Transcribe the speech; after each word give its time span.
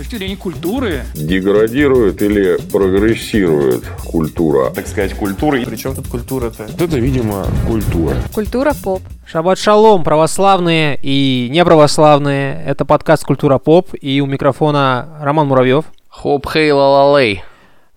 точки 0.00 0.16
зрения 0.16 0.36
культуры. 0.36 1.02
Деградирует 1.14 2.22
или 2.22 2.56
прогрессирует 2.72 3.84
культура? 4.02 4.70
Так 4.70 4.86
сказать, 4.86 5.12
культура. 5.12 5.60
Причем 5.66 5.94
тут 5.94 6.08
культура-то? 6.08 6.64
Это, 6.64 6.98
видимо, 6.98 7.44
культура. 7.66 8.16
Культура 8.32 8.72
поп. 8.82 9.02
Шаббат 9.26 9.58
шалом, 9.58 10.02
православные 10.02 10.98
и 11.02 11.50
неправославные. 11.52 12.64
Это 12.64 12.86
подкаст 12.86 13.24
«Культура 13.24 13.58
поп» 13.58 13.90
и 14.00 14.22
у 14.22 14.26
микрофона 14.26 15.18
Роман 15.20 15.48
Муравьев. 15.48 15.84
Хоп 16.08 16.48
хей 16.48 16.72
ла 16.72 17.14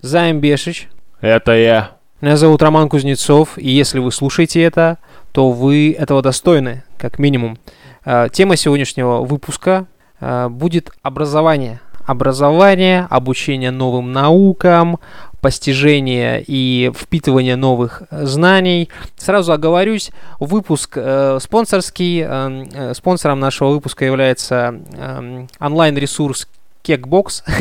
Займ 0.02 0.42
Бешич. 0.42 0.90
Это 1.22 1.54
я. 1.54 1.92
Меня 2.20 2.36
зовут 2.36 2.62
Роман 2.62 2.90
Кузнецов, 2.90 3.58
и 3.58 3.70
если 3.70 4.00
вы 4.00 4.12
слушаете 4.12 4.62
это, 4.62 4.98
то 5.32 5.52
вы 5.52 5.96
этого 5.98 6.22
достойны, 6.22 6.84
как 6.98 7.18
минимум. 7.18 7.58
Э, 8.04 8.28
Тема 8.30 8.58
сегодняшнего 8.58 9.22
выпуска 9.24 9.88
э, 10.20 10.50
будет 10.50 10.92
образование. 11.02 11.80
Образование, 12.06 13.08
обучение 13.10 13.72
новым 13.72 14.12
наукам, 14.12 15.00
постижение 15.42 16.44
и 16.46 16.92
впитывание 16.96 17.56
новых 17.56 18.04
э, 18.10 18.26
знаний. 18.26 18.90
Сразу 19.18 19.52
оговорюсь, 19.52 20.12
выпуск 20.40 20.94
э, 20.96 21.38
спонсорский. 21.42 22.24
Э, 22.26 22.66
э, 22.74 22.94
спонсором 22.94 23.40
нашего 23.40 23.70
выпуска 23.70 24.06
является 24.06 24.76
э, 24.94 25.46
онлайн-ресурс 25.60 26.48
Кекбокс. 26.82 27.44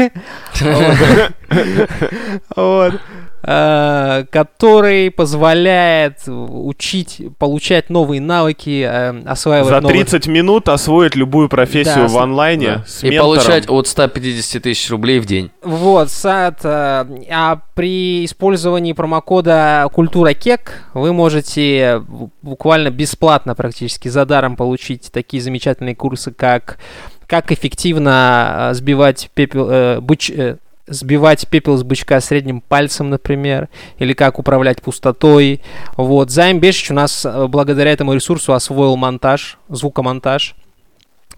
Э, 3.45 4.24
который 4.30 5.10
позволяет 5.10 6.19
учить, 6.28 7.20
получать 7.38 7.91
новые 7.91 8.20
навыки, 8.20 8.87
э, 8.88 9.23
осваивать 9.27 9.69
За 9.69 9.80
новые- 9.80 10.05
30 10.05 10.28
минут 10.28 10.69
освоить 10.69 11.16
любую 11.16 11.48
профессию 11.48 12.06
Да, 12.06 12.09
в 12.09 12.19
онлайне 12.19 12.66
Да. 12.66 12.84
с 12.86 13.02
И 13.02 13.09
ментором. 13.10 13.27
получать 13.34 13.69
от 13.69 13.88
150 13.88 14.60
тысяч 14.60 14.88
рублей 14.91 15.19
в 15.19 15.27
день. 15.27 15.50
Вот, 15.62 16.10
сад, 16.10 16.60
э, 16.62 17.05
а 17.33 17.60
при 17.74 18.24
использовании 18.24 18.92
промокода 18.92 19.88
Культура 19.92 20.34
Кек 20.34 20.84
вы 20.94 21.12
можете 21.12 21.97
бу- 22.09 22.31
буквально 22.42 22.91
бесплатно 22.91 23.56
практически 23.56 24.06
за 24.09 24.25
даром 24.25 24.55
получить 24.55 25.11
такие 25.12 25.42
замечательные 25.42 25.97
курсы, 25.97 26.31
как 26.33 26.78
как 27.27 27.50
эффективно 27.50 28.72
сбивать 28.75 29.31
пепел, 29.33 29.69
э, 29.70 30.00
э, 30.36 30.56
сбивать 30.86 31.48
пепел 31.48 31.77
с 31.77 31.83
бычка 31.83 32.20
средним 32.20 32.61
пальцем, 32.61 33.11
например, 33.11 33.69
или 33.98 34.12
как 34.12 34.38
управлять 34.38 34.83
пустотой. 34.83 35.62
Вот, 35.97 36.30
Займ 36.30 36.61
Бешич 36.61 36.91
у 36.91 36.94
нас 36.94 37.25
э, 37.25 37.47
благодаря 37.47 37.92
этому 37.92 38.14
ресурсу 38.14 38.52
освоил 38.52 38.97
монтаж, 38.97 39.58
звукомонтаж. 39.69 40.56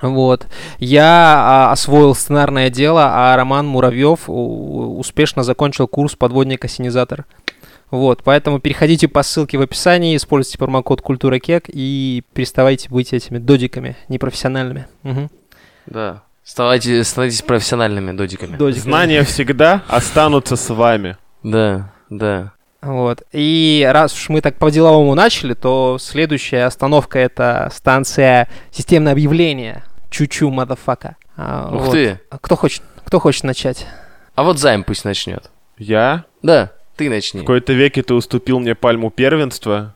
Вот. 0.02 0.46
Я 0.78 1.36
а, 1.38 1.72
освоил 1.72 2.14
сценарное 2.14 2.68
дело, 2.68 3.10
а 3.12 3.36
Роман 3.36 3.66
Муравьев 3.66 4.24
успешно 4.28 5.42
закончил 5.44 5.86
курс 5.86 6.16
подводник-осенизатор. 6.16 7.26
Вот, 7.90 8.22
поэтому 8.24 8.58
переходите 8.58 9.06
по 9.06 9.22
ссылке 9.22 9.56
в 9.56 9.60
описании, 9.60 10.16
используйте 10.16 10.58
промокод 10.58 11.00
Культура 11.00 11.38
Кек 11.38 11.66
и 11.68 12.24
переставайте 12.32 12.88
быть 12.88 13.12
этими 13.12 13.38
додиками 13.38 13.96
непрофессиональными. 14.08 14.86
Мгм. 15.04 15.30
Да. 15.86 16.22
Ставайте, 16.44 17.02
становитесь 17.04 17.42
профессиональными 17.42 18.12
додиками. 18.12 18.56
Додиками. 18.56 18.82
Знания 18.82 19.22
всегда 19.24 19.82
останутся 19.88 20.56
с 20.56 20.68
вами. 20.72 21.16
Да, 21.42 21.92
да. 22.10 22.52
Вот. 22.82 23.22
И 23.32 23.88
раз 23.90 24.12
уж 24.14 24.28
мы 24.28 24.42
так 24.42 24.58
по-деловому 24.58 25.14
начали, 25.14 25.54
то 25.54 25.96
следующая 25.98 26.64
остановка 26.66 27.18
это 27.18 27.70
станция 27.74 28.48
системное 28.70 29.12
объявление. 29.12 29.84
Чучу, 30.10 30.50
мадафака. 30.50 31.16
А, 31.36 31.70
Ух 31.74 31.86
вот. 31.86 31.92
ты. 31.92 32.20
А 32.30 32.38
Кто 32.38 32.56
хочет, 32.56 32.82
кто 33.04 33.18
хочет 33.18 33.44
начать? 33.44 33.86
А 34.34 34.42
вот 34.42 34.58
займ 34.58 34.84
пусть 34.84 35.04
начнет. 35.06 35.50
Я? 35.78 36.24
Да, 36.42 36.72
ты 36.96 37.08
В 37.08 37.10
начни. 37.10 37.40
какой-то 37.40 37.72
веке 37.72 38.02
ты 38.02 38.12
уступил 38.14 38.60
мне 38.60 38.74
пальму 38.74 39.10
первенства. 39.10 39.94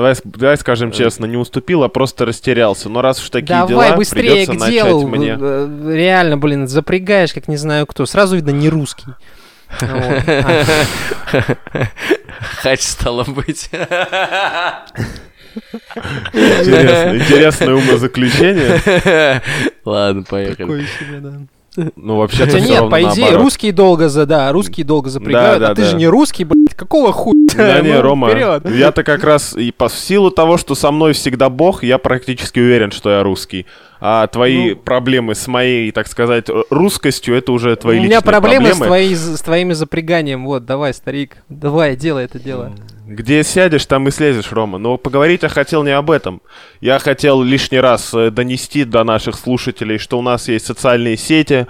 Давай, 0.00 0.14
давай 0.24 0.56
скажем 0.56 0.92
честно, 0.92 1.26
не 1.26 1.36
уступил, 1.36 1.82
а 1.82 1.90
просто 1.90 2.24
растерялся. 2.24 2.88
Но 2.88 3.02
раз 3.02 3.22
уж 3.22 3.28
такие 3.28 3.66
Давай 3.66 3.88
дела, 3.88 3.96
быстрее 3.96 4.46
придется 4.46 4.52
к 4.54 4.70
делу. 4.70 5.06
начать 5.06 5.18
мне. 5.18 5.36
Э, 5.38 5.92
Реально, 5.94 6.38
блин, 6.38 6.66
запрягаешь, 6.68 7.34
как 7.34 7.48
не 7.48 7.58
знаю 7.58 7.86
кто. 7.86 8.06
Сразу 8.06 8.36
видно 8.36 8.48
не 8.48 8.70
русский. 8.70 9.04
Хач 12.62 12.80
стало 12.80 13.24
быть. 13.24 13.68
Интересно, 16.32 17.16
интересное 17.18 17.74
умозаключение. 17.74 19.42
Ладно, 19.84 20.22
поехали. 20.22 20.56
такой 20.56 20.86
себе, 20.98 21.18
да. 21.20 21.40
Ну, 21.96 22.16
вообще-то 22.16 22.50
Хотя 22.50 22.60
нет, 22.66 22.90
по 22.90 23.00
идее, 23.00 23.24
наоборот. 23.26 23.42
русские 23.44 23.72
долго 23.72 24.08
за, 24.08 24.26
да, 24.26 24.50
русские 24.50 24.84
долго 24.84 25.08
запрягают, 25.08 25.60
Да, 25.60 25.66
да, 25.66 25.72
а 25.72 25.74
ты 25.76 25.82
да. 25.82 25.88
же 25.88 25.96
не 25.96 26.08
русский, 26.08 26.44
блядь, 26.44 26.74
какого 26.74 27.12
хуя? 27.12 27.34
Да 27.56 27.80
не, 27.80 27.92
Ну, 27.94 28.00
Рома, 28.02 28.28
вперед. 28.30 28.68
я-то 28.70 29.04
как 29.04 29.22
раз 29.22 29.54
и 29.56 29.70
по 29.70 29.88
в 29.88 29.94
силу 29.94 30.30
того, 30.32 30.56
что 30.56 30.74
со 30.74 30.90
мной 30.90 31.12
всегда 31.12 31.48
Бог, 31.48 31.84
я 31.84 31.98
практически 31.98 32.58
уверен, 32.58 32.90
что 32.90 33.10
я 33.10 33.22
русский. 33.22 33.66
А 34.00 34.26
твои 34.26 34.70
Ну. 34.70 34.76
проблемы 34.76 35.34
с 35.34 35.46
моей, 35.46 35.90
так 35.92 36.06
сказать, 36.08 36.46
русскостью, 36.70 37.36
это 37.36 37.52
уже 37.52 37.76
твои 37.76 37.98
У 37.98 38.02
меня 38.02 38.16
личные 38.16 38.26
проблемы 38.26 38.74
с, 38.74 38.78
твоей, 38.78 39.14
с 39.14 39.40
твоими 39.42 39.74
запряганием. 39.74 40.46
Вот, 40.46 40.64
давай, 40.64 40.94
старик, 40.94 41.36
давай, 41.48 41.96
делай 41.96 42.24
это 42.24 42.38
дело. 42.38 42.72
Где 43.06 43.42
сядешь, 43.42 43.84
там 43.86 44.08
и 44.08 44.10
слезешь, 44.10 44.52
Рома. 44.52 44.78
Но 44.78 44.96
поговорить 44.96 45.42
я 45.42 45.48
хотел 45.48 45.82
не 45.82 45.90
об 45.90 46.10
этом. 46.10 46.40
Я 46.80 46.98
хотел 46.98 47.42
лишний 47.42 47.80
раз 47.80 48.14
э, 48.14 48.30
донести 48.30 48.84
до 48.84 49.04
наших 49.04 49.36
слушателей, 49.36 49.98
что 49.98 50.18
у 50.18 50.22
нас 50.22 50.48
есть 50.48 50.64
социальные 50.64 51.16
сети, 51.16 51.66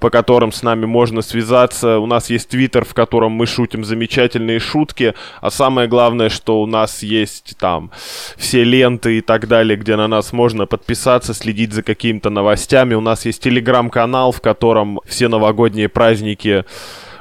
по 0.00 0.10
которым 0.10 0.52
с 0.52 0.62
нами 0.62 0.86
можно 0.86 1.22
связаться. 1.22 1.98
У 1.98 2.06
нас 2.06 2.30
есть 2.30 2.48
твиттер, 2.48 2.84
в 2.84 2.94
котором 2.94 3.32
мы 3.32 3.46
шутим 3.46 3.84
замечательные 3.84 4.58
шутки. 4.60 5.14
А 5.40 5.50
самое 5.50 5.88
главное, 5.88 6.28
что 6.28 6.60
у 6.62 6.66
нас 6.66 7.02
есть 7.02 7.56
там 7.58 7.90
все 8.36 8.64
ленты 8.64 9.18
и 9.18 9.20
так 9.20 9.48
далее, 9.48 9.76
где 9.76 9.96
на 9.96 10.08
нас 10.08 10.32
можно 10.32 10.66
подписаться, 10.66 11.34
следить 11.34 11.72
за 11.72 11.82
какими-то 11.82 12.30
новостями. 12.30 12.94
У 12.94 13.00
нас 13.00 13.24
есть 13.26 13.42
телеграм-канал, 13.42 14.32
в 14.32 14.40
котором 14.40 15.00
все 15.06 15.28
новогодние 15.28 15.88
праздники 15.88 16.64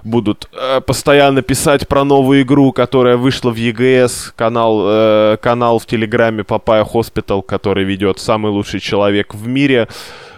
будут 0.03 0.49
э, 0.53 0.81
постоянно 0.81 1.41
писать 1.41 1.87
про 1.87 2.03
новую 2.03 2.41
игру, 2.41 2.71
которая 2.71 3.17
вышла 3.17 3.51
в 3.51 3.55
EGS, 3.55 4.33
канал, 4.35 4.83
э, 4.87 5.37
канал 5.41 5.79
в 5.79 5.85
Телеграме 5.85 6.43
Папайя 6.43 6.83
Hospital, 6.83 7.41
который 7.41 7.83
ведет 7.83 8.19
самый 8.19 8.51
лучший 8.51 8.79
человек 8.79 9.33
в 9.33 9.47
мире, 9.47 9.87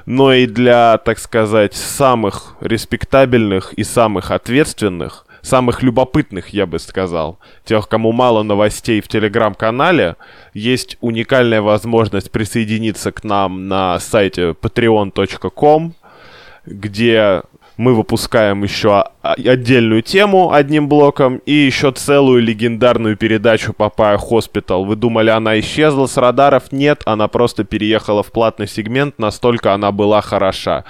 но 0.09 0.33
и 0.33 0.47
для, 0.47 0.97
так 0.97 1.19
сказать, 1.19 1.75
самых 1.75 2.55
респектабельных 2.61 3.73
и 3.73 3.83
самых 3.83 4.31
ответственных, 4.31 5.27
самых 5.43 5.83
любопытных, 5.83 6.49
я 6.49 6.65
бы 6.65 6.79
сказал, 6.79 7.37
тех, 7.63 7.87
кому 7.87 8.11
мало 8.11 8.41
новостей 8.41 9.01
в 9.01 9.07
Телеграм-канале, 9.07 10.15
есть 10.55 10.97
уникальная 10.99 11.61
возможность 11.61 12.31
присоединиться 12.31 13.11
к 13.11 13.23
нам 13.23 13.67
на 13.67 13.99
сайте 13.99 14.55
patreon.com, 14.59 15.93
где 16.65 17.43
мы 17.79 17.95
выпускаем 17.95 18.63
еще 18.63 19.05
отдельную 19.21 20.01
тему 20.01 20.51
одним 20.51 20.89
блоком 20.89 21.37
и 21.45 21.53
еще 21.53 21.93
целую 21.93 22.41
легендарную 22.43 23.15
передачу 23.15 23.71
Папайя 23.71 24.17
Hospital. 24.17 24.83
Вы 24.83 24.97
думали, 24.97 25.29
она 25.29 25.57
исчезла 25.61 26.05
с 26.05 26.17
радаров? 26.17 26.73
Нет, 26.73 27.03
она 27.05 27.29
просто 27.29 27.63
переехала 27.63 28.21
в 28.21 28.33
платный 28.33 28.67
сегмент, 28.67 29.17
настолько 29.17 29.73
она 29.73 29.93
была 29.93 30.19
хороша. 30.19 30.83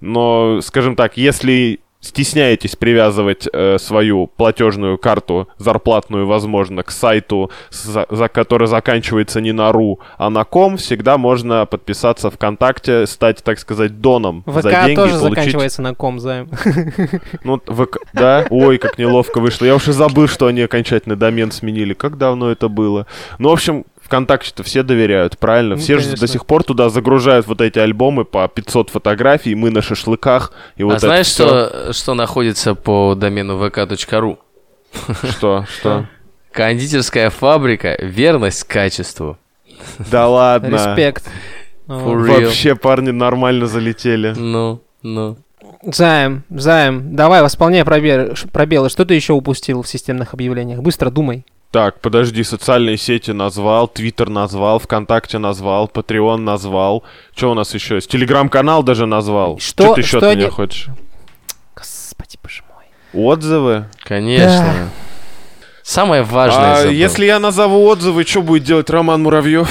Но, 0.00 0.60
скажем 0.62 0.94
так, 0.94 1.16
если 1.16 1.80
стесняетесь 2.00 2.76
привязывать 2.76 3.48
э, 3.52 3.78
свою 3.78 4.28
платежную 4.28 4.98
карту 4.98 5.48
зарплатную, 5.58 6.26
возможно, 6.26 6.82
к 6.82 6.90
сайту, 6.90 7.50
за, 7.70 8.06
за- 8.08 8.28
который 8.28 8.68
заканчивается 8.68 9.40
не 9.40 9.52
на 9.52 9.72
ru, 9.72 9.98
а 10.16 10.30
на 10.30 10.44
com, 10.44 10.76
всегда 10.76 11.18
можно 11.18 11.66
подписаться 11.66 12.30
ВКонтакте, 12.30 13.06
стать, 13.06 13.42
так 13.42 13.58
сказать, 13.58 14.00
доном 14.00 14.44
за 14.46 14.60
ВК 14.60 14.70
деньги, 14.70 14.94
тоже 14.94 15.18
получить 15.18 15.36
заканчивается 15.36 15.82
на 15.82 15.94
com, 15.94 16.20
займ. 16.20 16.48
ну, 17.44 17.60
ВК... 17.66 17.98
Да? 18.12 18.46
Ой, 18.50 18.78
как 18.78 18.98
неловко 18.98 19.40
вышло. 19.40 19.64
Я 19.64 19.74
уже 19.74 19.92
забыл, 19.92 20.28
что 20.28 20.46
они 20.46 20.62
окончательно 20.62 21.16
домен 21.16 21.50
сменили. 21.50 21.94
Как 21.94 22.16
давно 22.16 22.50
это 22.50 22.68
было? 22.68 23.06
Ну, 23.38 23.48
в 23.48 23.52
общем, 23.52 23.84
ВКонтакте-то 24.08 24.62
все 24.62 24.82
доверяют, 24.82 25.38
правильно? 25.38 25.74
Ну, 25.74 25.80
все 25.80 25.98
же 25.98 26.04
конечно. 26.04 26.26
до 26.26 26.32
сих 26.32 26.46
пор 26.46 26.64
туда 26.64 26.88
загружают 26.88 27.46
вот 27.46 27.60
эти 27.60 27.78
альбомы 27.78 28.24
по 28.24 28.48
500 28.48 28.88
фотографий, 28.88 29.54
мы 29.54 29.70
на 29.70 29.82
шашлыках. 29.82 30.52
И 30.76 30.82
вот 30.82 30.94
а 30.94 30.98
знаешь, 30.98 31.26
что, 31.26 31.92
что 31.92 32.14
находится 32.14 32.74
по 32.74 33.14
домену 33.14 33.62
vk.ru? 33.62 34.38
Что? 35.30 35.66
Что? 35.68 36.06
Кондитерская 36.52 37.28
фабрика 37.28 37.98
«Верность 38.00 38.64
качеству». 38.64 39.36
Да 40.10 40.26
ладно. 40.26 40.74
Респект. 40.74 41.30
Real. 41.86 42.44
Вообще 42.44 42.74
парни 42.74 43.10
нормально 43.10 43.66
залетели. 43.66 44.32
Ну, 44.34 44.82
ну. 45.02 45.36
Займ, 45.82 46.44
займ, 46.50 47.14
давай, 47.14 47.42
восполняй 47.42 47.84
пробелы. 47.84 48.88
Что 48.88 49.04
ты 49.04 49.14
еще 49.14 49.34
упустил 49.34 49.82
в 49.82 49.88
системных 49.88 50.32
объявлениях? 50.34 50.80
Быстро 50.80 51.10
думай. 51.10 51.44
Так, 51.70 52.00
подожди, 52.00 52.42
социальные 52.44 52.96
сети 52.96 53.30
назвал, 53.32 53.88
Твиттер 53.88 54.30
назвал, 54.30 54.78
ВКонтакте 54.78 55.36
назвал, 55.38 55.86
Патреон 55.86 56.42
назвал. 56.44 57.04
Что 57.36 57.50
у 57.50 57.54
нас 57.54 57.74
еще 57.74 57.96
есть? 57.96 58.10
Телеграм-канал 58.10 58.82
даже 58.82 59.04
назвал. 59.04 59.58
Что- 59.58 59.94
ты 59.94 60.00
еще 60.00 60.18
что 60.18 60.30
от 60.30 60.36
меня 60.36 60.46
не- 60.46 60.50
хочешь? 60.50 60.88
Отзывы. 63.12 63.86
Конечно. 64.02 64.90
Самое 65.82 66.22
важное. 66.22 66.72
А 66.72 66.76
забыл. 66.80 66.92
если 66.92 67.24
я 67.26 67.38
назову 67.38 67.84
отзывы, 67.86 68.24
что 68.24 68.42
будет 68.42 68.64
делать 68.64 68.90
Роман 68.90 69.22
Муравьев? 69.22 69.68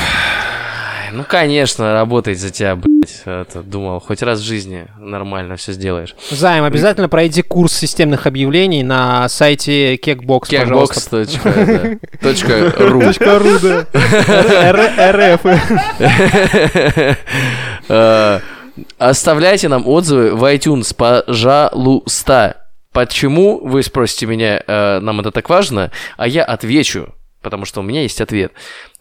Ну, 1.12 1.24
конечно, 1.28 1.94
работает 1.94 2.40
за 2.40 2.50
тебя, 2.50 2.76
блядь. 2.76 3.22
Это, 3.26 3.62
думал, 3.64 4.00
хоть 4.00 4.22
раз 4.22 4.40
в 4.40 4.44
жизни 4.44 4.88
нормально 5.00 5.56
все 5.56 5.74
сделаешь. 5.74 6.16
Займ, 6.30 6.64
обязательно 6.64 7.10
пройди 7.10 7.42
курс 7.42 7.74
системных 7.74 8.28
объявлений 8.28 8.84
на 8.84 9.28
сайте 9.30 9.98
Кекбокс. 9.98 10.50
Kekbox.ru 10.50 11.98
Ру, 13.38 13.60
да. 13.60 13.86
РФ. 15.38 15.42
Э, 17.90 18.40
Оставляйте 18.98 19.70
нам 19.70 19.88
отзывы 19.88 20.36
в 20.36 20.44
iTunes, 20.44 20.94
пожалуйста. 20.96 22.58
Почему, 22.92 23.60
вы 23.64 23.84
спросите 23.84 24.26
меня, 24.26 24.62
э, 24.66 25.00
нам 25.00 25.20
это 25.20 25.32
так 25.32 25.50
важно, 25.50 25.92
а 26.18 26.28
я 26.28 26.44
отвечу, 26.44 27.14
потому 27.42 27.66
что 27.66 27.82
у 27.82 27.84
меня 27.84 28.02
есть 28.02 28.22
ответ. 28.22 28.52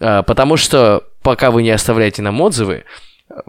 Э, 0.01 0.23
Потому 0.23 0.57
что 0.57 1.05
пока 1.23 1.51
вы 1.51 1.63
не 1.63 1.71
оставляете 1.71 2.23
нам 2.23 2.41
отзывы, 2.41 2.85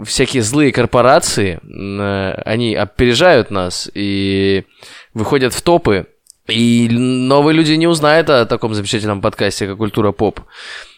всякие 0.03 0.43
злые 0.43 0.71
корпорации, 0.71 1.59
э, 1.63 2.41
они 2.45 2.75
опережают 2.75 3.51
нас 3.51 3.89
и 3.93 4.65
выходят 5.13 5.53
в 5.53 5.61
топы, 5.61 6.07
и 6.47 6.87
новые 6.89 7.55
люди 7.55 7.73
не 7.73 7.87
узнают 7.87 8.29
о 8.29 8.45
таком 8.45 8.73
замечательном 8.73 9.21
подкасте, 9.21 9.67
как 9.67 9.77
«Культура 9.77 10.11
поп». 10.11 10.41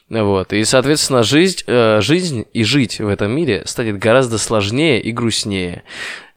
Вот. 0.09 0.53
И, 0.53 0.63
соответственно, 0.63 1.24
жизнь, 1.24 1.63
э, 1.68 2.01
жизнь 2.01 2.45
и 2.53 2.63
жить 2.63 3.00
в 3.00 3.07
этом 3.07 3.31
мире 3.31 3.63
станет 3.65 4.00
гораздо 4.00 4.38
сложнее 4.38 5.00
и 5.01 5.12
грустнее. 5.12 5.83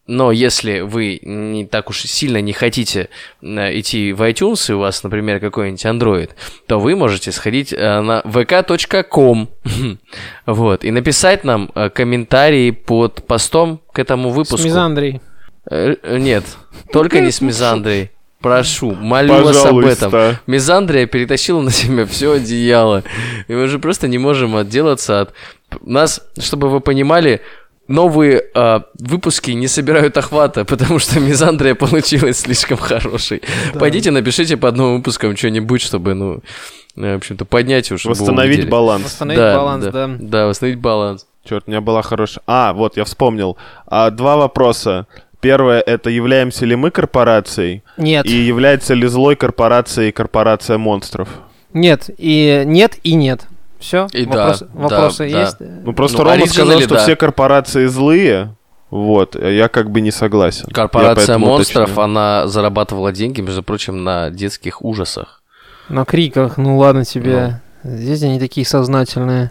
Но 0.06 0.32
если 0.32 0.80
вы 0.80 1.20
не 1.22 1.64
так 1.64 1.88
уж 1.88 2.02
сильно 2.02 2.40
не 2.40 2.52
хотите 2.52 3.08
э, 3.40 3.78
идти 3.78 4.12
в 4.12 4.22
iTunes, 4.22 4.70
и 4.70 4.74
у 4.74 4.80
вас, 4.80 5.02
например, 5.04 5.38
какой-нибудь 5.38 5.84
Android, 5.84 6.30
то 6.66 6.80
вы 6.80 6.96
можете 6.96 7.30
сходить 7.30 7.72
э, 7.72 8.00
на 8.00 8.20
vk.com 8.24 9.48
вот, 10.46 10.84
и 10.84 10.90
написать 10.90 11.44
нам 11.44 11.70
э, 11.74 11.88
комментарии 11.90 12.72
под 12.72 13.24
постом 13.26 13.80
к 13.92 13.98
этому 14.00 14.32
С 14.32 14.34
выпуску. 14.34 14.66
мизандрой. 14.66 15.20
Э, 15.70 15.94
э, 16.02 16.18
Нет, 16.18 16.44
только 16.92 17.20
не 17.20 17.30
с 17.30 17.40
Мизандрой. 17.40 18.10
Прошу, 18.40 18.96
молю 18.96 19.44
вас 19.44 19.64
об 19.64 19.78
этом. 19.78 20.10
Пожалуйста. 20.10 20.40
Мизандрия 20.48 21.06
перетащила 21.06 21.60
на 21.60 21.70
себя 21.70 22.04
все 22.06 22.32
одеяло. 22.32 23.04
И 23.46 23.52
мы 23.54 23.64
уже 23.64 23.78
просто 23.78 24.08
не 24.08 24.18
можем 24.18 24.56
отделаться 24.56 25.20
от... 25.20 25.32
Нас, 25.80 26.20
чтобы 26.38 26.68
вы 26.68 26.80
понимали, 26.80 27.40
новые 27.88 28.44
а, 28.54 28.84
выпуски 28.98 29.50
не 29.52 29.68
собирают 29.68 30.16
охвата, 30.16 30.64
потому 30.66 30.98
что 30.98 31.20
мизандрия 31.20 31.74
получилась 31.74 32.40
слишком 32.40 32.76
хорошей. 32.78 33.42
Пойдите, 33.74 34.10
напишите 34.10 34.56
под 34.56 34.76
новым 34.76 34.96
выпуском 34.98 35.36
что-нибудь, 35.36 35.82
чтобы, 35.82 36.14
ну, 36.14 36.40
э, 36.96 37.14
в 37.14 37.16
общем-то, 37.16 37.44
поднять 37.44 37.90
уж. 37.92 38.00
чтобы 38.00 38.14
вы 38.14 38.20
Восстановить 38.20 38.68
баланс. 38.68 39.04
Восстановить 39.04 39.42
баланс, 39.42 39.84
да. 39.86 40.10
Да, 40.18 40.46
восстановить 40.46 40.80
баланс. 40.80 41.26
Черт, 41.48 41.64
у 41.66 41.70
меня 41.70 41.80
была 41.80 42.02
хорошая... 42.02 42.42
А, 42.46 42.72
вот, 42.72 42.96
я 42.96 43.04
вспомнил. 43.04 43.56
А, 43.86 44.10
два 44.10 44.36
вопроса. 44.36 45.06
Первое, 45.40 45.80
это 45.80 46.08
являемся 46.08 46.64
ли 46.66 46.76
мы 46.76 46.92
корпорацией? 46.92 47.82
Нет, 47.96 48.24
И 48.26 48.30
является 48.30 48.94
ли 48.94 49.08
злой 49.08 49.34
корпорацией 49.34 50.12
корпорация 50.12 50.78
монстров? 50.78 51.28
нет, 51.72 52.10
и 52.16 52.62
нет, 52.64 52.98
и 53.02 53.14
нет. 53.14 53.46
Все? 53.82 54.06
И 54.12 54.24
да, 54.24 54.54
да, 54.58 54.66
вопросы 54.74 55.28
да. 55.30 55.40
есть? 55.40 55.56
Ну, 55.60 55.92
просто 55.92 56.18
Ну, 56.18 56.24
Рома 56.24 56.46
сказал, 56.46 56.80
что 56.80 56.94
да. 56.94 57.02
все 57.02 57.16
корпорации 57.16 57.86
злые. 57.86 58.54
Вот, 58.90 59.36
а 59.36 59.48
я 59.48 59.68
как 59.68 59.90
бы 59.90 60.00
не 60.02 60.10
согласен. 60.10 60.66
Корпорация 60.72 61.38
монстров, 61.38 61.84
уточню. 61.88 62.02
она 62.02 62.46
зарабатывала 62.46 63.10
деньги, 63.10 63.40
между 63.40 63.62
прочим, 63.62 64.04
на 64.04 64.30
детских 64.30 64.84
ужасах. 64.84 65.42
На 65.88 66.04
криках, 66.04 66.58
ну 66.58 66.76
ладно 66.78 67.04
тебе. 67.04 67.60
Здесь 67.84 68.22
они 68.22 68.38
такие 68.38 68.66
сознательные. 68.66 69.50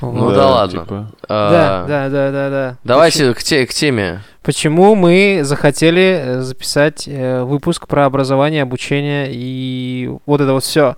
Ну 0.00 0.30
да 0.30 0.46
ладно. 0.48 0.80
типа. 0.82 1.10
Да, 1.28 1.84
А, 1.84 1.86
да, 1.86 2.08
да, 2.08 2.30
да, 2.30 2.50
да. 2.50 2.76
Давайте 2.84 3.34
к, 3.34 3.42
те- 3.42 3.66
к 3.66 3.74
теме. 3.74 4.22
Почему 4.44 4.94
мы 4.94 5.40
захотели 5.42 6.22
э, 6.24 6.40
записать 6.40 7.08
э, 7.08 7.42
выпуск 7.42 7.88
про 7.88 8.06
образование, 8.06 8.62
обучение 8.62 9.28
и 9.30 10.08
вот 10.24 10.40
это 10.40 10.52
вот 10.52 10.62
все? 10.62 10.96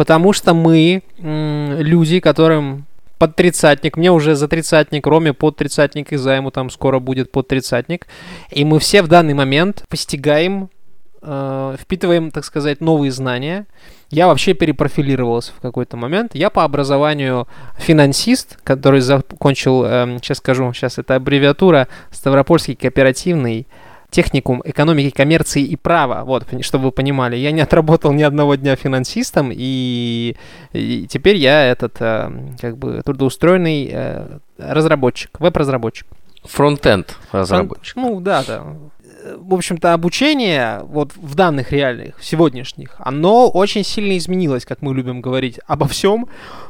Потому 0.00 0.32
что 0.32 0.54
мы 0.54 1.02
люди, 1.18 2.20
которым 2.20 2.86
под 3.18 3.36
тридцатник, 3.36 3.98
мне 3.98 4.10
уже 4.10 4.34
за 4.34 4.48
тридцатник, 4.48 5.06
Роме 5.06 5.34
под 5.34 5.56
тридцатник, 5.56 6.14
и 6.14 6.16
займу 6.16 6.50
там 6.50 6.70
скоро 6.70 7.00
будет 7.00 7.30
под 7.30 7.48
тридцатник. 7.48 8.06
И 8.50 8.64
мы 8.64 8.78
все 8.78 9.02
в 9.02 9.08
данный 9.08 9.34
момент 9.34 9.84
постигаем, 9.90 10.70
э, 11.20 11.76
впитываем, 11.78 12.30
так 12.30 12.46
сказать, 12.46 12.80
новые 12.80 13.12
знания. 13.12 13.66
Я 14.08 14.26
вообще 14.28 14.54
перепрофилировался 14.54 15.52
в 15.52 15.60
какой-то 15.60 15.98
момент. 15.98 16.34
Я 16.34 16.48
по 16.48 16.64
образованию 16.64 17.46
финансист, 17.76 18.58
который 18.64 19.02
закончил, 19.02 19.84
эм, 19.84 20.16
сейчас 20.16 20.38
скажу, 20.38 20.72
сейчас 20.72 20.96
это 20.96 21.16
аббревиатура, 21.16 21.88
Ставропольский 22.10 22.74
кооперативный 22.74 23.66
техникум 24.10 24.62
экономики, 24.64 25.10
коммерции 25.14 25.62
и 25.62 25.76
права. 25.76 26.24
Вот, 26.24 26.46
чтобы 26.62 26.86
вы 26.86 26.92
понимали, 26.92 27.36
я 27.36 27.52
не 27.52 27.60
отработал 27.60 28.12
ни 28.12 28.22
одного 28.22 28.54
дня 28.56 28.76
финансистом, 28.76 29.50
и, 29.52 30.36
и 30.72 31.06
теперь 31.08 31.36
я 31.36 31.64
этот, 31.66 31.96
э, 32.00 32.30
как 32.60 32.76
бы, 32.76 33.02
трудоустроенный 33.04 33.88
э, 33.92 34.38
разработчик, 34.58 35.30
веб-разработчик. 35.40 36.06
Фронтенд 36.44 37.16
разработчик. 37.32 37.96
Ну, 37.96 38.20
да, 38.20 38.42
да. 38.46 38.64
В 39.36 39.52
общем-то, 39.52 39.92
обучение 39.92 40.80
вот 40.84 41.12
в 41.14 41.34
данных 41.34 41.72
реальных, 41.72 42.14
сегодняшних, 42.22 42.96
оно 42.98 43.50
очень 43.50 43.84
сильно 43.84 44.16
изменилось, 44.16 44.64
как 44.64 44.80
мы 44.80 44.94
любим 44.94 45.20
говорить 45.20 45.60
обо 45.66 45.86
всем, 45.86 46.28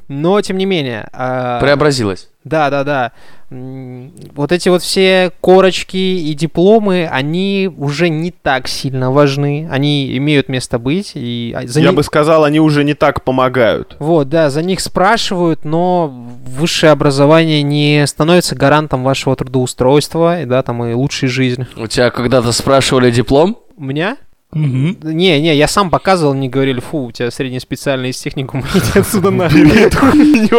но 0.08 0.40
тем 0.40 0.58
не 0.58 0.66
менее. 0.66 1.08
а, 1.12 1.60
Преобразилась. 1.60 2.28
да, 2.42 2.68
да, 2.70 2.82
да. 2.82 3.12
Вот 3.50 4.52
эти 4.52 4.68
вот 4.68 4.82
все 4.82 5.32
корочки 5.40 5.96
и 5.96 6.32
дипломы, 6.34 7.08
они 7.10 7.68
уже 7.76 8.08
не 8.08 8.30
так 8.30 8.68
сильно 8.68 9.10
важны. 9.10 9.68
Они 9.70 10.16
имеют 10.16 10.48
место 10.48 10.78
быть. 10.78 11.12
И 11.14 11.52
а, 11.56 11.66
за 11.66 11.80
Я 11.80 11.90
ни- 11.90 11.94
бы 11.96 12.02
сказал, 12.04 12.44
они 12.44 12.60
уже 12.60 12.84
не 12.84 12.94
так 12.94 13.24
помогают. 13.24 13.96
Вот, 13.98 14.28
да, 14.28 14.50
за 14.50 14.62
них 14.62 14.78
спрашивают, 14.80 15.64
но 15.64 16.06
высшее 16.46 16.92
образование 16.92 17.62
не 17.62 18.06
становится 18.06 18.54
гарантом 18.54 19.02
вашего 19.02 19.34
трудоустройства 19.34 20.42
и, 20.42 20.44
да, 20.46 20.62
там, 20.62 20.84
и 20.84 20.92
лучшей 20.92 21.28
жизни. 21.28 21.66
У 21.76 21.86
тебя 21.88 22.10
когда-то 22.10 22.52
спрашивали 22.52 23.10
диплом? 23.10 23.58
У 23.76 23.82
меня? 23.82 24.16
Не, 24.52 25.40
не, 25.40 25.54
я 25.56 25.68
сам 25.68 25.90
показывал, 25.90 26.34
мне 26.34 26.48
говорили, 26.48 26.80
фу, 26.80 27.04
у 27.06 27.12
тебя 27.12 27.30
среднеспециальный 27.30 28.10
из 28.10 28.18
техникума, 28.18 28.64
иди 28.74 28.98
отсюда. 28.98 29.30
Не. 29.30 30.50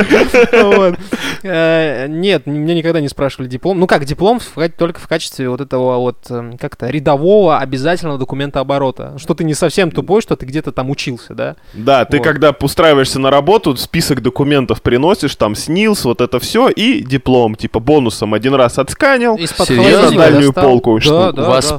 Вот. 0.62 0.98
Э, 1.42 2.06
Нет, 2.08 2.46
меня 2.46 2.74
никогда 2.74 3.00
не 3.00 3.08
спрашивали 3.08 3.48
диплом. 3.48 3.78
Ну 3.80 3.86
как, 3.86 4.04
диплом 4.04 4.40
только 4.76 5.00
в 5.00 5.08
качестве 5.08 5.48
вот 5.48 5.60
этого 5.60 5.96
вот 5.98 6.30
эм, 6.30 6.58
как-то 6.58 6.88
рядового 6.88 7.58
обязательного 7.58 8.18
документа 8.18 8.60
оборота. 8.60 9.14
Что 9.18 9.34
ты 9.34 9.44
не 9.44 9.54
совсем 9.54 9.90
тупой, 9.90 10.20
что 10.20 10.36
ты 10.36 10.44
где-то 10.44 10.70
там 10.72 10.90
учился, 10.90 11.34
да? 11.34 11.56
Да, 11.72 12.04
ты 12.04 12.20
когда 12.20 12.54
устраиваешься 12.60 13.18
на 13.18 13.30
работу, 13.30 13.74
список 13.76 14.20
документов 14.22 14.82
приносишь, 14.82 15.34
там 15.36 15.54
СНИЛС, 15.54 16.04
вот 16.04 16.20
это 16.20 16.40
все, 16.40 16.68
и 16.68 17.00
диплом, 17.02 17.54
типа 17.54 17.80
бонусом 17.80 18.34
один 18.34 18.54
раз 18.54 18.78
отсканил. 18.78 19.38
На 20.10 20.10
дальнюю 20.10 20.52
полку, 20.52 21.00
что- 21.00 21.32
да, 21.32 21.48
Вас 21.48 21.72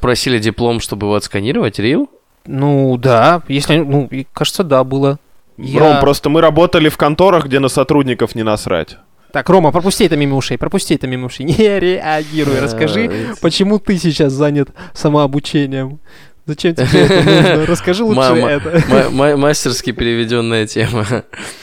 просили 0.00 0.38
диплом, 0.38 0.80
чтобы 0.94 1.06
его 1.08 1.14
отсканировать, 1.16 1.78
Рил? 1.80 2.08
Ну 2.46 2.96
да, 2.98 3.42
если, 3.48 3.78
ну, 3.78 4.08
кажется, 4.32 4.62
да, 4.64 4.84
было. 4.84 5.18
Я- 5.58 5.80
Ром, 5.80 6.00
просто 6.00 6.30
мы 6.30 6.40
работали 6.40 6.88
в 6.88 6.96
конторах, 6.96 7.46
где 7.46 7.58
на 7.58 7.68
сотрудников 7.68 8.34
не 8.36 8.42
насрать. 8.44 8.96
Так, 9.32 9.48
Рома, 9.48 9.72
пропусти 9.72 10.04
это 10.04 10.16
мимо 10.16 10.36
ушей, 10.36 10.56
пропусти 10.56 10.94
это 10.94 11.08
мимо 11.08 11.26
ушей. 11.26 11.44
Не 11.46 11.80
реагируй, 11.80 12.60
расскажи, 12.60 13.06
Э, 13.06 13.34
почему 13.40 13.80
ты 13.80 13.98
сейчас 13.98 14.32
занят 14.32 14.68
самообучением. 14.92 15.98
Зачем 16.46 16.74
тебе 16.74 17.00
это 17.06 17.22
нужно? 17.22 17.66
Расскажи 17.72 18.04
лучше 18.04 18.20
Мама, 18.20 18.48
это. 18.50 18.82
ма- 18.88 19.08
ма- 19.10 19.36
мастерски 19.38 19.92
переведенная 19.92 20.66
тема. 20.66 21.06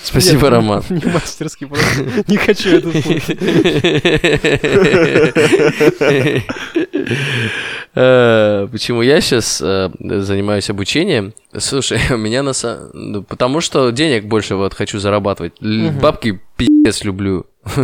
Спасибо, 0.03 0.41
Нет, 0.45 0.51
Роман. 0.51 0.83
Не 0.89 1.05
мастерски, 1.13 1.65
просто 1.65 2.23
не 2.27 2.37
хочу 2.37 2.69
это 2.69 2.91
слушать. 3.01 3.39
Э, 7.95 8.67
Почему 8.71 9.01
я 9.01 9.19
сейчас 9.21 9.57
занимаюсь 9.59 10.69
обучением? 10.69 11.33
Слушай, 11.57 11.99
у 12.11 12.17
меня 12.17 12.43
на 12.43 12.53
самом... 12.53 12.89
ну, 12.93 13.23
Потому 13.23 13.61
что 13.61 13.89
денег 13.91 14.25
больше 14.25 14.55
вот 14.55 14.73
хочу 14.73 14.99
зарабатывать. 14.99 15.53
Бабки 15.61 16.39
пиздец 16.57 17.03
люблю. 17.03 17.45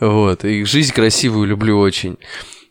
Вот. 0.00 0.44
И 0.44 0.64
жизнь 0.64 0.92
красивую 0.94 1.46
люблю 1.46 1.78
очень. 1.78 2.16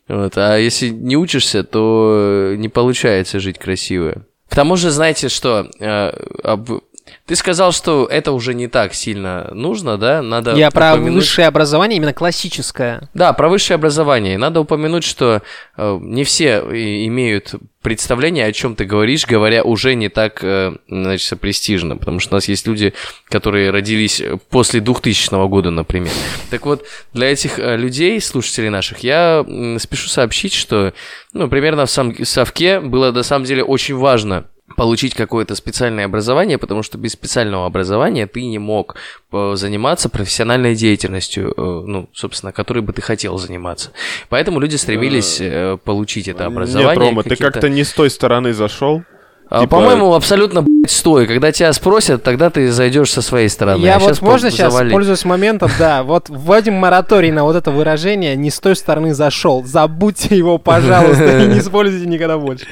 Вот. 0.07 0.37
А 0.37 0.57
если 0.57 0.89
не 0.89 1.15
учишься, 1.15 1.63
то 1.63 2.53
не 2.57 2.67
получается 2.69 3.39
жить 3.39 3.59
красиво. 3.59 4.25
К 4.49 4.55
тому 4.55 4.75
же, 4.77 4.89
знаете 4.89 5.29
что, 5.29 5.69
э, 5.79 6.09
об- 6.43 6.81
Ты 7.29 7.35
сказал, 7.35 7.71
что 7.71 8.07
это 8.09 8.31
уже 8.31 8.55
не 8.55 8.67
так 8.67 8.95
сильно 8.95 9.51
нужно, 9.53 9.99
да? 9.99 10.23
Надо 10.23 10.55
Я 10.55 10.71
про 10.71 10.95
упомянуть- 10.95 11.13
высшее 11.13 11.47
образование, 11.47 11.97
именно 11.97 12.11
классическое. 12.11 13.07
Да, 13.13 13.33
про 13.33 13.49
высшее 13.49 13.75
образование. 13.75 14.35
Надо 14.39 14.59
упомянуть, 14.61 15.03
что 15.03 15.43
э, 15.77 15.97
не 16.01 16.23
все 16.23 16.59
и- 16.73 17.05
имеют 17.05 17.53
представление, 17.83 18.45
о 18.47 18.51
чем 18.51 18.73
ты 18.75 18.85
говоришь, 18.85 19.27
говоря 19.27 19.63
уже 19.63 19.93
не 19.93 20.09
так, 20.09 20.39
э, 20.43 20.73
значит, 20.89 21.39
престижно. 21.39 21.97
Потому 21.97 22.19
что 22.19 22.33
у 22.33 22.37
нас 22.37 22.47
есть 22.47 22.65
люди, 22.65 22.93
которые 23.29 23.69
родились 23.69 24.23
после 24.49 24.81
2000 24.81 25.47
года, 25.47 25.69
например. 25.69 26.11
Так 26.49 26.65
вот, 26.65 26.83
для 27.13 27.31
этих 27.31 27.59
э, 27.59 27.77
людей, 27.77 28.19
слушателей 28.21 28.69
наших, 28.69 28.99
я 29.03 29.45
спешу 29.77 30.09
сообщить, 30.09 30.53
что, 30.53 30.93
ну, 31.33 31.47
примерно 31.47 31.85
в 31.85 31.91
сам- 31.91 32.25
совке 32.25 32.79
было 32.79 33.11
на 33.11 33.21
самом 33.21 33.45
деле 33.45 33.63
очень 33.63 33.95
важно 33.95 34.45
получить 34.75 35.13
какое-то 35.13 35.55
специальное 35.55 36.05
образование, 36.05 36.57
потому 36.57 36.83
что 36.83 36.97
без 36.97 37.13
специального 37.13 37.65
образования 37.65 38.27
ты 38.27 38.45
не 38.45 38.59
мог 38.59 38.95
э, 39.31 39.53
заниматься 39.55 40.09
профессиональной 40.09 40.75
деятельностью, 40.75 41.53
э, 41.55 41.61
ну, 41.85 42.09
собственно, 42.13 42.51
которой 42.51 42.79
бы 42.79 42.93
ты 42.93 43.01
хотел 43.01 43.37
заниматься. 43.37 43.91
Поэтому 44.29 44.59
люди 44.59 44.75
стремились 44.75 45.39
э, 45.41 45.77
получить 45.83 46.27
это 46.27 46.45
образование. 46.45 46.95
Нет, 46.95 46.97
Рома, 46.97 47.23
ты 47.23 47.35
как-то 47.35 47.69
не 47.69 47.83
с 47.83 47.91
той 47.93 48.09
стороны 48.09 48.53
зашел. 48.53 49.03
А, 49.49 49.61
типа- 49.61 49.77
По-моему, 49.77 50.13
абсолютно 50.13 50.61
блядь, 50.61 50.91
стой. 50.91 51.25
Когда 51.25 51.51
тебя 51.51 51.73
спросят, 51.73 52.21
тогда 52.21 52.51
ты 52.51 52.71
зайдешь 52.71 53.11
со 53.11 53.23
своей 53.23 53.49
стороны. 53.49 53.83
Я 53.83 53.95
А 53.95 53.99
вот 53.99 54.09
щас 54.09 54.21
можно 54.21 54.51
сейчас, 54.51 54.71
завали. 54.71 54.91
пользуясь 54.91 55.25
моментом, 55.25 55.71
да, 55.79 56.03
вот 56.03 56.29
вводим 56.29 56.75
мораторий 56.75 57.31
на 57.31 57.43
вот 57.43 57.55
это 57.55 57.71
выражение 57.71 58.35
«не 58.35 58.51
с 58.51 58.59
той 58.59 58.75
стороны 58.75 59.15
зашел». 59.15 59.63
Забудьте 59.63 60.37
его, 60.37 60.59
пожалуйста, 60.59 61.39
и 61.43 61.47
не 61.47 61.59
используйте 61.59 62.05
никогда 62.05 62.37
больше. 62.37 62.67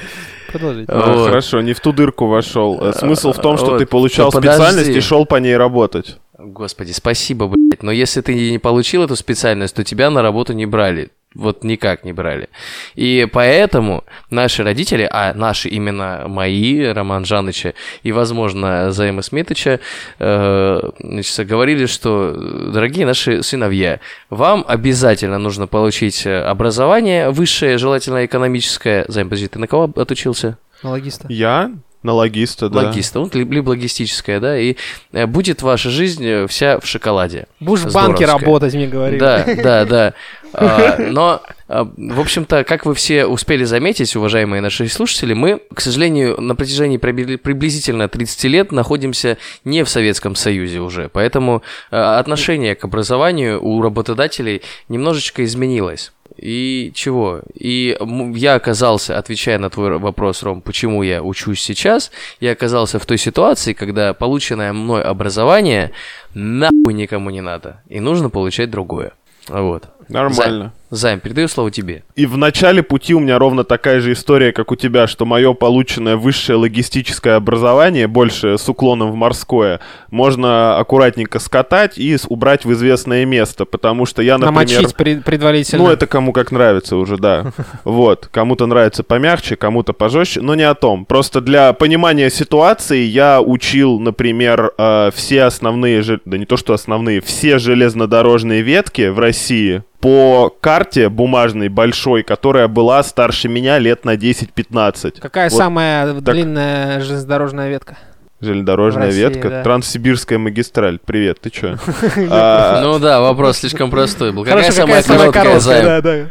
Продолжите. 0.50 0.86
А, 0.92 1.12
Вот. 1.12 1.26
Хорошо, 1.28 1.60
не 1.60 1.72
в 1.74 1.80
ту 1.80 1.92
дырку 1.92 2.26
вошел. 2.26 2.78
Э, 2.80 2.92
Смысл 2.92 3.32
в 3.32 3.38
том, 3.38 3.56
что 3.58 3.72
вот. 3.72 3.78
ты 3.78 3.86
получал 3.86 4.30
Да 4.30 4.38
подожди. 4.38 4.56
специальность 4.62 4.90
и 4.96 5.00
шел 5.00 5.26
по 5.26 5.36
ней 5.36 5.56
работать. 5.56 6.16
Господи, 6.38 6.92
спасибо, 6.92 7.46
блядь. 7.48 7.82
Но 7.82 7.90
если 7.92 8.20
ты 8.20 8.50
не 8.52 8.58
получил 8.58 9.02
эту 9.02 9.16
специальность, 9.16 9.74
то 9.74 9.84
тебя 9.84 10.10
на 10.10 10.22
работу 10.22 10.52
не 10.52 10.66
брали. 10.66 11.10
Вот 11.34 11.62
никак 11.62 12.04
не 12.04 12.12
брали. 12.12 12.48
И 12.94 13.28
поэтому 13.30 14.04
наши 14.30 14.62
родители, 14.62 15.06
а 15.10 15.34
наши 15.34 15.68
именно 15.68 16.24
мои, 16.26 16.84
Роман 16.86 17.24
Жаныча 17.24 17.74
и, 18.02 18.12
возможно, 18.12 18.90
Заима 18.92 19.22
Смитыча, 19.22 19.80
э, 20.18 20.90
значит, 20.98 21.46
говорили, 21.46 21.86
что, 21.86 22.32
дорогие 22.72 23.04
наши 23.04 23.42
сыновья, 23.42 24.00
вам 24.30 24.64
обязательно 24.66 25.38
нужно 25.38 25.66
получить 25.66 26.26
образование 26.26 27.30
высшее, 27.30 27.78
желательно 27.78 28.24
экономическое. 28.24 29.04
Займ, 29.08 29.28
подожди, 29.28 29.48
ты 29.48 29.58
на 29.58 29.66
кого 29.66 29.92
отучился? 29.96 30.56
На 30.82 30.90
логиста. 30.90 31.26
Я 31.28 31.72
на 32.02 32.12
логиста, 32.12 32.68
да. 32.68 32.88
Логиста, 32.88 33.20
вот, 33.20 33.34
либо 33.34 33.70
логистическое, 33.70 34.40
да, 34.40 34.58
и 34.58 34.76
э, 35.12 35.26
будет 35.26 35.62
ваша 35.62 35.90
жизнь 35.90 36.24
э, 36.24 36.46
вся 36.46 36.78
в 36.78 36.86
шоколаде. 36.86 37.46
Будешь 37.60 37.82
в 37.82 37.92
банке 37.92 38.24
работать, 38.24 38.74
мне 38.74 38.86
говорили. 38.86 39.18
Да, 39.18 39.44
да, 39.62 39.84
да. 39.84 40.14
А, 40.52 40.96
Но, 40.98 41.42
а, 41.68 41.84
в 41.96 42.20
общем-то, 42.20 42.64
как 42.64 42.86
вы 42.86 42.94
все 42.94 43.26
успели 43.26 43.64
заметить, 43.64 44.14
уважаемые 44.16 44.62
наши 44.62 44.88
слушатели, 44.88 45.34
мы, 45.34 45.60
к 45.74 45.80
сожалению, 45.80 46.40
на 46.40 46.54
протяжении 46.54 46.98
прибли- 46.98 47.36
приблизительно 47.36 48.08
30 48.08 48.44
лет 48.44 48.72
находимся 48.72 49.36
не 49.64 49.84
в 49.84 49.88
Советском 49.88 50.34
Союзе 50.34 50.80
уже. 50.80 51.10
Поэтому 51.12 51.62
а, 51.90 52.18
отношение 52.18 52.74
к 52.74 52.84
образованию 52.84 53.62
у 53.62 53.82
работодателей 53.82 54.62
немножечко 54.88 55.44
изменилось. 55.44 56.12
И 56.38 56.92
чего? 56.94 57.40
И 57.54 57.96
я 58.34 58.54
оказался, 58.54 59.18
отвечая 59.18 59.58
на 59.58 59.70
твой 59.70 59.98
вопрос, 59.98 60.42
Ром, 60.42 60.60
почему 60.60 61.02
я 61.02 61.22
учусь 61.22 61.60
сейчас, 61.60 62.10
я 62.40 62.52
оказался 62.52 62.98
в 62.98 63.06
той 63.06 63.18
ситуации, 63.18 63.72
когда 63.72 64.14
полученное 64.14 64.72
мной 64.72 65.02
образование 65.02 65.90
нахуй 66.34 66.94
никому 66.94 67.30
не 67.30 67.40
надо, 67.40 67.82
и 67.88 67.98
нужно 68.00 68.30
получать 68.30 68.70
другое. 68.70 69.12
Вот. 69.48 69.88
Нормально. 70.08 70.72
Займ, 70.90 71.20
передаю 71.20 71.48
слово 71.48 71.70
тебе. 71.70 72.02
И 72.16 72.24
в 72.24 72.38
начале 72.38 72.82
пути 72.82 73.14
у 73.14 73.20
меня 73.20 73.38
ровно 73.38 73.62
такая 73.62 74.00
же 74.00 74.12
история, 74.12 74.52
как 74.52 74.72
у 74.72 74.76
тебя, 74.76 75.06
что 75.06 75.26
мое 75.26 75.52
полученное 75.52 76.16
высшее 76.16 76.56
логистическое 76.56 77.36
образование, 77.36 78.06
больше 78.06 78.56
с 78.56 78.66
уклоном 78.68 79.10
в 79.12 79.14
морское, 79.14 79.80
можно 80.10 80.78
аккуратненько 80.78 81.38
скатать 81.40 81.98
и 81.98 82.16
убрать 82.28 82.64
в 82.64 82.72
известное 82.72 83.26
место, 83.26 83.66
потому 83.66 84.06
что 84.06 84.22
я, 84.22 84.38
например... 84.38 84.54
Намочить 84.54 84.96
пред- 84.96 85.24
предварительно. 85.24 85.84
Ну, 85.84 85.90
это 85.90 86.06
кому 86.06 86.32
как 86.32 86.52
нравится 86.52 86.96
уже, 86.96 87.18
да. 87.18 87.52
Вот. 87.84 88.28
Кому-то 88.32 88.66
нравится 88.66 89.02
помягче, 89.02 89.56
кому-то 89.56 89.92
пожестче, 89.92 90.40
но 90.40 90.54
не 90.54 90.62
о 90.62 90.74
том. 90.74 91.04
Просто 91.04 91.40
для 91.42 91.72
понимания 91.74 92.30
ситуации 92.30 93.02
я 93.02 93.42
учил, 93.42 94.00
например, 94.00 94.72
э, 94.78 95.10
все 95.14 95.42
основные, 95.44 96.00
же- 96.02 96.20
да 96.24 96.38
не 96.38 96.46
то 96.46 96.56
что 96.56 96.72
основные, 96.72 97.20
все 97.20 97.58
железнодорожные 97.58 98.62
ветки 98.62 99.08
в 99.08 99.18
России 99.18 99.82
по 100.00 100.54
карте 100.60 101.08
бумажной 101.08 101.68
большой, 101.68 102.22
которая 102.22 102.68
была 102.68 103.02
старше 103.02 103.48
меня 103.48 103.78
лет 103.78 104.04
на 104.04 104.14
10-15. 104.14 105.20
Какая 105.20 105.50
Вот 105.50 105.56
самая 105.56 106.14
так. 106.14 106.22
длинная 106.22 107.00
железнодорожная 107.00 107.68
ветка? 107.68 107.98
Железнодорожная 108.40 109.06
России, 109.06 109.20
ветка. 109.20 109.50
да. 109.50 109.62
Транссибирская 109.64 110.38
магистраль. 110.38 111.00
Привет, 111.04 111.40
ты 111.40 111.50
чё? 111.50 111.76
А, 112.30 112.80
Ну 112.82 113.00
да, 113.00 113.20
вопрос 113.20 113.58
слишком 113.58 113.90
простой 113.90 114.32
был. 114.32 114.44
Какая 114.44 114.70
самая 114.70 115.02
короткая, 115.02 115.58
Займ? 115.58 116.30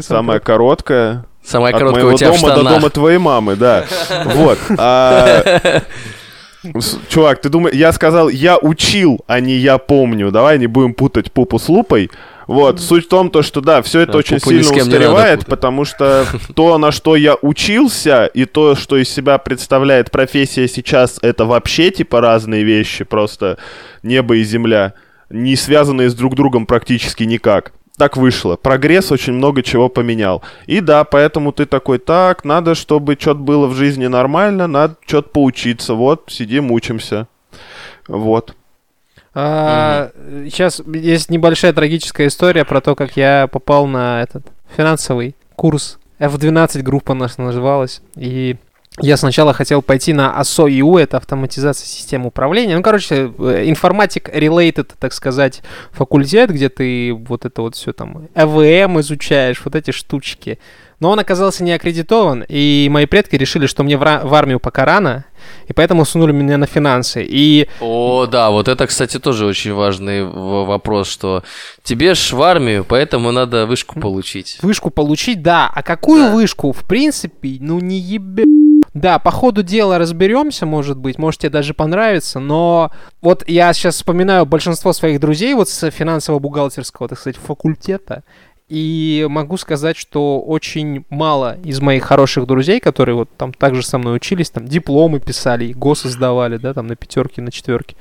Самая 0.00 0.40
короткая. 0.40 1.24
Самая 1.44 1.72
От 1.72 1.78
короткая 1.78 2.04
моего 2.04 2.14
у 2.14 2.18
тебя 2.18 2.32
в 2.32 2.40
дома 2.40 2.54
до 2.54 2.62
дома 2.62 2.90
твоей 2.90 3.18
мамы, 3.18 3.56
да. 3.56 3.84
Вот. 4.26 4.58
А, 4.78 5.82
Чувак, 7.08 7.40
ты 7.40 7.48
думаешь, 7.48 7.74
я 7.74 7.92
сказал, 7.92 8.28
я 8.28 8.56
учил, 8.58 9.24
а 9.26 9.40
не 9.40 9.54
я 9.54 9.78
помню. 9.78 10.30
Давай 10.30 10.58
не 10.58 10.68
будем 10.68 10.94
путать 10.94 11.32
пупу 11.32 11.58
с 11.58 11.68
лупой. 11.68 12.10
Вот, 12.46 12.80
суть 12.80 13.06
в 13.06 13.08
том, 13.08 13.30
то, 13.30 13.42
что 13.42 13.60
да, 13.60 13.82
все 13.82 14.00
это 14.00 14.12
Да, 14.12 14.18
очень 14.18 14.40
сильно 14.40 14.82
устаревает, 14.82 15.46
потому 15.46 15.84
что 15.84 16.26
то, 16.54 16.78
на 16.78 16.92
что 16.92 17.16
я 17.16 17.36
учился, 17.40 18.26
и 18.26 18.44
то, 18.44 18.74
что 18.74 18.96
из 18.96 19.08
себя 19.08 19.38
представляет 19.38 20.10
профессия 20.10 20.68
сейчас, 20.68 21.18
это 21.22 21.44
вообще 21.44 21.90
типа 21.90 22.20
разные 22.20 22.64
вещи, 22.64 23.04
просто 23.04 23.58
небо 24.02 24.36
и 24.36 24.44
земля, 24.44 24.94
не 25.30 25.56
связанные 25.56 26.10
с 26.10 26.14
друг 26.14 26.34
другом 26.34 26.66
практически 26.66 27.24
никак. 27.24 27.72
Так 27.98 28.16
вышло. 28.16 28.56
Прогресс 28.56 29.12
очень 29.12 29.34
много 29.34 29.62
чего 29.62 29.88
поменял. 29.88 30.42
И 30.66 30.80
да, 30.80 31.04
поэтому 31.04 31.52
ты 31.52 31.66
такой, 31.66 31.98
так, 31.98 32.44
надо, 32.44 32.74
чтобы 32.74 33.16
что-то 33.20 33.40
было 33.40 33.66
в 33.66 33.74
жизни 33.74 34.06
нормально, 34.06 34.66
надо 34.66 34.96
что-то 35.06 35.28
поучиться. 35.28 35.94
Вот, 35.94 36.24
сидим, 36.28 36.72
учимся. 36.72 37.28
Вот. 38.08 38.54
Сейчас 39.34 40.82
есть 40.86 41.30
небольшая 41.30 41.72
трагическая 41.72 42.26
история 42.26 42.64
про 42.64 42.80
то, 42.80 42.94
как 42.94 43.16
я 43.16 43.48
попал 43.50 43.86
на 43.86 44.22
этот 44.22 44.46
финансовый 44.76 45.34
курс. 45.56 45.98
F12 46.18 46.82
группа 46.82 47.14
наша 47.14 47.40
называлась. 47.40 48.02
И 48.16 48.56
я 49.00 49.16
сначала 49.16 49.54
хотел 49.54 49.80
пойти 49.80 50.12
на 50.12 50.38
АСО-ИУ, 50.38 50.98
это 50.98 51.16
автоматизация 51.16 51.86
систем 51.86 52.26
управления. 52.26 52.76
Ну, 52.76 52.82
короче, 52.82 53.32
э, 53.38 53.64
информатик 53.66 54.28
related, 54.28 54.90
так 54.98 55.14
сказать, 55.14 55.62
факультет, 55.92 56.50
где 56.50 56.68
ты 56.68 57.14
вот 57.14 57.46
это 57.46 57.62
вот 57.62 57.74
все 57.74 57.94
там, 57.94 58.28
ЭВМ 58.34 59.00
изучаешь, 59.00 59.62
вот 59.64 59.74
эти 59.74 59.92
штучки. 59.92 60.58
Но 61.02 61.10
он 61.10 61.18
оказался 61.18 61.64
не 61.64 61.72
аккредитован, 61.72 62.44
и 62.46 62.86
мои 62.88 63.06
предки 63.06 63.34
решили, 63.34 63.66
что 63.66 63.82
мне 63.82 63.96
в, 63.96 64.00
в 64.00 64.34
армию 64.34 64.60
пока 64.60 64.84
рано, 64.84 65.24
и 65.66 65.72
поэтому 65.72 66.04
сунули 66.04 66.30
меня 66.30 66.58
на 66.58 66.66
финансы. 66.66 67.26
И 67.28 67.68
О, 67.80 68.26
да, 68.26 68.50
вот 68.50 68.68
это, 68.68 68.86
кстати, 68.86 69.18
тоже 69.18 69.46
очень 69.46 69.72
важный 69.72 70.24
вопрос, 70.24 71.08
что 71.08 71.42
тебе 71.82 72.14
ж 72.14 72.32
в 72.32 72.40
армию, 72.40 72.84
поэтому 72.88 73.32
надо 73.32 73.66
вышку 73.66 73.98
получить. 73.98 74.58
Вышку 74.62 74.90
получить, 74.90 75.42
да. 75.42 75.68
А 75.74 75.82
какую 75.82 76.30
вышку, 76.30 76.70
в 76.70 76.86
принципе, 76.86 77.56
ну 77.58 77.80
не 77.80 77.98
ебе... 77.98 78.44
Да, 78.94 79.18
по 79.18 79.32
ходу 79.32 79.64
дела 79.64 79.98
разберемся, 79.98 80.66
может 80.66 80.98
быть, 80.98 81.18
может 81.18 81.40
тебе 81.40 81.50
даже 81.50 81.74
понравится, 81.74 82.38
но 82.38 82.92
вот 83.22 83.42
я 83.48 83.72
сейчас 83.72 83.96
вспоминаю 83.96 84.46
большинство 84.46 84.92
своих 84.92 85.18
друзей 85.18 85.54
вот 85.54 85.68
с 85.68 85.90
финансово-бухгалтерского, 85.90 87.08
так 87.08 87.18
сказать, 87.18 87.38
факультета, 87.38 88.22
и 88.72 89.26
могу 89.28 89.58
сказать, 89.58 89.98
что 89.98 90.40
очень 90.40 91.04
мало 91.10 91.58
из 91.62 91.82
моих 91.82 92.04
хороших 92.04 92.46
друзей, 92.46 92.80
которые 92.80 93.14
вот 93.14 93.28
там 93.36 93.52
также 93.52 93.82
со 93.82 93.98
мной 93.98 94.16
учились, 94.16 94.48
там 94.48 94.66
дипломы 94.66 95.20
писали, 95.20 95.66
и 95.66 95.74
госы 95.74 96.08
сдавали, 96.08 96.56
да, 96.56 96.72
там 96.72 96.86
на 96.86 96.96
пятерки, 96.96 97.42
на 97.42 97.50
четверки, 97.52 97.96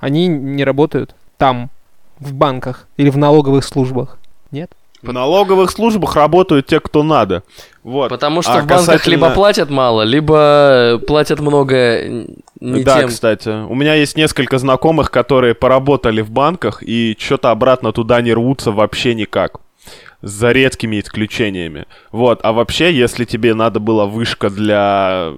они 0.00 0.26
не 0.26 0.64
работают 0.64 1.14
там, 1.38 1.70
в 2.18 2.32
банках 2.34 2.88
или 2.96 3.08
в 3.08 3.16
налоговых 3.16 3.62
службах. 3.64 4.18
Нет? 4.50 4.72
В 5.00 5.12
налоговых 5.12 5.70
службах 5.70 6.16
работают 6.16 6.66
те, 6.66 6.80
кто 6.80 7.04
надо. 7.04 7.44
Вот. 7.84 8.08
Потому 8.08 8.42
что 8.42 8.54
А 8.54 8.62
в 8.62 8.66
банках 8.66 8.78
касательно- 8.86 9.12
либо 9.12 9.30
платят 9.30 9.70
мало, 9.70 10.02
либо 10.02 11.00
платят 11.06 11.38
много 11.38 11.76
н- 11.76 12.26
не 12.60 12.82
да, 12.82 12.98
тем. 12.98 13.08
кстати. 13.10 13.48
У 13.48 13.76
меня 13.76 13.94
есть 13.94 14.16
несколько 14.16 14.58
знакомых, 14.58 15.12
которые 15.12 15.54
поработали 15.54 16.20
в 16.20 16.30
банках 16.32 16.82
и 16.82 17.14
что-то 17.16 17.52
обратно 17.52 17.92
туда 17.92 18.20
не 18.22 18.32
рвутся 18.32 18.72
вообще 18.72 19.14
никак. 19.14 19.60
За 20.26 20.50
редкими 20.52 20.98
исключениями. 21.00 21.84
Вот, 22.10 22.40
а 22.42 22.52
вообще, 22.52 22.92
если 22.92 23.24
тебе 23.24 23.54
надо 23.54 23.78
было 23.80 24.06
вышка 24.06 24.50
для 24.50 25.34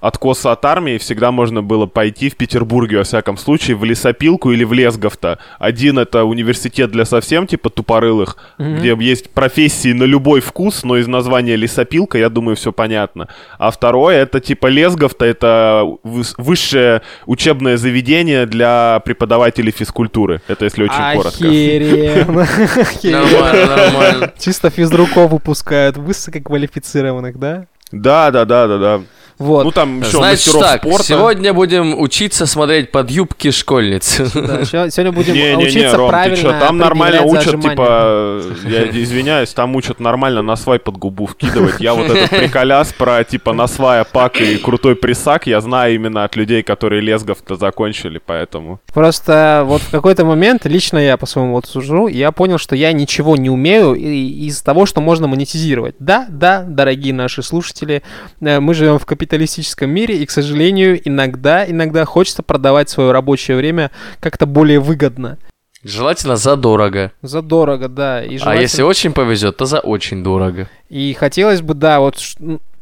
откоса 0.00 0.52
от 0.52 0.64
армии, 0.64 0.98
всегда 0.98 1.30
можно 1.32 1.62
было 1.62 1.86
пойти 1.86 2.28
в 2.28 2.36
Петербурге, 2.36 2.98
во 2.98 3.04
всяком 3.04 3.36
случае, 3.38 3.76
в 3.76 3.84
лесопилку 3.84 4.50
или 4.52 4.64
в 4.64 4.72
Лесговто. 4.72 5.38
Один 5.58 5.98
это 5.98 6.24
университет 6.24 6.90
для 6.90 7.04
совсем, 7.04 7.46
типа, 7.46 7.70
тупорылых, 7.70 8.36
Мгм. 8.58 8.76
где 8.78 8.96
есть 8.98 9.30
профессии 9.30 9.92
на 9.92 10.04
любой 10.04 10.40
вкус, 10.40 10.82
но 10.84 10.96
из 10.98 11.06
названия 11.06 11.56
лесопилка, 11.56 12.18
я 12.18 12.28
думаю, 12.28 12.56
все 12.56 12.72
понятно. 12.72 13.28
А 13.58 13.70
второе, 13.70 14.22
это 14.22 14.40
типа 14.40 14.66
Лесговто, 14.66 15.24
это 15.24 15.82
выс- 16.04 16.34
высшее 16.36 17.02
учебное 17.26 17.76
заведение 17.76 18.46
для 18.46 19.00
преподавателей 19.04 19.72
физкультуры. 19.72 20.40
Это 20.48 20.64
если 20.64 20.82
очень 20.84 21.14
коротко. 21.16 21.44
Охеренно. 21.46 22.46
Нормально. 23.04 24.07
Чисто 24.38 24.70
физруков 24.70 25.30
выпускают, 25.30 25.96
высококвалифицированных, 25.96 27.38
да? 27.38 27.66
Да, 27.92 28.30
да, 28.30 28.44
да, 28.44 28.66
да, 28.66 28.78
да. 28.78 29.00
Вот. 29.38 29.64
Ну 29.64 29.70
там 29.70 30.00
еще 30.00 30.18
Значит 30.18 30.46
мастеров 30.46 30.62
так, 30.62 30.82
спорта. 30.82 31.04
сегодня 31.04 31.52
будем 31.54 31.98
учиться 32.00 32.46
смотреть 32.46 32.90
под 32.90 33.10
юбки 33.10 33.50
школьниц. 33.52 34.20
Да, 34.34 34.64
сегодня 34.64 35.12
будем 35.12 35.34
Не-не-не, 35.34 35.64
учиться 35.66 35.96
Ром, 35.96 36.08
ты 36.08 36.12
правильно 36.12 36.36
чё, 36.36 36.58
там 36.58 36.78
нормально 36.78 37.22
учат, 37.22 37.60
типа, 37.60 38.42
я 38.66 38.84
извиняюсь, 38.90 39.52
там 39.52 39.76
учат 39.76 40.00
нормально 40.00 40.42
на 40.42 40.56
свай 40.56 40.78
под 40.78 40.96
губу 40.96 41.26
вкидывать. 41.26 41.80
Я 41.80 41.94
вот 41.94 42.10
этот 42.10 42.30
приколяс 42.30 42.92
про, 42.92 43.22
типа, 43.24 43.52
на 43.52 43.66
свая 43.68 44.04
пак 44.04 44.40
и 44.40 44.56
крутой 44.56 44.96
присак, 44.96 45.46
я 45.46 45.60
знаю 45.60 45.94
именно 45.94 46.24
от 46.24 46.34
людей, 46.36 46.62
которые 46.62 47.00
лесгов-то 47.00 47.56
закончили, 47.56 48.20
поэтому... 48.24 48.80
Просто 48.92 49.62
вот 49.66 49.82
в 49.82 49.90
какой-то 49.90 50.24
момент, 50.24 50.66
лично 50.66 50.98
я 50.98 51.16
по 51.16 51.26
своему 51.26 51.52
вот 51.52 51.66
сужу, 51.66 52.08
я 52.08 52.32
понял, 52.32 52.58
что 52.58 52.74
я 52.74 52.92
ничего 52.92 53.36
не 53.36 53.50
умею 53.50 53.94
и- 53.94 54.46
из 54.48 54.62
того, 54.62 54.86
что 54.86 55.00
можно 55.00 55.26
монетизировать. 55.28 55.94
Да, 55.98 56.26
да, 56.28 56.64
дорогие 56.66 57.14
наши 57.14 57.42
слушатели, 57.42 58.02
э, 58.40 58.60
мы 58.60 58.74
живем 58.74 58.98
в 58.98 59.06
капиталистическом 59.28 59.90
мире, 59.90 60.16
и, 60.16 60.26
к 60.26 60.30
сожалению, 60.30 60.98
иногда, 61.06 61.68
иногда 61.70 62.04
хочется 62.06 62.42
продавать 62.42 62.88
свое 62.88 63.12
рабочее 63.12 63.56
время 63.58 63.90
как-то 64.20 64.46
более 64.46 64.80
выгодно. 64.80 65.36
Желательно 65.84 66.36
задорого. 66.36 67.12
Задорого, 67.22 67.88
да. 67.88 68.24
И 68.24 68.36
А 68.36 68.38
желательно- 68.38 68.62
если 68.62 68.82
очень 68.82 69.12
повезет, 69.12 69.58
то 69.58 69.66
за 69.66 69.78
очень 69.80 70.24
дорого. 70.24 70.68
И 70.88 71.12
хотелось 71.12 71.60
бы, 71.60 71.74
да, 71.74 72.00
вот, 72.00 72.16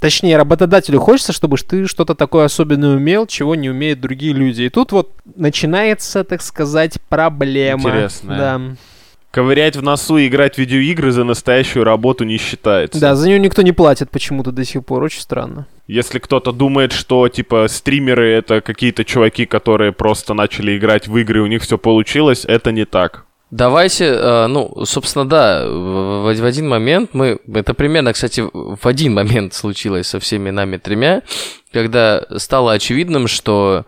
точнее, 0.00 0.36
работодателю 0.38 1.00
хочется, 1.00 1.32
чтобы 1.32 1.58
ты 1.58 1.86
что-то 1.86 2.14
такое 2.14 2.44
особенное 2.46 2.96
умел, 2.96 3.26
чего 3.26 3.54
не 3.54 3.68
умеют 3.68 4.00
другие 4.00 4.32
люди. 4.32 4.62
И 4.62 4.68
тут 4.70 4.92
вот 4.92 5.10
начинается, 5.34 6.24
так 6.24 6.40
сказать, 6.42 6.98
проблема. 7.08 7.80
Интересная. 7.90 8.38
Да. 8.38 8.60
Ковырять 9.36 9.76
в 9.76 9.82
носу 9.82 10.16
и 10.16 10.28
играть 10.28 10.54
в 10.54 10.58
видеоигры 10.58 11.12
за 11.12 11.22
настоящую 11.22 11.84
работу 11.84 12.24
не 12.24 12.38
считается. 12.38 12.98
Да, 12.98 13.14
за 13.14 13.28
нее 13.28 13.38
никто 13.38 13.60
не 13.60 13.72
платит 13.72 14.10
почему-то 14.10 14.50
до 14.50 14.64
сих 14.64 14.82
пор, 14.82 15.02
очень 15.02 15.20
странно. 15.20 15.66
Если 15.86 16.20
кто-то 16.20 16.52
думает, 16.52 16.92
что, 16.92 17.28
типа, 17.28 17.66
стримеры— 17.68 18.30
это 18.32 18.62
какие-то 18.62 19.04
чуваки, 19.04 19.44
которые 19.44 19.92
просто 19.92 20.32
начали 20.32 20.78
играть 20.78 21.06
в 21.06 21.14
игры, 21.18 21.40
и 21.40 21.42
у 21.42 21.48
них 21.48 21.60
все 21.60 21.76
получилось, 21.76 22.46
это 22.46 22.72
не 22.72 22.86
так. 22.86 23.26
Давайте, 23.50 24.06
э, 24.06 24.46
ну, 24.46 24.86
собственно, 24.86 25.28
да, 25.28 25.66
в, 25.68 26.30
один 26.42 26.66
момент 26.66 27.10
мы... 27.12 27.38
Это 27.52 27.74
примерно, 27.74 28.14
кстати, 28.14 28.42
в 28.54 28.86
один 28.86 29.12
момент 29.12 29.52
случилось 29.52 30.06
со 30.06 30.18
всеми 30.18 30.48
нами 30.48 30.78
тремя, 30.78 31.20
когда 31.74 32.24
стало 32.38 32.72
очевидным, 32.72 33.28
что 33.28 33.84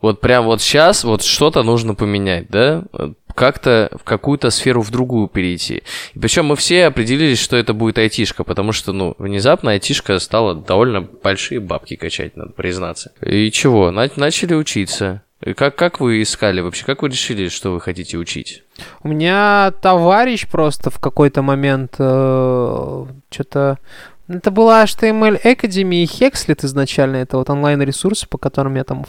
вот 0.00 0.22
прям 0.22 0.46
вот 0.46 0.62
сейчас 0.62 1.04
вот 1.04 1.22
что-то 1.22 1.62
нужно 1.64 1.94
поменять, 1.94 2.48
да? 2.48 2.84
Как-то 3.36 3.90
в 3.92 4.02
какую-то 4.02 4.50
сферу 4.50 4.80
в 4.80 4.90
другую 4.90 5.28
перейти. 5.28 5.82
И 6.14 6.18
причем 6.18 6.46
мы 6.46 6.56
все 6.56 6.86
определились, 6.86 7.38
что 7.38 7.56
это 7.56 7.74
будет 7.74 7.98
айтишка, 7.98 8.44
потому 8.44 8.72
что, 8.72 8.92
ну, 8.92 9.14
внезапно 9.18 9.72
айтишка 9.72 10.18
стала 10.18 10.54
довольно 10.54 11.02
большие 11.02 11.60
бабки 11.60 11.96
качать, 11.96 12.34
надо 12.36 12.52
признаться. 12.52 13.12
И 13.20 13.50
чего? 13.50 13.90
На- 13.90 14.10
начали 14.16 14.54
учиться. 14.54 15.22
Как, 15.54 15.76
как 15.76 16.00
вы 16.00 16.22
искали 16.22 16.62
вообще? 16.62 16.86
Как 16.86 17.02
вы 17.02 17.10
решили, 17.10 17.48
что 17.48 17.72
вы 17.72 17.80
хотите 17.80 18.16
учить? 18.16 18.62
У 19.02 19.08
меня 19.08 19.70
товарищ 19.82 20.48
просто 20.48 20.90
в 20.90 20.98
какой-то 20.98 21.42
момент 21.42 21.92
что-то... 21.94 23.78
Это 24.28 24.50
была 24.50 24.82
HTML 24.84 25.40
Academy 25.44 26.02
и 26.02 26.04
Hexlet 26.04 26.64
изначально, 26.66 27.16
это 27.18 27.36
вот 27.38 27.48
онлайн-ресурсы, 27.48 28.26
по 28.28 28.38
которым 28.38 28.74
я 28.74 28.82
там 28.82 29.04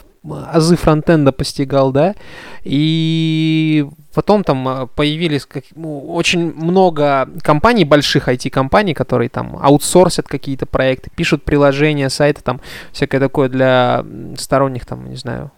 азы 0.52 0.76
фронтенда 0.76 1.32
постигал, 1.32 1.90
да, 1.90 2.14
и 2.62 3.84
потом 4.14 4.44
там 4.44 4.68
э, 4.68 4.86
появились 4.94 5.44
как- 5.46 5.64
ну, 5.74 5.98
очень 6.14 6.52
много 6.54 7.28
компаний, 7.42 7.84
больших 7.84 8.28
IT-компаний, 8.28 8.94
которые 8.94 9.28
там 9.28 9.58
аутсорсят 9.60 10.28
какие-то 10.28 10.66
проекты, 10.66 11.10
пишут 11.14 11.42
приложения, 11.42 12.10
сайты, 12.10 12.42
там 12.42 12.60
всякое 12.92 13.18
такое 13.20 13.48
для 13.48 14.04
сторонних, 14.36 14.86
там, 14.86 15.08
не 15.10 15.16
знаю, 15.16 15.50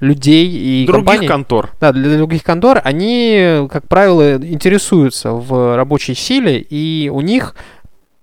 людей 0.00 0.48
и 0.48 0.86
Других 0.86 1.06
компаний. 1.06 1.28
контор. 1.28 1.70
Да, 1.80 1.92
для 1.92 2.16
других 2.16 2.42
контор 2.42 2.80
они, 2.84 3.68
как 3.70 3.88
правило, 3.88 4.36
интересуются 4.36 5.30
в 5.32 5.76
рабочей 5.76 6.14
силе, 6.14 6.58
и 6.60 7.08
у 7.08 7.20
них 7.20 7.54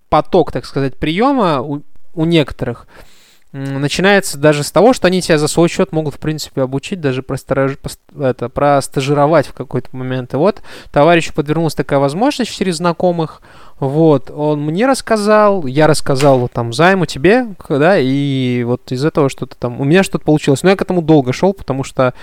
поток, 0.09 0.51
так 0.51 0.65
сказать, 0.65 0.97
приема 0.97 1.61
у, 1.61 1.81
у 2.13 2.25
некоторых 2.25 2.87
начинается 3.51 4.37
даже 4.37 4.63
с 4.63 4.71
того, 4.71 4.93
что 4.93 5.07
они 5.07 5.21
тебя 5.21 5.39
за 5.39 5.47
свой 5.47 5.69
счет 5.69 5.91
могут, 5.91 6.15
в 6.15 6.19
принципе, 6.19 6.61
обучить, 6.61 7.01
даже 7.01 7.21
пос- 7.21 7.97
это, 8.21 8.47
простажировать 8.47 9.47
в 9.47 9.53
какой-то 9.53 9.89
момент. 9.91 10.33
И 10.33 10.37
вот 10.37 10.61
товарищу 10.91 11.33
подвернулась 11.33 11.73
такая 11.73 11.99
возможность 11.99 12.55
через 12.55 12.77
знакомых. 12.77 13.41
Вот, 13.79 14.29
он 14.29 14.61
мне 14.61 14.85
рассказал, 14.87 15.65
я 15.65 15.87
рассказал 15.87 16.49
там 16.49 16.73
займу 16.73 17.05
тебе, 17.05 17.47
да, 17.69 17.97
и 17.97 18.63
вот 18.63 18.91
из 18.91 19.05
этого 19.05 19.29
что-то 19.29 19.55
там, 19.57 19.79
у 19.79 19.85
меня 19.85 20.03
что-то 20.03 20.25
получилось. 20.25 20.63
Но 20.63 20.69
я 20.69 20.75
к 20.75 20.81
этому 20.81 21.01
долго 21.01 21.31
шел, 21.31 21.53
потому 21.53 21.83
что 21.83 22.13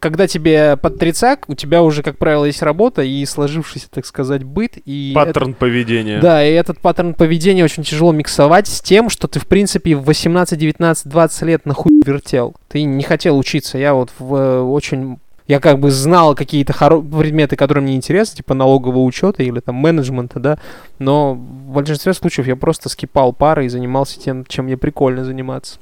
когда 0.00 0.26
тебе 0.26 0.76
под 0.76 0.98
тридцак, 0.98 1.48
у 1.48 1.54
тебя 1.54 1.82
уже, 1.82 2.02
как 2.02 2.18
правило, 2.18 2.44
есть 2.44 2.62
работа 2.62 3.02
и 3.02 3.24
сложившийся, 3.24 3.88
так 3.90 4.04
сказать, 4.04 4.42
быт. 4.42 4.72
И 4.84 5.12
Паттерн 5.14 5.54
поведения. 5.54 6.20
да, 6.20 6.44
и 6.44 6.52
этот 6.52 6.80
паттерн 6.80 7.14
поведения 7.14 7.64
очень 7.64 7.84
тяжело 7.84 8.12
миксовать 8.12 8.66
с 8.66 8.80
тем, 8.80 9.08
что 9.08 9.28
ты, 9.28 9.38
в 9.38 9.46
принципе, 9.46 9.94
в 9.94 10.04
18, 10.04 10.58
19, 10.58 11.06
20 11.06 11.42
лет 11.42 11.66
нахуй 11.66 12.02
вертел. 12.04 12.54
Ты 12.68 12.82
не 12.82 13.02
хотел 13.04 13.38
учиться. 13.38 13.78
Я 13.78 13.94
вот 13.94 14.10
в 14.18 14.34
э, 14.34 14.60
очень... 14.60 15.18
Я 15.46 15.60
как 15.60 15.78
бы 15.78 15.90
знал 15.90 16.34
какие-то 16.34 16.72
хоро- 16.72 17.02
предметы, 17.20 17.56
которые 17.56 17.82
мне 17.82 17.94
интересны, 17.94 18.36
типа 18.36 18.54
налогового 18.54 19.02
учета 19.02 19.42
или 19.42 19.60
там 19.60 19.76
менеджмента, 19.76 20.40
да, 20.40 20.58
но 20.98 21.34
в 21.34 21.72
большинстве 21.72 22.14
случаев 22.14 22.46
я 22.48 22.56
просто 22.56 22.88
скипал 22.88 23.32
пары 23.32 23.66
и 23.66 23.68
занимался 23.68 24.18
тем, 24.18 24.44
чем 24.46 24.64
мне 24.66 24.76
прикольно 24.76 25.24
заниматься. 25.24 25.78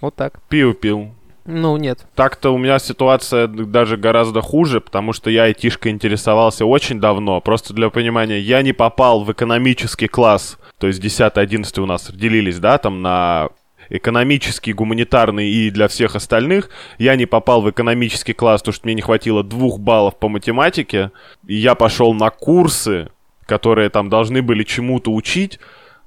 Вот 0.00 0.14
так. 0.14 0.40
Пил, 0.48 0.74
пил. 0.74 1.10
Ну, 1.46 1.76
нет. 1.76 2.04
Так-то 2.16 2.52
у 2.52 2.58
меня 2.58 2.78
ситуация 2.78 3.46
даже 3.46 3.96
гораздо 3.96 4.40
хуже, 4.40 4.80
потому 4.80 5.12
что 5.12 5.30
я 5.30 5.44
айтишкой 5.44 5.92
интересовался 5.92 6.66
очень 6.66 7.00
давно. 7.00 7.40
Просто 7.40 7.72
для 7.72 7.88
понимания, 7.88 8.40
я 8.40 8.62
не 8.62 8.72
попал 8.72 9.22
в 9.22 9.30
экономический 9.30 10.08
класс, 10.08 10.58
то 10.78 10.88
есть 10.88 11.02
10-11 11.02 11.80
у 11.80 11.86
нас 11.86 12.10
делились, 12.12 12.58
да, 12.58 12.78
там 12.78 13.00
на 13.00 13.48
экономический, 13.90 14.72
гуманитарный 14.72 15.48
и 15.48 15.70
для 15.70 15.88
всех 15.88 16.16
остальных. 16.16 16.70
Я 16.98 17.16
не 17.16 17.26
попал 17.26 17.62
в 17.62 17.70
экономический 17.70 18.32
класс, 18.32 18.60
потому 18.60 18.74
что 18.74 18.86
мне 18.86 18.94
не 18.94 19.02
хватило 19.02 19.42
двух 19.42 19.78
баллов 19.78 20.18
по 20.18 20.28
математике. 20.28 21.10
И 21.46 21.54
я 21.54 21.74
пошел 21.74 22.14
на 22.14 22.30
курсы, 22.30 23.08
которые 23.46 23.90
там 23.90 24.08
должны 24.08 24.42
были 24.42 24.64
чему-то 24.64 25.12
учить. 25.12 25.58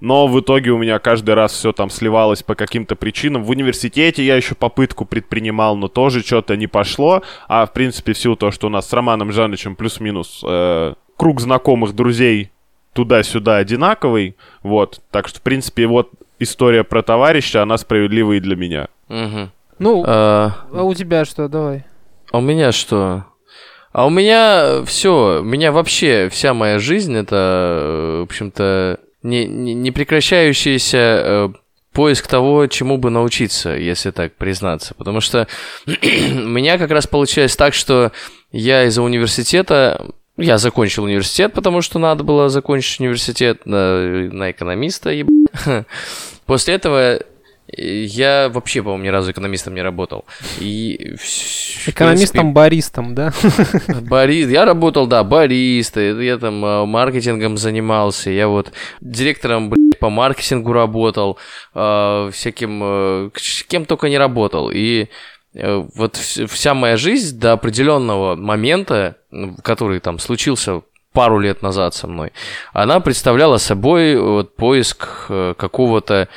Но 0.02 0.28
в 0.28 0.40
итоге 0.40 0.72
у 0.72 0.78
меня 0.78 0.98
каждый 1.00 1.36
раз 1.36 1.52
все 1.52 1.74
там 1.74 1.90
сливалось 1.90 2.42
по 2.42 2.56
каким-то 2.56 2.96
причинам. 2.96 3.44
В 3.44 3.50
университете 3.50 4.24
я 4.24 4.36
еще 4.36 4.56
попытку 4.56 5.06
предпринимал, 5.06 5.76
но 5.76 5.90
тоже 5.90 6.22
что-то 6.22 6.56
не 6.56 6.68
пошло. 6.68 7.22
А 7.48 7.66
в 7.66 7.74
принципе, 7.74 8.14
в 8.14 8.18
силу 8.18 8.36
того, 8.36 8.52
что 8.52 8.68
у 8.68 8.70
нас 8.70 8.88
с 8.88 8.94
Романом 8.94 9.32
Жанычем 9.32 9.76
плюс-минус 9.76 10.42
э, 10.48 10.94
круг 11.18 11.42
знакомых, 11.42 11.94
друзей 11.94 12.52
туда-сюда 12.94 13.58
одинаковый. 13.58 14.36
Вот. 14.64 15.02
Так 15.12 15.28
что, 15.28 15.40
в 15.40 15.42
принципе, 15.42 15.86
вот 15.86 16.12
история 16.40 16.84
про 16.84 17.02
товарища, 17.04 17.62
она 17.62 17.78
справедлива 17.78 18.34
и 18.34 18.40
для 18.40 18.56
меня. 18.56 18.88
Мгм. 19.08 19.52
Ну, 19.80 20.04
А, 20.06 20.66
а 20.74 20.84
у 20.84 20.94
тебя 20.94 21.26
что? 21.26 21.48
Давай. 21.48 21.86
А 22.32 22.38
у 22.38 22.42
меня 22.42 22.72
что? 22.72 23.26
А 23.92 24.06
у 24.06 24.10
меня 24.10 24.84
все, 24.86 25.40
у 25.42 25.44
меня 25.44 25.72
вообще 25.72 26.30
вся 26.30 26.54
моя 26.54 26.80
жизнь 26.80 27.16
это, 27.16 27.36
э, 27.82 28.20
в 28.20 28.24
общем-то, 28.24 29.00
не, 29.24 29.46
не, 29.46 29.74
не 29.74 29.92
прекращающийся 29.92 30.98
э, 30.98 31.50
поиск 31.92 32.28
того, 32.28 32.68
чему 32.68 32.98
бы 32.98 33.10
научиться, 33.10 33.72
если 33.76 34.12
так 34.12 34.34
признаться. 34.36 34.94
Потому 34.96 35.22
что 35.22 35.48
у 35.88 35.90
меня 35.92 36.78
как 36.78 36.92
раз 36.92 37.08
получилось 37.08 37.56
так, 37.56 37.74
что 37.74 38.12
я 38.52 38.84
из-за 38.86 39.02
университета 39.02 40.06
я 40.38 40.58
закончил 40.58 41.04
университет, 41.04 41.52
потому 41.54 41.82
что 41.82 42.00
надо 42.00 42.24
было 42.24 42.48
закончить 42.48 43.00
университет 43.02 43.66
на, 43.66 44.00
на 44.32 44.52
экономиста. 44.52 45.10
еб- 45.12 45.28
После 46.50 46.74
этого 46.74 47.20
Я 47.78 48.50
вообще, 48.50 48.82
по-моему, 48.82 49.04
ни 49.04 49.10
разу 49.10 49.32
экономистом 49.32 49.76
не 49.76 49.84
работал. 49.84 50.26
И 50.60 51.16
в 51.18 51.88
Экономистом-баристом, 51.88 53.14
да? 53.14 53.32
принципе, 53.42 53.94
Барист, 54.02 54.50
я 54.50 54.66
работал, 54.66 55.06
да, 55.08 55.24
бариста, 55.24 56.02
я 56.02 56.38
там 56.40 56.66
э, 56.66 56.86
маркетингом 56.86 57.58
занимался, 57.58 58.32
я 58.32 58.48
вот 58.48 58.72
директором, 59.02 59.70
блядь, 59.70 60.00
по 60.00 60.10
маркетингу 60.10 60.74
работал, 60.74 61.38
э, 61.76 62.32
всяким, 62.34 62.82
э, 62.84 63.30
кем 63.68 63.86
только 63.86 64.10
не 64.10 64.18
работал. 64.18 64.72
И 64.74 65.08
э, 65.54 65.84
вот 65.96 66.16
вс- 66.16 66.48
вся 66.48 66.74
моя 66.74 66.98
жизнь 66.98 67.40
до 67.40 67.54
определенного 67.54 68.36
момента, 68.36 69.18
который 69.64 70.00
там 70.00 70.18
случился 70.18 70.82
пару 71.14 71.40
лет 71.40 71.62
назад 71.62 71.94
со 71.96 72.08
мной, 72.08 72.32
она 72.74 73.00
представляла 73.00 73.58
собой 73.58 74.16
вот 74.20 74.56
поиск 74.56 75.08
э, 75.30 75.54
какого-то 75.58 76.28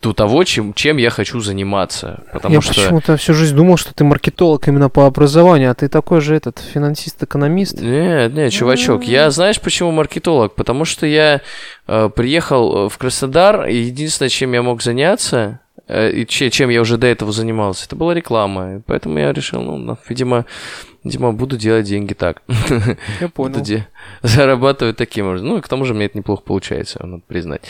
ту- 0.00 0.12
того, 0.12 0.44
чем, 0.44 0.74
чем 0.74 0.98
я 0.98 1.08
хочу 1.10 1.40
заниматься. 1.40 2.22
Потому 2.32 2.56
Я 2.56 2.60
что... 2.60 2.74
почему-то 2.74 3.16
всю 3.16 3.32
жизнь 3.32 3.56
думал, 3.56 3.78
что 3.78 3.94
ты 3.94 4.04
маркетолог 4.04 4.68
именно 4.68 4.90
по 4.90 5.06
образованию, 5.06 5.70
а 5.70 5.74
ты 5.74 5.88
такой 5.88 6.20
же 6.20 6.34
этот 6.36 6.58
финансист-экономист. 6.58 7.80
Нет, 7.80 8.34
нет, 8.34 8.52
чувачок, 8.52 9.04
я 9.04 9.30
знаешь, 9.30 9.60
почему 9.60 9.90
маркетолог? 9.92 10.54
Потому 10.54 10.84
что 10.84 11.06
я 11.06 11.40
э, 11.86 12.10
приехал 12.14 12.88
в 12.88 12.98
Краснодар, 12.98 13.66
и 13.66 13.76
единственное, 13.76 14.28
чем 14.28 14.52
я 14.52 14.62
мог 14.62 14.82
заняться, 14.82 15.60
э, 15.88 16.10
и 16.12 16.26
че- 16.26 16.50
чем 16.50 16.68
я 16.68 16.82
уже 16.82 16.98
до 16.98 17.06
этого 17.06 17.32
занимался, 17.32 17.86
это 17.86 17.96
была 17.96 18.12
реклама. 18.14 18.76
И 18.76 18.80
поэтому 18.86 19.18
я 19.18 19.32
решил, 19.32 19.62
ну, 19.62 19.96
видимо, 20.08 20.44
видимо, 21.04 21.32
буду 21.32 21.56
делать 21.56 21.86
деньги 21.86 22.14
так. 22.14 22.42
Я 22.48 23.28
Буду 23.28 23.30
понял. 23.34 23.60
де- 23.60 23.86
зарабатывать 24.22 24.96
таким 24.96 25.26
образом. 25.26 25.48
Ну, 25.48 25.58
и 25.58 25.60
к 25.60 25.68
тому 25.68 25.84
же 25.84 25.94
мне 25.94 26.06
это 26.06 26.18
неплохо 26.18 26.42
получается, 26.42 27.04
надо 27.06 27.22
признать. 27.26 27.62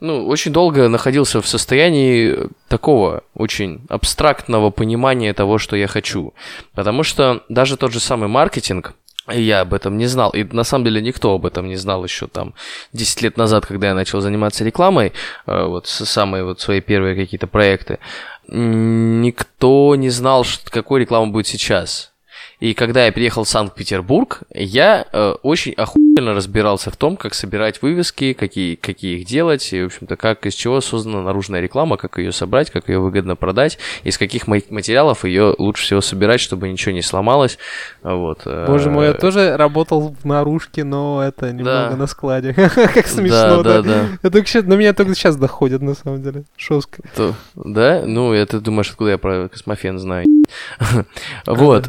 Ну, 0.00 0.26
очень 0.26 0.52
долго 0.52 0.88
находился 0.88 1.40
в 1.42 1.46
состоянии 1.48 2.36
такого 2.68 3.22
очень 3.34 3.80
абстрактного 3.88 4.70
понимания 4.70 5.32
того, 5.34 5.58
что 5.58 5.76
я 5.76 5.86
хочу. 5.88 6.32
Потому 6.74 7.02
что 7.02 7.42
даже 7.48 7.76
тот 7.76 7.92
же 7.92 8.00
самый 8.00 8.28
маркетинг, 8.28 8.94
я 9.28 9.62
об 9.62 9.74
этом 9.74 9.98
не 9.98 10.06
знал. 10.06 10.30
И 10.30 10.44
на 10.44 10.62
самом 10.62 10.84
деле 10.84 11.02
никто 11.02 11.34
об 11.34 11.46
этом 11.46 11.66
не 11.66 11.74
знал 11.76 12.04
еще 12.04 12.28
там 12.28 12.54
10 12.92 13.22
лет 13.22 13.36
назад, 13.36 13.66
когда 13.66 13.88
я 13.88 13.94
начал 13.94 14.20
заниматься 14.20 14.64
рекламой, 14.64 15.12
э, 15.46 15.64
вот 15.66 15.88
самые 15.88 16.44
вот 16.44 16.60
свои 16.60 16.80
первые 16.80 17.16
какие-то 17.16 17.48
проекты. 17.48 17.98
Никто 18.46 19.94
не 19.96 20.10
знал, 20.10 20.44
какой 20.70 21.00
реклама 21.00 21.32
будет 21.32 21.46
сейчас. 21.48 22.12
И 22.58 22.72
когда 22.72 23.04
я 23.04 23.12
переехал 23.12 23.44
в 23.44 23.48
Санкт-Петербург, 23.48 24.40
я 24.50 25.04
э, 25.12 25.34
очень 25.42 25.72
охуенно 25.74 26.32
разбирался 26.34 26.90
в 26.90 26.96
том, 26.96 27.18
как 27.18 27.34
собирать 27.34 27.82
вывески, 27.82 28.32
какие, 28.32 28.76
какие 28.76 29.18
их 29.20 29.26
делать, 29.26 29.72
и, 29.74 29.82
в 29.82 29.86
общем-то, 29.86 30.16
как 30.16 30.46
из 30.46 30.54
чего 30.54 30.80
создана 30.80 31.20
наружная 31.22 31.60
реклама, 31.60 31.98
как 31.98 32.16
ее 32.16 32.32
собрать, 32.32 32.70
как 32.70 32.88
ее 32.88 32.98
выгодно 32.98 33.36
продать, 33.36 33.78
из 34.04 34.16
каких 34.16 34.46
ма- 34.46 34.62
материалов 34.70 35.26
ее 35.26 35.54
лучше 35.58 35.84
всего 35.84 36.00
собирать, 36.00 36.40
чтобы 36.40 36.68
ничего 36.70 36.92
не 36.94 37.02
сломалось. 37.02 37.58
Вот. 38.02 38.42
э, 38.46 38.64
Боже 38.66 38.90
мой, 38.90 39.08
я 39.08 39.12
тоже 39.12 39.54
работал 39.58 40.16
в 40.18 40.24
наружке, 40.24 40.82
но 40.84 41.22
это 41.22 41.52
немного 41.52 41.90
Да. 41.90 41.96
на 41.96 42.06
складе. 42.06 42.54
Как 42.54 43.06
смешно, 43.06 43.62
да, 43.62 43.82
да? 43.82 43.82
да. 43.82 44.06
Это 44.22 44.42
щас- 44.46 44.64
до 44.64 44.76
меня 44.76 44.94
только 44.94 45.14
сейчас 45.14 45.36
доходит, 45.36 45.82
на 45.82 45.94
самом 45.94 46.22
деле. 46.22 46.44
То- 47.14 47.34
да? 47.54 48.02
Ну, 48.06 48.32
ты 48.46 48.60
думаешь, 48.60 48.88
откуда 48.90 49.10
я 49.10 49.18
про 49.18 49.48
космофен 49.48 49.98
знаю? 49.98 50.24
Вот. 51.46 51.88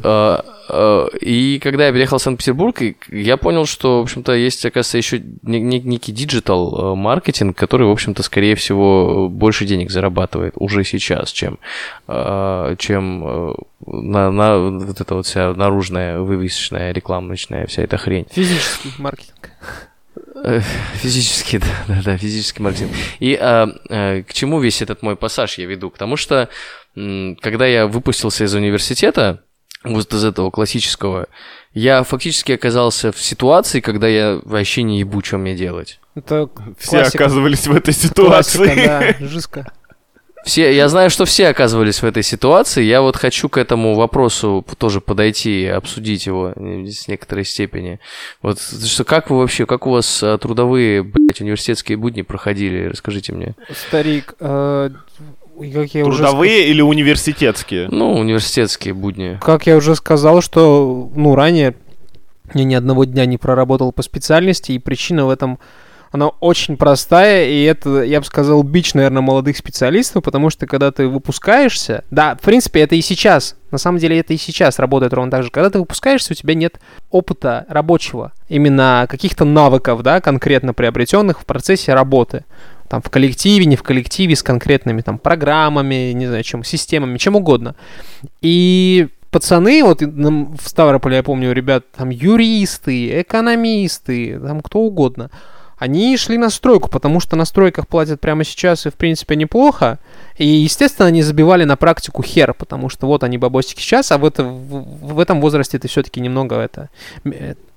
Э, 0.69 1.07
И 1.21 1.59
когда 1.59 1.87
я 1.87 1.91
переехал 1.91 2.17
в 2.17 2.21
Санкт-Петербург, 2.21 2.81
я 3.09 3.37
понял, 3.37 3.65
что, 3.65 3.99
в 3.99 4.01
общем-то, 4.03 4.33
есть, 4.33 4.65
оказывается, 4.65 4.97
еще 4.97 5.23
не- 5.43 5.59
не- 5.59 5.79
некий 5.79 6.11
digital 6.11 6.93
э, 6.93 6.95
который, 7.53 7.87
в 7.87 7.91
общем-то, 7.91 8.23
скорее 8.23 8.55
всего, 8.55 9.29
больше 9.29 9.65
денег 9.65 9.91
зарабатывает 9.91 10.53
уже 10.55 10.83
сейчас, 10.83 11.31
чем, 11.31 11.59
э, 12.07 12.75
чем 12.79 13.55
на, 13.85 14.31
на 14.31 14.57
вот 14.57 15.01
эта 15.01 15.15
вот 15.15 15.25
вся 15.25 15.53
наружная, 15.53 16.19
вывесочная, 16.19 16.91
рекламочная 16.91 17.65
вся 17.67 17.83
эта 17.83 17.97
хрень. 17.97 18.25
Физический 18.31 18.91
маркетинг. 18.97 19.51
Э, 20.43 20.61
Физически, 20.95 21.57
да, 21.59 21.65
да, 21.87 22.01
да, 22.03 22.17
физический 22.17 22.61
маркетинг. 22.61 22.91
И 23.19 23.35
а, 23.39 23.67
к 23.89 24.33
чему 24.33 24.59
весь 24.59 24.81
этот 24.81 25.01
мой 25.03 25.15
пассаж 25.15 25.57
я 25.57 25.65
веду? 25.65 25.89
К 25.89 25.97
тому, 25.97 26.15
что 26.17 26.49
когда 26.95 27.67
я 27.67 27.85
выпустился 27.87 28.43
из 28.45 28.53
университета, 28.55 29.43
вот 29.93 30.13
из 30.13 30.23
этого 30.23 30.49
классического, 30.51 31.27
я 31.73 32.03
фактически 32.03 32.53
оказался 32.53 33.11
в 33.11 33.21
ситуации, 33.21 33.79
когда 33.81 34.07
я 34.07 34.39
вообще 34.43 34.83
не 34.83 34.99
ебу, 34.99 35.23
что 35.23 35.37
мне 35.37 35.55
делать. 35.55 35.99
Это 36.15 36.49
Все 36.79 36.91
классика. 36.99 37.17
оказывались 37.25 37.67
в 37.67 37.71
этой 37.75 37.93
Классика, 37.93 38.07
ситуации. 38.07 38.85
да, 38.85 39.13
жестко. 39.27 39.71
Все, 40.45 40.73
я 40.73 40.87
знаю, 40.87 41.09
что 41.09 41.25
все 41.25 41.49
оказывались 41.49 42.01
в 42.01 42.05
этой 42.05 42.23
ситуации. 42.23 42.81
Я 42.81 43.01
вот 43.01 43.17
хочу 43.17 43.49
к 43.49 43.57
этому 43.57 43.95
вопросу 43.95 44.65
тоже 44.77 45.01
подойти 45.01 45.63
и 45.63 45.67
обсудить 45.67 46.25
его 46.25 46.53
э, 46.55 46.85
с 46.85 47.09
некоторой 47.09 47.43
степени. 47.43 47.99
Вот 48.41 48.59
что, 48.59 49.03
как 49.03 49.29
вы 49.29 49.39
вообще, 49.39 49.65
как 49.65 49.85
у 49.87 49.91
вас 49.91 50.23
э, 50.23 50.37
трудовые, 50.37 51.03
блядь, 51.03 51.41
университетские 51.41 51.97
будни 51.97 52.21
проходили? 52.21 52.85
Расскажите 52.85 53.33
мне. 53.33 53.55
Старик, 53.89 54.35
э, 54.39 54.91
как 55.73 55.93
я 55.93 56.05
уже 56.05 56.23
Трудовые 56.23 56.67
или 56.67 56.81
университетские? 56.81 57.87
Ну, 57.89 58.13
университетские 58.13 58.93
будни. 58.93 59.39
Как 59.41 59.67
я 59.67 59.75
уже 59.77 59.95
сказал, 59.95 60.41
что, 60.41 61.09
ну, 61.15 61.35
ранее 61.35 61.75
я 62.53 62.63
ни 62.63 62.75
одного 62.75 63.05
дня 63.05 63.25
не 63.25 63.37
проработал 63.37 63.91
по 63.91 64.01
специальности, 64.01 64.71
и 64.71 64.79
причина 64.79 65.25
в 65.25 65.29
этом, 65.29 65.59
она 66.11 66.27
очень 66.27 66.77
простая, 66.77 67.49
и 67.49 67.63
это, 67.63 68.03
я 68.03 68.19
бы 68.19 68.25
сказал, 68.25 68.63
бич, 68.63 68.93
наверное, 68.93 69.21
молодых 69.21 69.57
специалистов, 69.57 70.23
потому 70.23 70.49
что 70.49 70.65
когда 70.65 70.91
ты 70.91 71.07
выпускаешься, 71.07 72.03
да, 72.11 72.35
в 72.35 72.41
принципе, 72.41 72.81
это 72.81 72.95
и 72.95 73.01
сейчас, 73.01 73.55
на 73.71 73.77
самом 73.77 73.99
деле 73.99 74.19
это 74.19 74.33
и 74.33 74.37
сейчас 74.37 74.79
работает 74.79 75.13
ровно 75.13 75.31
так 75.31 75.43
же, 75.43 75.49
когда 75.49 75.69
ты 75.69 75.79
выпускаешься, 75.79 76.33
у 76.33 76.35
тебя 76.35 76.53
нет 76.53 76.79
опыта 77.11 77.65
рабочего, 77.67 78.31
именно 78.47 79.05
каких-то 79.09 79.43
навыков, 79.43 80.01
да, 80.01 80.21
конкретно 80.21 80.73
приобретенных 80.73 81.41
в 81.41 81.45
процессе 81.45 81.93
работы 81.93 82.45
там 82.87 83.01
в 83.01 83.09
коллективе, 83.09 83.65
не 83.65 83.75
в 83.75 83.83
коллективе, 83.83 84.35
с 84.35 84.43
конкретными 84.43 85.01
там 85.01 85.19
программами, 85.19 86.11
не 86.13 86.27
знаю, 86.27 86.43
чем, 86.43 86.63
системами, 86.63 87.17
чем 87.17 87.35
угодно. 87.35 87.75
И 88.41 89.07
пацаны, 89.31 89.83
вот 89.83 90.01
в 90.01 90.67
Ставрополе, 90.67 91.17
я 91.17 91.23
помню, 91.23 91.51
ребят, 91.51 91.85
там 91.95 92.09
юристы, 92.09 93.21
экономисты, 93.21 94.39
там 94.39 94.61
кто 94.61 94.79
угодно, 94.79 95.29
они 95.77 96.17
шли 96.17 96.37
на 96.37 96.49
стройку, 96.49 96.89
потому 96.89 97.19
что 97.19 97.35
на 97.35 97.45
стройках 97.45 97.87
платят 97.87 98.19
прямо 98.19 98.43
сейчас 98.43 98.87
и, 98.87 98.89
в 98.89 98.95
принципе, 98.95 99.35
неплохо. 99.35 99.99
И, 100.37 100.47
естественно, 100.47 101.07
они 101.07 101.21
забивали 101.21 101.65
на 101.65 101.75
практику 101.75 102.23
хер, 102.23 102.53
потому 102.55 102.89
что 102.89 103.05
вот 103.05 103.23
они 103.23 103.37
бабосики 103.37 103.79
сейчас, 103.79 104.11
а 104.11 104.17
в, 104.17 104.25
это, 104.25 104.43
в, 104.43 105.13
в 105.13 105.19
этом 105.19 105.39
возрасте 105.39 105.77
ты 105.77 105.87
все-таки 105.87 106.19
немного 106.19 106.55
это, 106.55 106.89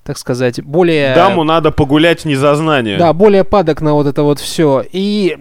так 0.04 0.18
сказать, 0.18 0.62
более... 0.62 1.14
Даму 1.14 1.44
надо 1.44 1.70
погулять 1.70 2.24
не 2.24 2.34
за 2.34 2.54
знание. 2.54 2.98
Да, 2.98 3.12
более 3.12 3.44
падок 3.44 3.80
на 3.80 3.92
вот 3.94 4.06
это 4.06 4.22
вот 4.22 4.38
все. 4.38 4.84
И 4.92 5.36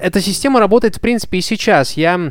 эта 0.00 0.20
система 0.20 0.60
работает, 0.60 0.96
в 0.96 1.00
принципе, 1.00 1.38
и 1.38 1.40
сейчас. 1.40 1.92
Я, 1.92 2.30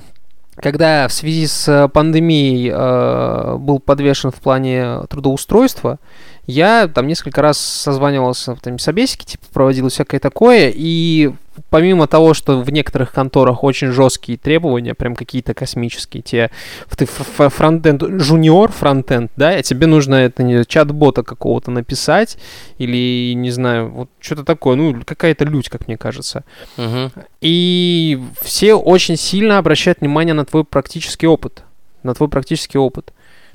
когда 0.56 1.08
в 1.08 1.14
связи 1.14 1.46
с 1.46 1.68
э, 1.68 1.90
пандемией 1.90 2.72
э, 2.74 3.58
был 3.58 3.80
подвешен 3.80 4.32
в 4.32 4.36
плане 4.36 5.02
трудоустройства, 5.10 6.00
я 6.46 6.88
там 6.88 7.08
несколько 7.08 7.42
раз 7.42 7.58
созванивался 7.58 8.56
в 8.56 8.60
там, 8.60 8.80
собесики, 8.80 9.26
типа, 9.26 9.46
проводил 9.54 9.90
всякое 9.90 10.20
такое, 10.20 10.72
и 10.74 11.32
помимо 11.70 12.08
того, 12.08 12.34
что 12.34 12.62
в 12.62 12.70
некоторых 12.72 13.12
конторах 13.12 13.64
очень 13.64 13.92
жесткие 13.92 14.38
требования, 14.38 14.94
прям 14.94 15.16
какие-то 15.16 15.54
космические, 15.54 16.24
те, 16.24 16.52
ты 16.96 17.06
фронтенд, 17.06 18.04
жуниор 18.22 18.72
фронтенд, 18.72 19.32
да, 19.36 19.58
и 19.58 19.64
тебе 19.64 19.88
нужно 19.88 20.16
это 20.16 20.44
не 20.44 20.64
чат-бота 20.66 21.24
какого-то 21.24 21.72
написать, 21.72 22.38
или, 22.78 23.34
не 23.34 23.52
знаю, 23.52 23.90
вот 23.90 24.10
что-то 24.20 24.44
такое, 24.44 24.76
ну, 24.76 25.02
какая-то 25.06 25.46
лють, 25.46 25.70
как 25.70 25.88
мне 25.88 25.98
кажется. 25.98 26.44
Мгм. 26.78 27.12
И 27.42 28.20
все 28.42 28.74
очень 28.74 29.18
сильно 29.18 29.58
обращают 29.58 30.02
внимание 30.02 30.34
на 30.34 30.46
твой 30.46 30.64
практический 30.64 31.28
опыт. 31.28 31.64
На 32.04 32.14
твой 32.14 32.30
практический 32.30 32.78
опыт. 32.78 33.14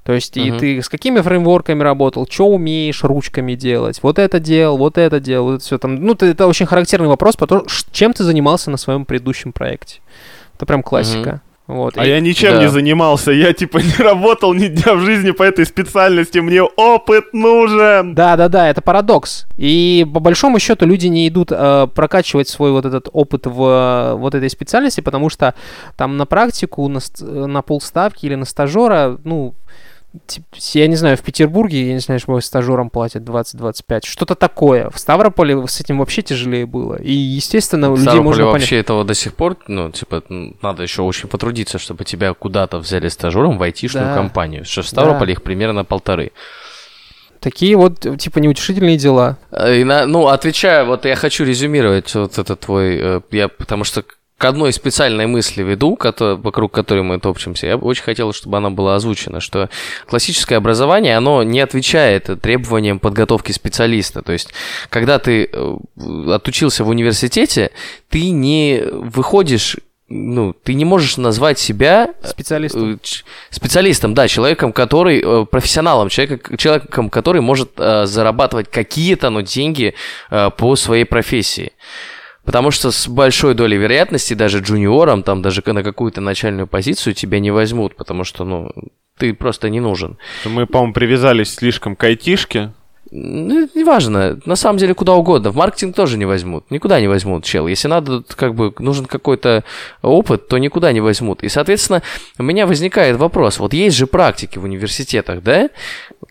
То 0.09 0.14
есть, 0.14 0.38
и 0.38 0.51
Мгм. 0.51 0.59
ты 0.59 0.81
с 0.81 0.88
какими 0.88 1.21
фреймворками 1.21 1.83
работал, 1.83 2.27
что 2.31 2.47
умеешь 2.49 3.05
ручками 3.05 3.53
делать, 3.55 4.01
вот 4.03 4.18
это 4.18 4.40
делал, 4.40 4.79
вот 4.79 4.97
это 4.97 5.21
делал, 5.21 5.44
вот 5.49 5.55
это 5.57 5.64
все 5.66 5.77
там. 5.77 5.97
Ну, 5.97 6.14
ты- 6.14 6.29
это 6.29 6.47
очень 6.47 6.64
характерный 6.64 7.09
вопрос, 7.09 7.37
потому 7.37 7.68
ш- 7.68 7.85
чем 7.92 8.14
ты 8.14 8.25
занимался 8.25 8.71
на 8.71 8.79
своем 8.79 9.05
предыдущем 9.05 9.53
проекте. 9.53 10.01
Это 10.57 10.64
прям 10.64 10.83
классика. 10.83 11.42
Вот. 11.66 11.99
А 11.99 12.07
И- 12.07 12.09
я 12.09 12.21
ничем 12.21 12.53
Да. 12.55 12.62
не 12.62 12.71
занимался, 12.71 13.33
я 13.33 13.53
типа 13.53 13.79
не 13.99 14.03
работал 14.03 14.55
ни 14.55 14.68
дня 14.68 14.94
в 14.94 15.01
жизни 15.01 15.33
по 15.33 15.42
этой 15.42 15.66
специальности, 15.66 16.38
мне 16.38 16.62
опыт 16.62 17.35
нужен. 17.35 18.14
Да, 18.14 18.37
да, 18.37 18.49
да, 18.49 18.71
это 18.71 18.81
парадокс. 18.81 19.44
И 19.59 20.07
по 20.14 20.21
большому 20.21 20.59
счету 20.59 20.87
люди 20.87 21.09
не 21.09 21.29
идут 21.29 21.53
э, 21.53 21.87
прокачивать 21.94 22.49
свой 22.49 22.73
вот 22.73 22.87
этот 22.87 23.11
опыт 23.12 23.47
в 23.47 23.62
э, 23.62 24.14
вот 24.14 24.35
этой 24.35 24.49
специальности, 24.49 25.03
потому 25.03 25.29
что 25.29 25.55
там 25.99 26.16
на 26.16 26.25
практику, 26.25 26.88
на, 26.88 27.01
ст- 27.01 27.21
на 27.21 27.61
полставки 27.61 28.25
или 28.25 28.37
на 28.37 28.47
стажера, 28.47 29.18
ну, 29.25 29.55
я 30.74 30.87
не 30.87 30.96
знаю, 30.96 31.16
в 31.16 31.22
Петербурге, 31.22 31.88
я 31.88 31.92
не 31.94 32.00
знаю, 32.00 32.20
что 32.20 32.40
стажерам 32.40 32.90
платят 32.90 33.22
20-25. 33.22 34.00
Что-то 34.04 34.35
такое. 34.35 34.90
В 34.90 34.98
Ставрополе 34.98 35.66
с 35.66 35.81
этим 35.81 35.98
вообще 35.98 36.22
тяжелее 36.22 36.66
было. 36.66 36.96
И, 36.96 37.12
естественно, 37.12 37.90
В 37.90 37.98
людей 37.98 38.20
можно 38.20 38.44
понять. 38.44 38.61
вообще 38.61 38.76
этого 38.78 39.04
до 39.04 39.14
сих 39.14 39.35
пор, 39.35 39.57
ну, 39.68 39.90
типа, 39.90 40.22
надо 40.62 40.83
еще 40.83 41.02
очень 41.02 41.28
потрудиться, 41.28 41.78
чтобы 41.78 42.04
тебя 42.04 42.35
куда-то 42.35 42.78
взяли 42.78 43.09
стажером 43.09 43.59
в 43.59 43.62
айтишную 43.62 44.07
Да. 44.07 44.14
компанию. 44.14 44.64
Что 44.64 44.83
в 44.83 44.88
Ставрополе 44.88 45.33
их 45.33 45.42
примерно 45.42 45.85
полторы. 45.85 46.33
Такие 47.40 47.76
вот, 47.76 48.00
типа, 48.18 48.40
неутешительные 48.40 48.96
дела. 48.96 49.37
Э, 49.52 49.76
И 49.81 49.85
на- 49.85 50.07
ну, 50.07 50.26
отвечая, 50.26 50.85
вот 50.85 51.04
я 51.04 51.14
хочу 51.14 51.44
резюмировать 51.44 52.12
вот 52.16 52.37
это 52.37 52.57
твой, 52.57 52.96
э, 53.00 53.20
я, 53.31 53.46
потому 53.46 53.85
что 53.85 54.02
к 54.38 54.44
одной 54.44 54.72
специальной 54.72 55.27
мысли 55.27 55.64
веду, 55.64 55.96
кото- 55.96 56.37
вокруг 56.37 56.72
которой 56.72 57.03
мы 57.03 57.18
топчемся, 57.18 57.66
я 57.66 57.77
бы 57.77 57.87
очень 57.87 58.05
хотел, 58.05 58.33
чтобы 58.33 58.57
она 58.57 58.70
была 58.70 58.94
озвучена, 58.94 59.40
что 59.40 59.68
классическое 60.07 60.59
образование, 60.59 61.16
оно 61.16 61.42
не 61.42 61.61
отвечает 61.61 62.31
требованиям 62.40 63.01
подготовки 63.01 63.51
специалиста. 63.51 64.22
То 64.22 64.33
есть, 64.33 64.51
когда 64.90 65.18
ты 65.18 65.51
э, 65.53 65.77
отучился 66.33 66.85
в 66.85 66.88
университете, 66.88 67.72
ты 68.09 68.31
не 68.31 68.83
выходишь 68.92 69.77
ну, 70.11 70.55
ты 70.55 70.72
не 70.72 70.87
можешь 70.87 71.18
назвать 71.18 71.59
себя 71.59 72.14
э, 72.85 72.96
ч- 73.03 73.24
специалистом, 73.51 74.14
да, 74.14 74.27
человеком, 74.27 74.72
который 74.72 75.20
э, 75.22 75.44
профессионалом, 75.44 76.09
человеком, 76.09 76.57
человеком, 76.57 77.11
который 77.11 77.42
может 77.42 77.72
э, 77.77 78.07
зарабатывать 78.07 78.70
какие-то, 78.70 79.29
но 79.29 79.42
деньги 79.42 79.94
э, 80.31 80.51
по 80.57 80.77
своей 80.77 81.05
профессии. 81.05 81.72
Потому 82.48 82.70
что 82.70 82.92
с 82.92 83.06
большой 83.08 83.52
долей 83.52 83.76
вероятности 83.76 84.32
даже 84.32 84.61
джуниором, 84.61 85.22
там 85.22 85.42
даже 85.42 85.62
на 85.66 85.82
какую-то 85.82 86.22
начальную 86.22 86.66
позицию 86.66 87.12
тебя 87.12 87.40
не 87.40 87.50
возьмут, 87.50 87.94
потому 87.94 88.24
что, 88.24 88.46
ну, 88.46 88.70
ты 89.18 89.34
просто 89.34 89.68
не 89.68 89.80
нужен. 89.80 90.16
Мы, 90.46 90.64
по-моему, 90.66 90.94
привязались 90.94 91.54
слишком 91.54 91.94
к 91.94 92.02
айтишке. 92.04 92.72
Ну, 93.11 93.68
неважно, 93.75 94.38
на 94.44 94.57
самом 94.57 94.79
деле 94.79 94.94
куда 94.94 95.14
угодно. 95.14 95.51
В 95.51 95.57
маркетинг 95.57 95.97
тоже 95.97 96.18
не 96.18 96.27
возьмут, 96.27 96.71
никуда 96.71 97.01
не 97.01 97.09
возьмут, 97.09 97.44
чел. 97.44 97.66
Если 97.66 97.88
надо, 97.88 98.23
как 98.37 98.55
бы, 98.55 98.75
нужен 98.79 99.07
какой-то 99.07 99.64
опыт, 100.03 100.49
то 100.49 100.59
никуда 100.59 100.92
не 100.92 101.01
возьмут. 101.01 101.42
И, 101.42 101.49
соответственно, 101.49 102.03
у 102.38 102.42
меня 102.42 102.66
возникает 102.66 103.16
вопрос. 103.16 103.59
Вот 103.59 103.73
есть 103.73 103.97
же 103.97 104.07
практики 104.07 104.59
в 104.59 104.64
университетах, 104.64 105.42
да? 105.42 105.71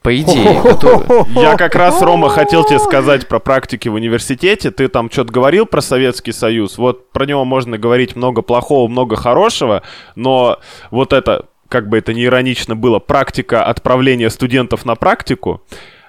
По 0.04 0.16
идее, 0.16 0.62
которые... 0.62 1.26
Я 1.36 1.56
как 1.58 1.76
раз, 1.76 2.02
Рома, 2.02 2.30
хотел 2.30 2.64
тебе 2.64 2.80
сказать 2.80 3.28
про 3.28 3.40
практики 3.40 3.90
в 3.90 3.96
университете. 3.96 4.70
Ты 4.70 4.88
там 4.88 5.10
что-то 5.10 5.34
говорил 5.34 5.66
про 5.66 5.82
Советский 5.82 6.32
Союз. 6.32 6.78
Вот 6.78 7.12
про 7.12 7.26
него 7.26 7.44
можно 7.46 7.78
говорить 7.78 8.16
много 8.16 8.42
плохого, 8.42 8.88
много 8.88 9.16
хорошего, 9.16 9.82
но 10.16 10.60
вот 10.92 11.14
это, 11.14 11.46
как 11.70 11.90
бы 11.90 11.98
это 11.98 12.14
ни 12.14 12.24
иронично 12.24 12.76
было, 12.76 13.00
практика 13.00 13.64
отправления 13.64 14.30
студентов 14.30 14.86
на 14.86 14.96
практику, 14.96 15.62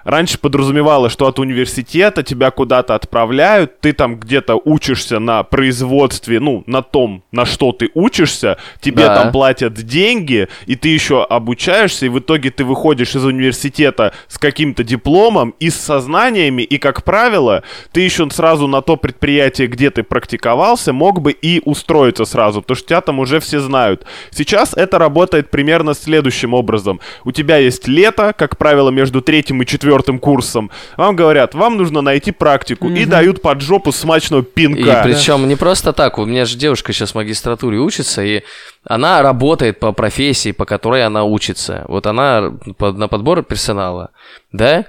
раньше 0.03 0.39
подразумевало, 0.39 1.09
что 1.09 1.27
от 1.27 1.39
университета 1.39 2.23
тебя 2.23 2.51
куда-то 2.51 2.95
отправляют, 2.95 3.79
ты 3.81 3.93
там 3.93 4.17
где-то 4.17 4.55
учишься 4.63 5.19
на 5.19 5.43
производстве, 5.43 6.39
ну, 6.39 6.63
на 6.65 6.81
том, 6.81 7.23
на 7.31 7.45
что 7.45 7.71
ты 7.71 7.89
учишься, 7.93 8.57
тебе 8.81 9.05
Да. 9.05 9.15
там 9.23 9.31
платят 9.31 9.73
деньги, 9.73 10.47
и 10.65 10.75
ты 10.75 10.89
еще 10.89 11.23
обучаешься, 11.23 12.05
и 12.05 12.09
в 12.09 12.19
итоге 12.19 12.49
ты 12.49 12.63
выходишь 12.63 13.15
из 13.15 13.25
университета 13.25 14.13
с 14.27 14.37
каким-то 14.37 14.83
дипломом 14.83 15.53
и 15.59 15.69
с 15.69 15.75
сознаниями, 15.75 16.61
и, 16.61 16.77
как 16.77 17.03
правило, 17.03 17.63
ты 17.91 18.01
еще 18.01 18.29
сразу 18.29 18.67
на 18.67 18.81
то 18.81 18.95
предприятие, 18.95 19.67
где 19.67 19.89
ты 19.89 20.03
практиковался, 20.03 20.93
мог 20.93 21.21
бы 21.21 21.31
и 21.31 21.61
устроиться 21.65 22.25
сразу, 22.25 22.61
потому 22.61 22.77
что 22.77 22.87
тебя 22.87 23.01
там 23.01 23.19
уже 23.19 23.39
все 23.39 23.59
знают. 23.59 24.05
Сейчас 24.31 24.73
это 24.73 24.97
работает 24.97 25.51
примерно 25.51 25.93
следующим 25.93 26.53
образом. 26.53 26.99
У 27.25 27.31
тебя 27.31 27.57
есть 27.57 27.87
лето, 27.87 28.33
как 28.37 28.57
правило, 28.57 28.89
между 28.89 29.21
третьим 29.21 29.61
и 29.61 29.65
четвертым 29.65 29.88
курсом. 30.19 30.69
Вам 30.97 31.15
говорят, 31.15 31.53
вам 31.55 31.77
нужно 31.77 32.01
найти 32.01 32.31
практику, 32.31 32.89
и 32.89 33.05
дают 33.05 33.41
под 33.41 33.61
жопу 33.61 33.91
смачного 33.91 34.41
И 34.41 34.45
пинка. 34.45 35.01
причем 35.03 35.47
не 35.47 35.55
просто 35.55 35.93
так. 35.93 36.17
У 36.17 36.25
меня 36.25 36.45
же 36.45 36.57
девушка 36.57 36.93
сейчас 36.93 37.11
в 37.11 37.15
магистратуре 37.15 37.77
учится, 37.79 38.23
и 38.23 38.43
она 38.83 39.21
работает 39.21 39.79
по 39.79 39.91
профессии, 39.91 40.51
по 40.51 40.65
которой 40.65 41.05
она 41.05 41.23
учится. 41.23 41.85
Вот 41.87 42.07
она 42.07 42.51
под- 42.77 42.97
на 42.97 43.07
подбор 43.07 43.43
персонала, 43.43 44.09
да? 44.51 44.85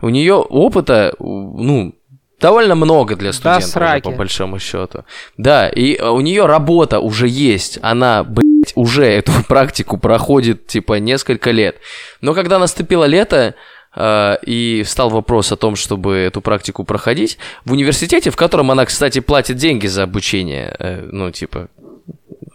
У 0.00 0.08
нее 0.08 0.34
опыта, 0.34 1.14
ну, 1.20 1.94
довольно 2.40 2.74
много 2.74 3.14
для 3.14 3.32
студента, 3.32 3.58
уже, 3.58 3.66
сраки. 3.68 4.04
по 4.04 4.10
большому 4.10 4.58
счету. 4.58 5.04
Да, 5.36 5.68
и 5.68 5.94
э, 5.94 6.08
у 6.08 6.20
нее 6.20 6.46
работа 6.46 6.98
уже 6.98 7.28
есть. 7.28 7.78
Она, 7.82 8.24
блядь, 8.24 8.72
уже 8.74 9.04
эту 9.06 9.30
практику 9.48 9.98
проходит, 9.98 10.66
типа, 10.66 10.94
несколько 10.94 11.52
лет. 11.52 11.76
Но 12.20 12.34
когда 12.34 12.58
наступило 12.58 13.04
лето, 13.04 13.54
и 13.96 14.82
встал 14.86 15.10
вопрос 15.10 15.52
о 15.52 15.56
том, 15.56 15.76
чтобы 15.76 16.14
эту 16.16 16.40
практику 16.40 16.84
проходить, 16.84 17.38
в 17.64 17.72
университете, 17.72 18.30
в 18.30 18.36
котором 18.36 18.70
она, 18.70 18.84
кстати, 18.86 19.20
платит 19.20 19.56
деньги 19.56 19.86
за 19.86 20.04
обучение, 20.04 20.74
э, 20.78 21.08
ну, 21.12 21.30
типа, 21.30 21.68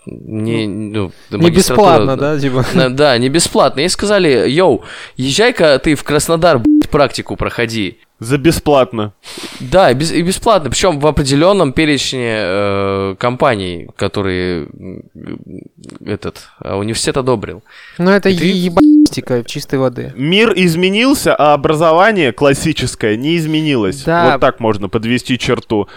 не, 0.06 0.68
ну, 0.68 1.12
Не 1.32 1.38
магистратура- 1.38 1.52
бесплатно, 1.52 2.18
да, 2.18 2.40
типа? 2.40 2.66
Да, 2.74 2.90
Да, 2.90 3.18
не 3.18 3.30
бесплатно. 3.30 3.82
Ей 3.82 3.90
сказали, 3.90 4.50
йоу, 4.50 4.84
езжай-ка 5.18 5.78
ты 5.80 5.96
в 5.96 6.04
Краснодар, 6.04 6.60
блядь, 6.60 6.90
практику 6.90 7.36
проходи. 7.36 7.98
За 8.20 8.38
бесплатно. 8.38 9.14
Да, 9.60 9.92
и, 9.92 9.94
без- 9.94 10.12
и 10.12 10.22
бесплатно, 10.24 10.70
причем 10.72 11.00
в 11.00 11.06
определенном 11.06 11.72
перечне 11.74 12.36
э, 12.40 13.16
компаний, 13.20 13.90
которые 13.96 14.70
этот 16.06 16.48
э, 16.64 16.74
университет 16.74 17.18
одобрил. 17.18 17.62
Ну, 18.00 18.10
это 18.10 18.30
И 18.30 18.38
ты- 18.38 18.52
ебастика 19.08 19.44
чистой 19.44 19.80
воды. 19.80 20.14
Мир 20.16 20.54
изменился, 20.56 21.36
а 21.36 21.54
образование 21.54 22.32
классическое 22.32 23.16
не 23.16 23.38
изменилось. 23.38 24.04
Да. 24.04 24.32
Вот 24.32 24.42
так 24.42 24.60
можно 24.60 24.90
подвести 24.90 25.38
черту. 25.38 25.88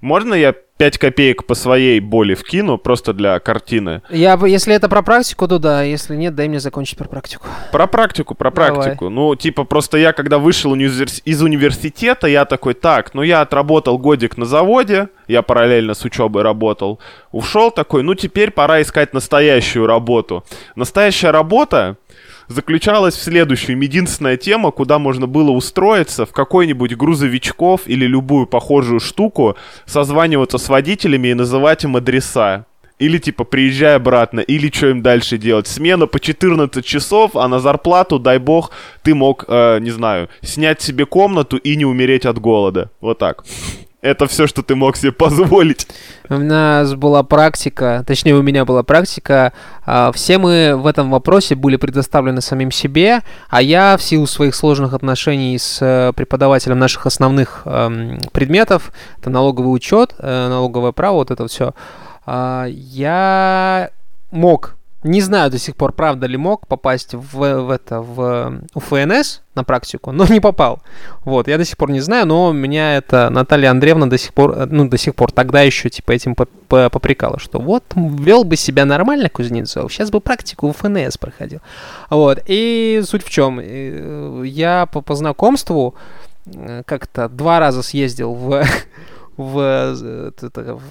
Можно 0.00 0.34
я 0.34 0.54
5 0.76 0.98
копеек 0.98 1.46
по 1.46 1.54
своей 1.54 2.00
боли 2.00 2.34
вкину, 2.34 2.78
просто 2.78 3.12
для 3.12 3.38
картины? 3.38 4.02
Я, 4.10 4.36
бы- 4.36 4.50
если 4.50 4.74
это 4.74 4.88
про 4.88 5.02
практику, 5.02 5.46
то 5.46 5.58
да. 5.58 5.82
Если 5.82 6.16
нет, 6.16 6.34
дай 6.34 6.48
мне 6.48 6.58
закончить 6.60 6.98
про 6.98 7.08
практику. 7.08 7.46
Про 7.72 7.86
практику, 7.86 8.34
про 8.34 8.50
Давай. 8.50 8.74
практику. 8.82 9.08
Ну, 9.08 9.34
типа, 9.36 9.64
просто 9.64 9.96
я, 9.96 10.12
когда 10.12 10.38
вышел 10.38 10.74
из 10.74 11.42
университета, 11.42 12.26
я 12.26 12.44
такой, 12.44 12.74
так, 12.74 13.14
ну 13.14 13.22
я 13.22 13.40
отработал 13.40 13.98
годик 13.98 14.36
на 14.36 14.44
заводе, 14.44 15.08
я 15.28 15.42
параллельно 15.42 15.94
с 15.94 16.04
учебой 16.04 16.42
работал, 16.42 16.98
ушел 17.32 17.70
такой, 17.70 18.02
ну 18.02 18.14
теперь 18.14 18.50
пора 18.50 18.82
искать 18.82 19.14
настоящую 19.14 19.86
работу. 19.86 20.44
Настоящая 20.74 21.30
работа 21.30 21.96
заключалась 22.48 23.14
в 23.14 23.22
следующем. 23.22 23.80
Единственная 23.80 24.36
тема, 24.36 24.70
куда 24.70 24.98
можно 24.98 25.26
было 25.26 25.50
устроиться, 25.50 26.26
в 26.26 26.32
какой-нибудь 26.32 26.96
грузовичков 26.96 27.82
или 27.86 28.06
любую 28.06 28.46
похожую 28.46 29.00
штуку, 29.00 29.56
созваниваться 29.86 30.58
с 30.58 30.68
водителями 30.68 31.28
и 31.28 31.34
называть 31.34 31.84
им 31.84 31.96
адреса. 31.96 32.66
Или 33.00 33.18
типа 33.18 33.44
приезжай 33.44 33.96
обратно, 33.96 34.40
или 34.40 34.70
что 34.70 34.88
им 34.88 35.02
дальше 35.02 35.36
делать. 35.36 35.66
Смена 35.66 36.06
по 36.06 36.20
14 36.20 36.84
часов, 36.84 37.34
а 37.34 37.48
на 37.48 37.58
зарплату, 37.58 38.20
дай 38.20 38.38
бог, 38.38 38.70
ты 39.02 39.14
мог, 39.14 39.44
э, 39.48 39.80
не 39.80 39.90
знаю, 39.90 40.28
снять 40.42 40.80
себе 40.80 41.04
комнату 41.04 41.56
и 41.56 41.76
не 41.76 41.84
умереть 41.84 42.24
от 42.24 42.38
голода. 42.38 42.90
Вот 43.00 43.18
так. 43.18 43.44
Это 44.04 44.26
все, 44.26 44.46
что 44.46 44.62
ты 44.62 44.74
мог 44.74 44.98
себе 44.98 45.12
позволить. 45.12 45.86
У 46.28 46.34
нас 46.34 46.94
была 46.94 47.22
практика, 47.22 48.04
точнее, 48.06 48.34
у 48.34 48.42
меня 48.42 48.66
была 48.66 48.82
практика. 48.82 49.54
а, 49.86 50.12
Все 50.12 50.36
мы 50.36 50.76
в 50.76 50.86
этом 50.86 51.10
вопросе 51.10 51.54
были 51.54 51.76
предоставлены 51.76 52.42
самим 52.42 52.70
себе, 52.70 53.22
а 53.48 53.62
я 53.62 53.96
в 53.96 54.02
силу 54.02 54.26
своих 54.26 54.54
сложных 54.54 54.92
отношений 54.92 55.58
с 55.58 55.78
э, 55.80 56.12
преподавателем 56.14 56.78
наших 56.78 57.06
основных 57.06 57.62
эм, 57.64 58.20
предметов, 58.32 58.92
это 59.20 59.30
налоговый 59.30 59.74
учет, 59.74 60.14
э, 60.18 60.48
налоговое 60.48 60.92
право, 60.92 61.14
вот 61.14 61.30
это 61.30 61.48
все, 61.48 61.72
я 62.26 63.90
мог, 64.30 64.76
не 65.04 65.20
знаю 65.20 65.50
до 65.50 65.58
сих 65.58 65.76
пор, 65.76 65.92
правда 65.92 66.26
ли 66.26 66.36
мог 66.38 66.66
попасть 66.66 67.14
в, 67.14 67.34
в 67.36 67.70
это, 67.70 68.00
в 68.00 68.60
УФНС 68.74 69.42
на 69.54 69.62
практику, 69.62 70.12
но 70.12 70.26
не 70.30 70.40
попал. 70.40 70.80
Вот, 71.24 71.46
я 71.46 71.58
до 71.58 71.64
сих 71.64 71.76
пор 71.76 71.90
не 71.90 72.00
знаю, 72.00 72.26
но 72.26 72.52
меня 72.52 72.96
это 72.96 73.28
Наталья 73.30 73.70
Андреевна 73.70 74.08
до 74.08 74.16
сих 74.18 74.32
пор, 74.32 74.52
э, 74.56 74.66
ну, 74.70 74.88
до 74.88 74.96
сих 74.96 75.14
пор 75.14 75.30
тогда 75.30 75.60
еще, 75.60 75.90
типа, 75.90 76.12
этим 76.12 76.34
по- 76.34 76.46
по- 76.68 76.88
попрекала, 76.88 77.38
что 77.38 77.60
вот, 77.60 77.84
вел 77.94 78.44
бы 78.44 78.56
себя 78.56 78.86
нормально 78.86 79.28
Кузнецов, 79.28 79.92
сейчас 79.92 80.10
бы 80.10 80.20
практику 80.20 80.72
в 80.72 80.76
ФНС 80.76 81.18
проходил. 81.18 81.60
Вот, 82.08 82.38
и 82.46 83.02
суть 83.04 83.24
в 83.24 83.30
чем, 83.30 83.60
э, 83.62 84.42
я 84.46 84.86
по, 84.86 85.02
по 85.02 85.14
знакомству 85.14 85.94
э, 86.46 86.82
как-то 86.86 87.28
два 87.28 87.60
раза 87.60 87.82
съездил 87.82 88.32
в, 88.32 88.64
в, 89.36 89.94
в 90.40 90.82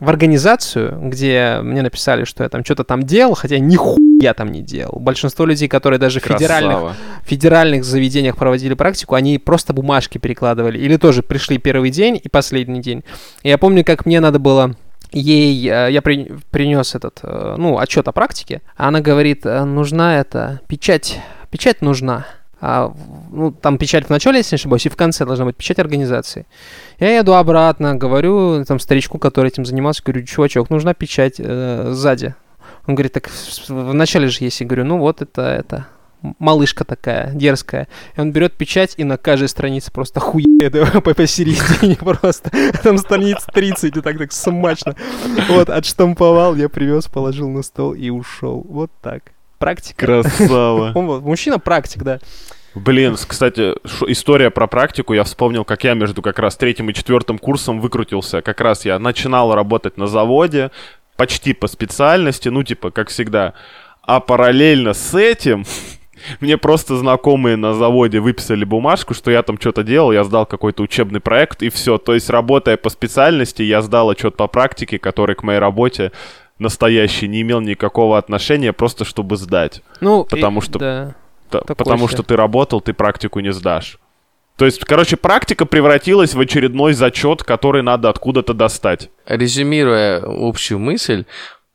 в 0.00 0.08
организацию, 0.08 0.98
где 1.02 1.58
мне 1.62 1.82
написали, 1.82 2.24
что 2.24 2.42
я 2.42 2.48
там 2.48 2.64
что-то 2.64 2.84
там 2.84 3.02
делал, 3.02 3.34
хотя 3.34 3.58
нихуя 3.58 4.34
там 4.34 4.52
не 4.52 4.62
делал. 4.62 4.98
Большинство 5.00 5.44
людей, 5.44 5.68
которые 5.68 5.98
даже 5.98 6.20
в 6.20 6.24
федеральных, 6.24 6.96
федеральных 7.24 7.84
заведениях 7.84 8.36
проводили 8.36 8.74
практику, 8.74 9.14
они 9.14 9.38
просто 9.38 9.72
бумажки 9.72 10.18
перекладывали. 10.18 10.78
Или 10.78 10.96
тоже 10.96 11.22
пришли 11.22 11.58
первый 11.58 11.90
день 11.90 12.20
и 12.22 12.28
последний 12.28 12.80
день. 12.80 13.04
И 13.42 13.48
я 13.48 13.58
помню, 13.58 13.84
как 13.84 14.06
мне 14.06 14.20
надо 14.20 14.38
было 14.38 14.76
ей, 15.10 15.68
э, 15.68 15.90
я 15.90 16.02
принес 16.02 16.94
этот, 16.94 17.20
э, 17.22 17.54
ну, 17.56 17.78
отчет 17.78 18.06
о 18.08 18.12
практике, 18.12 18.62
а 18.76 18.88
она 18.88 19.00
говорит, 19.00 19.46
э, 19.46 19.64
нужна 19.64 20.20
это, 20.20 20.60
печать 20.68 21.18
Печать 21.50 21.80
нужна. 21.80 22.26
А, 22.60 22.92
ну, 23.30 23.52
там 23.52 23.78
печать 23.78 24.06
в 24.06 24.10
начале, 24.10 24.38
если 24.38 24.54
не 24.54 24.58
ошибаюсь, 24.58 24.86
и 24.86 24.88
в 24.88 24.96
конце 24.96 25.24
должна 25.24 25.44
быть 25.44 25.56
печать 25.56 25.78
организации. 25.78 26.46
Я 26.98 27.18
еду 27.18 27.34
обратно, 27.34 27.94
говорю 27.94 28.64
там 28.64 28.80
старичку, 28.80 29.18
который 29.18 29.48
этим 29.48 29.64
занимался, 29.64 30.02
говорю, 30.04 30.24
чувачок, 30.26 30.70
нужна 30.70 30.94
печать 30.94 31.36
э, 31.38 31.90
сзади. 31.92 32.34
Он 32.86 32.94
говорит, 32.94 33.12
так 33.12 33.28
в, 33.28 33.94
начале 33.94 34.28
же 34.28 34.38
есть. 34.40 34.60
Я 34.60 34.66
говорю, 34.66 34.84
ну 34.84 34.98
вот 34.98 35.22
это, 35.22 35.42
это, 35.42 35.86
малышка 36.38 36.84
такая, 36.84 37.32
дерзкая. 37.32 37.86
И 38.16 38.20
он 38.20 38.32
берет 38.32 38.54
печать 38.54 38.94
и 38.96 39.04
на 39.04 39.16
каждой 39.18 39.48
странице 39.48 39.92
просто 39.92 40.20
по 40.20 41.14
посередине 41.14 41.96
просто. 42.00 42.50
Там 42.82 42.98
страниц 42.98 43.44
30, 43.52 43.96
и 43.96 44.00
так 44.00 44.18
так 44.18 44.32
смачно. 44.32 44.96
Вот, 45.48 45.70
отштамповал, 45.70 46.56
я 46.56 46.68
привез, 46.68 47.06
положил 47.06 47.48
на 47.48 47.62
стол 47.62 47.94
и 47.94 48.10
ушел. 48.10 48.66
Вот 48.68 48.90
так. 49.00 49.22
Практика. 49.58 50.06
Красава. 50.06 50.92
Мужчина 51.20 51.58
практик, 51.58 52.02
да. 52.02 52.20
Блин, 52.74 53.16
кстати, 53.16 53.74
история 54.06 54.50
про 54.50 54.66
практику. 54.66 55.14
Я 55.14 55.24
вспомнил, 55.24 55.64
как 55.64 55.84
я 55.84 55.94
между 55.94 56.22
как 56.22 56.38
раз 56.38 56.56
третьим 56.56 56.90
и 56.90 56.94
четвертым 56.94 57.38
курсом 57.38 57.80
выкрутился. 57.80 58.40
Как 58.40 58.60
раз 58.60 58.84
я 58.84 58.98
начинал 58.98 59.54
работать 59.54 59.96
на 59.96 60.06
заводе, 60.06 60.70
почти 61.16 61.54
по 61.54 61.66
специальности, 61.66 62.48
ну, 62.48 62.62
типа, 62.62 62.90
как 62.90 63.08
всегда. 63.08 63.54
А 64.02 64.20
параллельно 64.20 64.94
с 64.94 65.14
этим 65.14 65.64
мне 66.40 66.56
просто 66.56 66.96
знакомые 66.96 67.56
на 67.56 67.74
заводе 67.74 68.20
выписали 68.20 68.64
бумажку, 68.64 69.14
что 69.14 69.30
я 69.30 69.42
там 69.42 69.58
что-то 69.58 69.82
делал, 69.82 70.12
я 70.12 70.22
сдал 70.22 70.46
какой-то 70.46 70.82
учебный 70.82 71.20
проект, 71.20 71.62
и 71.62 71.70
все. 71.70 71.98
То 71.98 72.14
есть, 72.14 72.30
работая 72.30 72.76
по 72.76 72.90
специальности, 72.90 73.62
я 73.62 73.82
сдал 73.82 74.10
отчет 74.10 74.36
по 74.36 74.46
практике, 74.46 74.98
который 74.98 75.34
к 75.34 75.42
моей 75.42 75.58
работе 75.58 76.12
настоящий 76.58 77.28
не 77.28 77.42
имел 77.42 77.60
никакого 77.60 78.18
отношения, 78.18 78.72
просто 78.72 79.04
чтобы 79.04 79.36
сдать. 79.36 79.82
Ну, 80.00 80.24
Потому 80.24 80.60
и- 80.60 80.62
что- 80.64 80.78
Да. 80.78 81.14
Та- 81.50 81.60
потому 81.74 82.06
себе. 82.08 82.16
что 82.16 82.22
ты 82.22 82.36
работал, 82.36 82.80
ты 82.80 82.92
практику 82.92 83.40
не 83.40 83.52
сдашь. 83.52 83.98
То 84.56 84.64
есть, 84.66 84.80
короче, 84.84 85.16
практика 85.16 85.64
превратилась 85.66 86.34
в 86.34 86.40
очередной 86.40 86.92
зачет, 86.92 87.42
который 87.44 87.82
надо 87.82 88.10
откуда-то 88.10 88.54
достать. 88.54 89.08
Резюмируя 89.24 90.20
общую 90.26 90.78
мысль, 90.78 91.24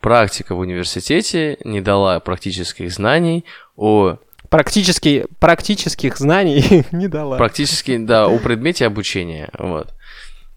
практика 0.02 0.54
в 0.54 0.60
университете 0.60 1.58
не 1.64 1.80
дала 1.82 2.20
практических 2.20 2.92
знаний 2.92 3.46
о 3.78 4.18
Практически, 4.50 5.26
практических 5.40 6.18
знаний 6.18 6.84
не 6.92 7.08
дала. 7.08 7.38
практически, 7.38 7.98
да, 7.98 8.28
о 8.28 8.38
предмете 8.38 8.86
обучения. 8.86 9.50
Вот. 9.58 9.88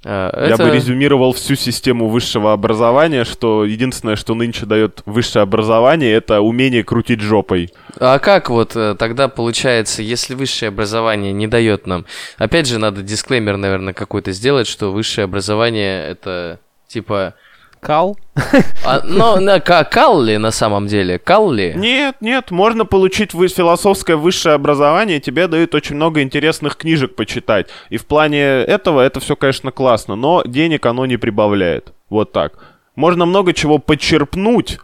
А, 0.08 0.46
Я 0.46 0.54
это- 0.54 0.62
бы 0.64 0.70
резюмировал 0.70 1.32
всю 1.32 1.56
систему 1.56 2.08
высшего 2.08 2.52
образования, 2.52 3.24
что 3.24 3.64
единственное, 3.64 4.14
что 4.14 4.36
нынче 4.36 4.64
дает 4.64 5.02
высшее 5.04 5.42
образование, 5.42 6.12
это 6.12 6.40
умение 6.40 6.84
крутить 6.84 7.20
жопой. 7.20 7.72
А 7.98 8.20
как 8.20 8.48
вот 8.48 8.76
э, 8.76 8.94
тогда 8.96 9.26
получается, 9.26 10.02
если 10.02 10.34
высшее 10.34 10.68
образование 10.68 11.32
не 11.32 11.48
дает 11.48 11.88
нам... 11.88 12.06
Опять 12.38 12.68
же, 12.68 12.78
надо 12.78 13.02
дисклеймер, 13.02 13.56
наверное, 13.56 13.94
какой-то 13.94 14.30
сделать, 14.30 14.68
что 14.68 14.92
высшее 14.92 15.24
образование 15.24 16.06
это 16.06 16.60
типа... 16.86 17.34
Кал. 17.86 18.16
А, 18.84 19.00
ну, 19.04 19.40
на, 19.40 19.60
ка- 19.60 19.84
кал 19.84 20.20
ли 20.20 20.38
на 20.38 20.50
самом 20.50 20.86
деле? 20.88 21.18
Кал 21.18 21.50
ли? 21.52 21.72
Нет, 21.76 22.16
нет, 22.20 22.50
можно 22.50 22.84
получить 22.84 23.32
вы- 23.32 23.48
философское 23.48 24.16
высшее 24.16 24.54
образование, 24.56 25.20
тебе 25.20 25.46
дают 25.46 25.74
очень 25.74 25.96
много 25.96 26.20
интересных 26.22 26.76
книжек 26.76 27.14
почитать. 27.14 27.68
И 27.90 27.96
в 27.96 28.04
плане 28.06 28.40
этого 28.40 29.00
это 29.00 29.20
все, 29.20 29.36
конечно, 29.36 29.70
классно, 29.70 30.16
но 30.16 30.42
денег 30.44 30.84
оно 30.86 31.06
не 31.06 31.16
прибавляет. 31.16 31.92
Вот 32.10 32.32
так. 32.32 32.52
Можно 32.96 33.24
много 33.26 33.52
чего 33.52 33.78
подчерпнуть, 33.78 34.78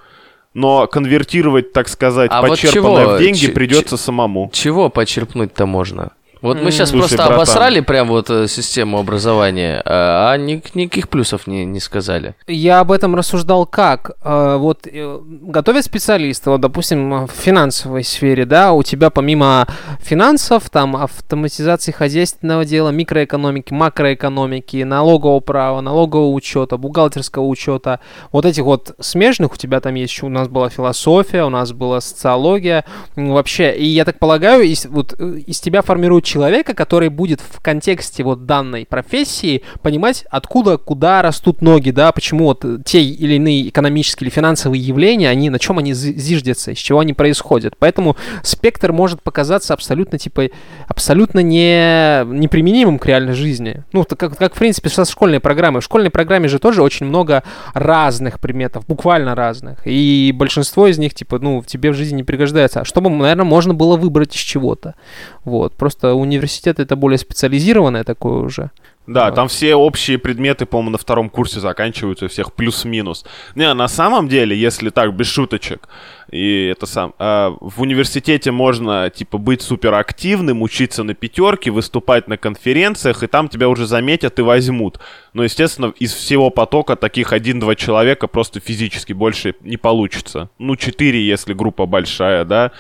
но 0.55 0.87
конвертировать, 0.87 1.73
так 1.73 1.89
сказать, 1.89 2.31
А 2.33 2.41
вот 2.43 2.51
подчерпанное 2.51 3.05
чего? 3.05 3.17
в 3.17 3.19
деньги 3.19 3.47
Ч- 3.47 3.53
придется 3.53 3.97
самому. 3.97 4.51
Чего 4.53 4.91
почерпнуть-то 4.91 5.67
можно? 5.67 6.13
Вот 6.43 6.61
мы 6.61 6.71
сейчас 6.73 6.91
Слушай, 6.91 7.01
просто 7.03 7.17
братан. 7.19 7.35
обосрали 7.35 7.81
прям 7.81 8.09
вот 8.09 8.29
э, 8.29 8.49
систему 8.49 8.99
образования, 8.99 9.81
а, 9.85 10.33
а 10.33 10.37
ни- 10.37 10.63
никаких 10.75 11.09
плюсов 11.09 11.47
не, 11.47 11.65
не 11.65 11.79
сказали. 11.79 12.35
Я 12.49 12.81
об 12.81 12.91
этом 12.91 13.15
рассуждал 13.15 13.65
как? 13.65 14.11
Э, 14.25 14.57
Вот 14.59 14.87
э, 14.87 15.21
готовят 15.25 15.85
специалисты, 15.85 16.51
вот, 16.51 16.61
допустим, 16.61 17.27
в 17.27 17.31
финансовой 17.31 18.03
сфере, 18.03 18.45
да, 18.45 18.73
у 18.73 18.83
тебя 18.83 19.11
помимо 19.11 19.69
финансов, 20.01 20.69
там, 20.69 20.97
автоматизации 20.97 21.93
хозяйственного 21.93 22.65
дела, 22.65 22.89
микроэкономики, 22.91 23.73
макроэкономики, 23.73 24.83
налогового 24.83 25.39
права, 25.41 25.81
налогового 25.81 26.31
учета, 26.33 26.77
бухгалтерского 26.77 27.45
учета, 27.45 28.01
вот 28.33 28.45
этих 28.47 28.65
вот 28.65 28.97
смежных 28.99 29.53
у 29.53 29.57
тебя 29.57 29.81
там 29.81 29.95
есть, 29.95 30.23
у 30.25 30.29
нас 30.29 30.49
была 30.49 30.69
философия, 30.71 31.45
у 31.45 31.51
нас 31.51 31.73
была 31.73 32.01
социология, 32.01 32.85
вообще, 33.15 33.73
и 33.77 33.85
я 33.87 34.05
так 34.05 34.19
полагаю, 34.19 34.65
из, 34.65 34.87
вот, 34.87 35.13
из 35.21 35.61
тебя 35.61 35.83
формируют 35.83 36.25
человека, 36.33 36.73
который 36.73 37.11
будет 37.11 37.41
в 37.41 37.61
контексте 37.61 38.23
вот 38.23 38.47
данной 38.47 38.87
профессии 38.87 39.63
понимать, 39.83 40.25
откуда, 40.31 40.79
куда 40.79 41.21
растут 41.21 41.61
ноги, 41.61 41.91
да, 41.91 42.11
почему 42.11 42.45
вот 42.45 42.65
те 42.87 43.03
или 43.03 43.35
иные 43.35 43.69
экономические 43.69 44.29
или 44.29 44.35
финансовые 44.35 44.81
явления, 44.81 45.29
они, 45.29 45.51
на 45.51 45.59
чем 45.59 45.79
они 45.79 45.93
зи- 45.93 46.15
зиждятся, 46.15 46.71
из 46.71 46.79
чего 46.79 47.01
они 47.01 47.13
происходят. 47.13 47.77
Поэтому 47.79 48.17
спектр 48.43 48.93
может 48.93 49.23
показаться 49.23 49.75
абсолютно, 49.75 50.19
типа, 50.19 50.49
абсолютно 50.89 51.41
не, 51.41 52.25
неприменимым 52.25 52.99
к 52.99 53.05
реальной 53.05 53.35
жизни. 53.35 53.85
Ну, 53.93 54.05
как, 54.05 54.39
как, 54.39 54.55
в 54.55 54.59
принципе, 54.59 54.89
со 54.89 55.05
школьной 55.05 55.41
программой. 55.41 55.83
В 55.83 55.85
школьной 55.85 56.11
программе 56.11 56.49
же 56.49 56.59
тоже 56.59 56.83
очень 56.83 57.07
много 57.07 57.43
разных 57.75 58.41
предметов, 58.41 58.87
буквально 58.87 59.35
разных. 59.35 59.87
И 59.87 60.33
большинство 60.35 60.87
из 60.87 60.97
них, 60.97 61.13
типа, 61.13 61.39
ну, 61.41 61.63
тебе 61.67 61.91
в 61.91 61.95
жизни 61.95 62.17
не 62.17 62.25
пригождается. 62.25 62.81
А 62.81 62.85
чтобы, 62.87 63.11
наверное, 63.11 63.45
можно 63.45 63.75
было 63.75 63.97
выбрать 63.97 64.35
из 64.35 64.41
чего-то. 64.41 64.95
Вот. 65.45 65.75
Просто 65.75 66.15
университет 66.23 66.81
это 66.81 66.97
более 66.97 67.19
специализированное 67.19 68.05
такое 68.05 68.43
уже. 68.43 68.71
Да, 69.07 69.27
Вот. 69.27 69.35
там 69.35 69.49
все 69.49 69.75
общие 69.75 70.17
предметы, 70.17 70.65
по-моему, 70.65 70.91
на 70.91 70.99
втором 70.99 71.29
курсе 71.29 71.59
заканчиваются, 71.59 72.27
у 72.27 72.29
всех 72.29 72.53
плюс-минус. 72.53 73.25
Не, 73.57 73.75
на 73.75 73.89
самом 73.89 74.29
деле, 74.29 74.57
если 74.57 74.91
так, 74.91 75.13
без 75.15 75.27
шуточек, 75.27 75.89
и 76.31 76.73
это 76.73 76.87
сам, 76.87 77.13
а, 77.19 77.53
в 77.61 77.83
университете 77.83 78.53
можно, 78.53 79.11
типа, 79.11 79.39
быть 79.39 79.61
суперактивным, 79.61 80.63
учиться 80.63 81.03
на 81.03 81.15
пятерке, 81.15 81.73
выступать 81.73 82.29
на 82.29 82.37
конференциях, 82.37 83.25
и 83.25 83.27
там 83.27 83.49
тебя 83.49 83.69
уже 83.69 83.87
заметят 83.87 84.39
и 84.39 84.43
возьмут. 84.43 85.01
Но, 85.33 85.43
естественно, 85.43 85.93
из 85.99 86.13
всего 86.15 86.51
потока 86.51 86.95
таких 86.95 87.33
один-два 87.33 87.75
человека 87.75 88.29
просто 88.29 88.61
физически 88.61 89.13
больше 89.13 89.57
не 89.63 89.79
получится. 89.79 90.49
Ну, 90.59 90.77
четыре, 90.77 91.27
если 91.27 91.55
группа 91.55 91.87
большая, 91.87 92.45
да. 92.45 92.71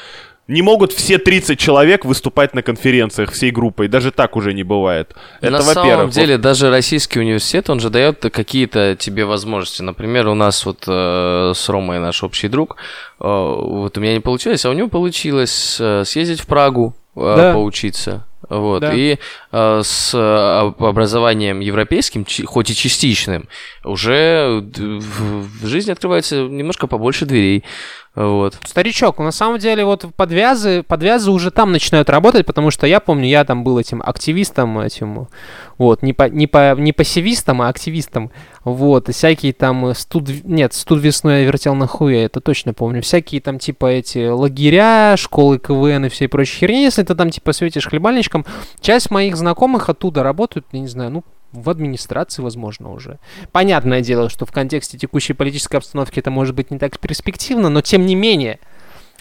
Не 0.52 0.60
могут 0.62 0.92
все 0.92 1.16
30 1.18 1.58
человек 1.58 2.04
выступать 2.04 2.54
на 2.54 2.62
конференциях 2.62 3.32
всей 3.32 3.50
группой. 3.50 3.88
Даже 3.88 4.10
так 4.10 4.36
уже 4.36 4.52
не 4.52 4.62
бывает. 4.62 5.14
Это, 5.40 5.52
На 5.52 5.58
во-первых. 5.62 5.74
самом 5.94 6.10
деле, 6.10 6.36
даже 6.36 6.68
российский 6.70 7.20
университет, 7.20 7.70
он 7.70 7.80
же 7.80 7.88
дает 7.88 8.20
какие-то 8.20 8.94
тебе 8.96 9.24
возможности. 9.24 9.80
Например, 9.82 10.28
у 10.28 10.34
нас 10.34 10.66
вот 10.66 10.84
э, 10.86 11.52
с 11.54 11.68
Ромой 11.70 11.98
наш 12.00 12.22
общий 12.22 12.48
друг, 12.48 12.76
э, 13.18 13.24
вот 13.24 13.96
у 13.96 14.00
меня 14.00 14.12
не 14.12 14.20
получилось, 14.20 14.64
а 14.66 14.70
у 14.70 14.74
него 14.74 14.88
получилось 14.88 15.78
э, 15.80 16.04
съездить 16.04 16.40
в 16.40 16.46
Прагу, 16.46 16.94
э, 17.16 17.34
Да. 17.36 17.52
поучиться. 17.54 18.26
Вот. 18.50 18.80
Да. 18.80 18.92
И 18.92 19.18
с 19.52 20.14
э, 20.14 20.84
образованием 20.84 21.60
европейским, 21.60 22.24
хоть 22.46 22.70
и 22.70 22.74
частичным, 22.74 23.48
уже 23.84 24.64
в, 24.76 25.66
жизни 25.66 25.92
открывается 25.92 26.48
немножко 26.48 26.86
побольше 26.86 27.26
дверей. 27.26 27.64
Вот. 28.14 28.58
Старичок, 28.66 29.18
на 29.20 29.32
самом 29.32 29.58
деле 29.58 29.86
вот 29.86 30.04
подвязы, 30.14 30.82
подвязы 30.82 31.30
уже 31.30 31.50
там 31.50 31.72
начинают 31.72 32.10
работать, 32.10 32.44
потому 32.44 32.70
что 32.70 32.86
я 32.86 33.00
помню, 33.00 33.26
я 33.26 33.42
там 33.46 33.64
был 33.64 33.78
этим 33.78 34.02
активистом, 34.04 34.78
этим, 34.80 35.28
вот, 35.78 36.02
не, 36.02 36.12
по, 36.12 36.28
не, 36.28 36.46
по, 36.46 36.74
не 36.74 36.92
пассивистом, 36.92 37.62
а 37.62 37.68
активистом, 37.68 38.30
вот, 38.64 39.08
и 39.08 39.12
всякие 39.12 39.54
там 39.54 39.86
э, 39.86 39.94
студ, 39.94 40.28
нет, 40.44 40.74
студ 40.74 41.00
весной 41.00 41.40
я 41.40 41.46
вертел 41.46 41.74
на 41.74 41.86
хуе, 41.86 42.22
это 42.24 42.42
точно 42.42 42.74
помню, 42.74 43.00
всякие 43.00 43.40
там 43.40 43.58
типа 43.58 43.86
эти 43.86 44.28
лагеря, 44.28 45.16
школы 45.16 45.58
КВН 45.58 46.04
и 46.04 46.08
всей 46.10 46.28
прочей 46.28 46.58
херни, 46.58 46.82
если 46.82 47.04
ты 47.04 47.14
там 47.14 47.30
типа 47.30 47.54
светишь 47.54 47.86
хлебальничком, 47.86 48.44
часть 48.82 49.10
моих 49.10 49.38
знакомых 49.42 49.88
оттуда 49.88 50.22
работают, 50.22 50.66
я 50.72 50.80
не 50.80 50.88
знаю, 50.88 51.10
ну, 51.10 51.24
в 51.52 51.68
администрации, 51.68 52.42
возможно, 52.42 52.92
уже. 52.92 53.18
Понятное 53.52 54.00
дело, 54.00 54.30
что 54.30 54.46
в 54.46 54.52
контексте 54.52 54.98
текущей 54.98 55.34
политической 55.34 55.76
обстановки 55.76 56.18
это 56.18 56.30
может 56.30 56.54
быть 56.54 56.70
не 56.70 56.78
так 56.78 56.98
перспективно, 56.98 57.68
но 57.68 57.82
тем 57.82 58.06
не 58.06 58.14
менее, 58.14 58.58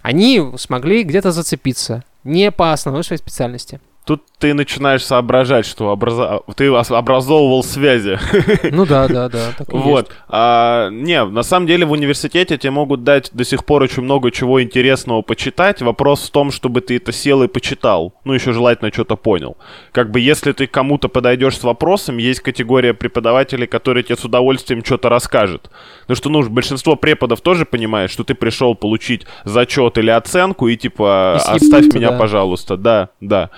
они 0.02 0.54
смогли 0.58 1.04
где-то 1.04 1.32
зацепиться. 1.32 2.04
Не 2.24 2.52
по 2.52 2.72
основной 2.72 3.04
своей 3.04 3.20
специальности. 3.20 3.82
Тут 4.04 4.24
ты 4.40 4.56
начинаешь 4.56 5.06
соображать, 5.06 5.68
что 5.68 5.92
образа... 5.92 6.42
ты 6.56 6.68
образовывал 6.68 7.64
связи. 7.64 8.18
Ну 8.72 8.86
да, 8.86 9.08
да, 9.08 9.30
да. 9.30 9.52
так 9.58 9.72
и 9.72 9.76
есть. 9.76 9.86
Вот. 9.86 10.12
А, 10.28 10.90
не, 10.90 11.24
на 11.24 11.44
самом 11.44 11.68
деле 11.68 11.86
в 11.86 11.92
университете 11.92 12.58
тебе 12.58 12.72
могут 12.72 13.04
дать 13.04 13.30
до 13.34 13.44
сих 13.44 13.66
пор 13.66 13.84
очень 13.84 14.04
много 14.04 14.32
чего 14.32 14.62
интересного 14.64 15.22
почитать. 15.22 15.82
Вопрос 15.82 16.28
в 16.28 16.32
том, 16.32 16.52
чтобы 16.52 16.82
ты 16.82 16.98
это 16.98 17.12
сел 17.12 17.44
и 17.44 17.48
почитал. 17.48 18.14
Ну, 18.24 18.34
еще 18.34 18.54
желательно 18.54 18.92
что-то 18.92 19.16
понял. 19.16 19.58
Как 19.92 20.10
бы 20.10 20.20
если 20.20 20.52
ты 20.54 20.68
кому-то 20.68 21.08
подойдешь 21.08 21.58
с 21.58 21.64
вопросом, 21.64 22.18
есть 22.18 22.40
категория 22.40 22.94
преподавателей, 22.94 23.68
которые 23.68 24.04
тебе 24.04 24.18
с 24.18 24.26
удовольствием 24.26 24.84
что-то 24.84 25.10
расскажут. 25.10 25.70
Ну 26.08 26.16
что, 26.16 26.30
ну, 26.30 26.48
большинство 26.50 26.96
преподов 26.96 27.42
тоже 27.42 27.66
понимает, 27.66 28.10
что 28.10 28.24
ты 28.24 28.34
пришел 28.34 28.74
получить 28.74 29.28
зачет 29.44 29.98
или 29.98 30.10
оценку, 30.10 30.68
и 30.68 30.78
типа, 30.78 31.38
И 31.38 31.56
оставь 31.56 31.94
меня, 31.94 32.12
да. 32.12 32.18
пожалуйста. 32.18 32.78
Да, 32.78 33.10
да. 33.20 33.50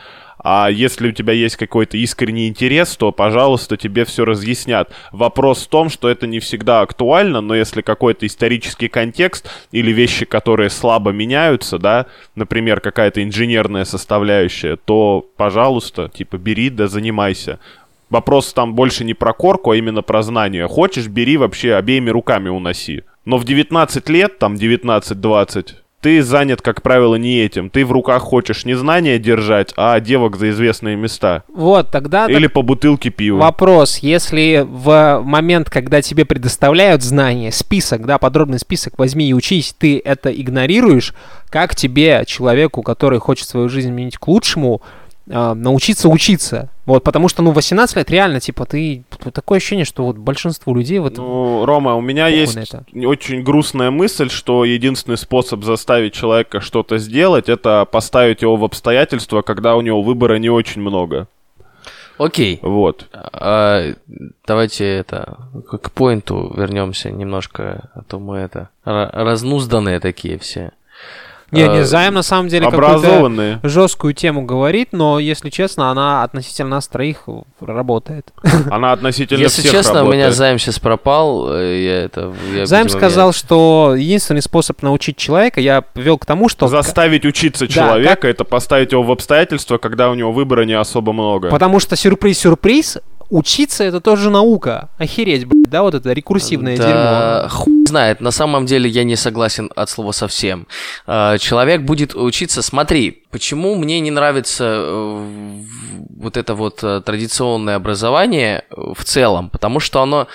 А 0.44 0.70
если 0.70 1.08
у 1.08 1.12
тебя 1.14 1.34
есть 1.34 1.56
какой-то 1.56 1.98
искренний 1.98 2.50
интерес, 2.50 2.98
то, 2.98 3.12
пожалуйста, 3.14 3.78
тебе 3.78 4.04
все 4.04 4.26
разъяснят. 4.26 4.92
Вопрос 5.12 5.64
в 5.64 5.68
том, 5.68 5.90
что 5.90 6.10
это 6.10 6.28
не 6.28 6.40
всегда 6.40 6.82
актуально, 6.82 7.40
но 7.40 7.56
если 7.56 7.82
какой-то 7.82 8.28
исторический 8.28 8.90
контекст 8.90 9.50
или 9.72 9.92
вещи, 9.92 10.26
которые 10.26 10.70
слабо 10.70 11.12
меняются, 11.12 11.80
да, 11.80 12.08
например, 12.36 12.82
какая-то 12.82 13.24
инженерная 13.24 13.86
составляющая, 13.86 14.76
то, 14.76 15.26
пожалуйста, 15.38 16.10
типа, 16.14 16.38
бери 16.38 16.70
да 16.70 16.88
занимайся. 16.88 17.60
Вопрос 18.10 18.54
там 18.54 18.76
больше 18.76 19.06
не 19.06 19.14
про 19.14 19.34
корку, 19.34 19.72
а 19.72 19.78
именно 19.78 20.02
про 20.02 20.22
знания. 20.22 20.68
Хочешь, 20.68 21.08
бери 21.08 21.38
вообще 21.38 21.74
обеими 21.76 22.10
руками 22.10 22.50
уноси. 22.50 23.04
Но 23.26 23.38
в 23.38 23.46
19 23.46 24.10
лет, 24.10 24.38
там 24.38 24.56
19-20, 24.56 25.76
ты 26.04 26.22
занят, 26.22 26.62
как 26.62 26.82
правило, 26.82 27.16
не 27.16 27.40
этим. 27.40 27.70
Ты 27.70 27.86
в 27.86 27.92
руках 27.94 28.22
хочешь 28.22 28.66
не 28.66 28.74
знания 28.74 29.18
держать, 29.18 29.74
а 29.78 29.98
девок 30.02 30.36
за 30.36 30.50
известные 30.50 30.98
места. 30.98 31.44
Вот, 31.48 31.92
тогда 31.92 32.28
Или 32.28 32.48
по 32.48 32.62
бутылке 32.62 33.10
пива. 33.10 33.38
Вопрос, 33.38 34.00
если 34.00 34.68
в 34.68 35.22
момент, 35.24 35.70
когда 35.70 36.02
тебе 36.02 36.26
предоставляют 36.26 37.04
знания, 37.04 37.54
список, 37.54 38.06
да, 38.06 38.18
подробный 38.18 38.60
список, 38.60 39.00
возьми 39.00 39.30
и 39.30 39.34
учись, 39.34 39.74
ты 39.78 40.02
это 40.04 40.30
игнорируешь, 40.30 41.14
как 41.50 41.74
тебе, 41.74 42.24
человеку, 42.28 42.82
который 42.82 43.20
хочет 43.20 43.48
свою 43.48 43.70
жизнь 43.70 43.88
изменить 43.88 44.18
к 44.18 44.28
лучшему, 44.28 44.82
а, 45.30 45.54
научиться 45.54 46.10
учиться? 46.10 46.70
Вот, 46.86 47.04
потому 47.04 47.30
что, 47.30 47.42
ну, 47.42 47.52
18 47.52 47.96
лет 47.96 48.10
реально, 48.10 48.40
типа, 48.40 48.66
ты... 48.66 49.04
Такое 49.34 49.58
ощущение, 49.58 49.86
что 49.86 50.06
вот 50.06 50.18
большинство 50.18 50.76
людей 50.76 51.00
вот... 51.00 51.18
Ну, 51.18 51.66
Рома, 51.66 51.96
у 51.96 52.02
меня 52.02 52.28
есть 52.28 52.58
это. 52.58 52.84
очень 52.94 53.44
грустная 53.44 53.90
мысль, 53.92 54.30
что 54.30 54.66
единственный 54.66 55.18
способ 55.18 55.64
заставить 55.64 56.14
человека 56.14 56.60
что-то 56.60 56.98
сделать, 56.98 57.48
это 57.50 57.86
поставить 57.90 58.42
его 58.42 58.56
в 58.58 58.64
обстоятельства, 58.64 59.42
когда 59.42 59.76
у 59.76 59.82
него 59.82 60.02
выбора 60.02 60.36
не 60.36 60.50
очень 60.50 60.82
много. 60.82 61.28
Окей. 62.18 62.60
Вот. 62.62 63.08
А, 63.14 63.94
давайте 64.46 64.86
это 64.86 65.38
к 65.68 65.92
поинту 65.92 66.54
вернемся 66.56 67.12
немножко, 67.12 67.90
а 67.96 68.04
то 68.04 68.20
мы 68.20 68.38
это 68.38 68.70
ра- 68.86 69.10
разнузданные 69.12 70.00
такие 70.00 70.38
все. 70.38 70.72
Не, 71.54 71.68
не, 71.68 71.80
а, 71.80 71.86
Займ 71.86 72.14
на 72.14 72.24
самом 72.24 72.48
деле 72.50 72.66
какую-то 72.66 72.96
Образованные. 72.96 73.60
жесткую 73.64 74.14
тему 74.14 74.42
говорит, 74.44 74.90
но, 74.92 75.20
если 75.20 75.50
честно, 75.50 75.90
она 75.92 76.24
относительно 76.24 76.70
нас 76.70 76.88
троих 76.88 77.24
работает. 77.62 78.32
Она 78.72 78.92
относительно 78.92 79.40
Если 79.42 79.62
всех 79.62 79.72
честно, 79.72 80.02
у 80.04 80.08
меня 80.08 80.26
работает. 80.26 80.36
займ 80.36 80.60
сейчас 80.60 80.80
пропал. 80.80 81.54
э, 81.54 81.84
Я 81.84 82.02
это. 82.04 82.34
я, 82.54 82.66
Займ 82.66 82.86
видимо, 82.88 83.00
сказал, 83.00 83.34
что 83.34 83.96
единственный 83.98 84.42
способ 84.42 84.82
научить 84.82 85.18
человека, 85.18 85.62
я 85.62 85.84
вел 85.96 86.18
к 86.18 86.26
тому, 86.26 86.50
что... 86.50 86.68
Заставить 86.68 87.26
учиться 87.26 87.68
Да, 87.68 87.72
человека, 87.74 88.28
это 88.28 88.44
поставить 88.44 88.92
его 88.92 89.04
в 89.04 89.12
обстоятельства, 89.12 89.78
когда 89.78 90.10
у 90.10 90.16
него 90.16 90.32
выбора 90.32 90.64
не 90.66 90.74
особо 90.74 91.14
много. 91.14 91.50
Потому 91.50 91.80
что 91.80 91.96
сюрприз-сюрприз, 91.96 92.98
учиться 93.34 93.84
это 93.84 94.00
тоже 94.00 94.30
наука. 94.30 94.90
Охереть, 95.00 95.46
блядь, 95.46 95.70
да, 95.70 95.82
вот 95.82 95.96
это 95.96 96.14
рекурсивное 96.14 96.78
да, 96.78 97.42
дерьмо. 97.42 97.50
хуй 97.50 97.86
знает. 97.88 98.22
На 98.22 98.32
самом 98.32 98.68
деле 98.68 98.88
я 98.90 99.04
не 99.04 99.16
согласен 99.16 99.72
от 99.76 99.90
слова 99.90 100.12
совсем. 100.12 100.68
А, 101.08 101.38
Человек 101.40 101.82
будет 101.82 102.16
учиться. 102.16 102.62
Смотри, 102.62 103.24
почему 103.32 103.76
мне 103.76 104.00
не 104.00 104.12
нравится 104.12 104.66
э, 104.66 105.62
вот 106.16 106.38
это 106.38 106.54
вот 106.54 106.84
э, 106.84 107.02
традиционное 107.02 107.76
образование 107.76 108.66
э, 108.70 108.94
в 108.96 109.04
целом? 109.04 109.50
Потому 109.50 109.80
что 109.80 110.02
оно 110.02 110.28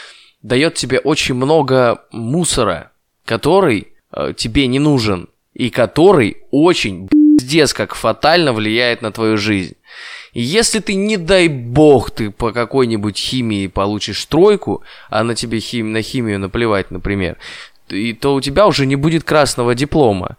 дает 0.42 0.74
тебе 0.74 0.99
очень 0.99 1.36
много 1.36 2.03
мусора, 2.11 2.90
который 3.24 3.88
тебе 4.36 4.66
не 4.68 4.78
нужен 4.78 5.28
и 5.53 5.68
который 5.68 6.38
очень 6.51 7.09
пиздец 7.09 7.74
как 7.74 7.94
фатально 7.94 8.53
влияет 8.53 9.03
на 9.03 9.12
твою 9.12 9.36
жизнь. 9.36 9.74
Если 10.41 10.78
ты, 10.78 10.95
не 10.95 11.16
дай 11.16 11.49
бог, 11.49 12.12
ты 12.12 12.30
по 12.30 12.53
какой-нибудь 12.53 13.18
химии 13.18 13.66
получишь 13.66 14.24
тройку, 14.26 14.82
а 15.11 15.24
на 15.24 15.34
тебе 15.34 15.59
хим... 15.59 15.93
на 15.93 16.01
химию 16.01 16.39
наплевать, 16.39 16.93
например, 16.93 17.39
и 17.93 18.12
то 18.12 18.34
у 18.34 18.41
тебя 18.41 18.66
уже 18.66 18.86
не 18.86 18.97
будет 18.97 19.24
красного 19.24 19.74
диплома, 19.74 20.36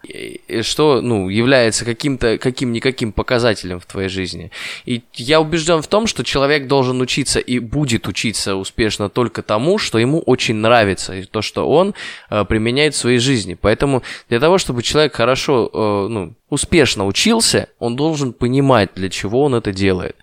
что, 0.62 1.02
ну, 1.02 1.30
является 1.30 1.86
каким-то, 1.86 2.38
каким-никаким 2.38 3.12
показателем 3.12 3.80
в 3.80 3.86
твоей 3.86 4.10
жизни. 4.10 4.52
И 4.86 5.02
я 5.16 5.42
убежден 5.42 5.82
в 5.82 5.88
том, 5.88 6.08
что 6.08 6.24
человек 6.24 6.68
должен 6.68 7.02
учиться 7.02 7.40
и 7.40 7.60
будет 7.60 8.08
учиться 8.08 8.56
успешно 8.56 9.10
только 9.10 9.42
тому, 9.42 9.78
что 9.78 10.00
ему 10.00 10.20
очень 10.20 10.56
нравится, 10.56 11.16
и 11.16 11.24
то, 11.24 11.42
что 11.42 11.70
он 11.70 11.94
э, 12.30 12.46
применяет 12.46 12.94
в 12.94 12.98
своей 12.98 13.20
жизни. 13.20 13.58
Поэтому 13.60 14.04
для 14.30 14.40
того, 14.40 14.58
чтобы 14.58 14.84
человек 14.84 15.16
хорошо, 15.16 15.70
э, 15.74 16.08
ну, 16.10 16.34
успешно 16.50 17.06
учился, 17.06 17.70
он 17.80 17.96
должен 17.96 18.34
понимать, 18.34 18.90
для 18.96 19.10
чего 19.10 19.44
он 19.44 19.56
это 19.56 19.72
делает 19.72 20.16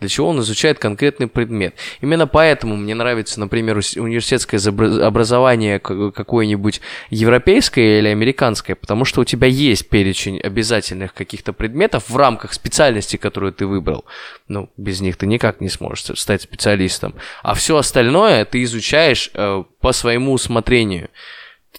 для 0.00 0.08
чего 0.08 0.28
он 0.28 0.40
изучает 0.40 0.78
конкретный 0.78 1.28
предмет. 1.28 1.74
Именно 2.00 2.26
поэтому 2.26 2.76
мне 2.76 2.94
нравится, 2.94 3.40
например, 3.40 3.76
университетское 3.76 4.60
образование 5.06 5.78
какое-нибудь 5.78 6.80
европейское 7.10 8.00
или 8.00 8.08
американское, 8.08 8.76
потому 8.76 9.04
что 9.04 9.20
у 9.20 9.24
тебя 9.24 9.46
есть 9.46 9.88
перечень 9.88 10.40
обязательных 10.40 11.14
каких-то 11.14 11.52
предметов 11.52 12.10
в 12.10 12.16
рамках 12.16 12.52
специальности, 12.52 13.16
которую 13.16 13.52
ты 13.52 13.66
выбрал. 13.66 14.04
Ну, 14.48 14.70
без 14.76 15.00
них 15.00 15.16
ты 15.16 15.26
никак 15.26 15.60
не 15.60 15.68
сможешь 15.68 16.04
стать 16.18 16.42
специалистом. 16.42 17.14
А 17.42 17.54
все 17.54 17.76
остальное 17.76 18.44
ты 18.44 18.62
изучаешь 18.64 19.30
э, 19.34 19.64
по 19.80 19.92
своему 19.92 20.32
усмотрению. 20.32 21.08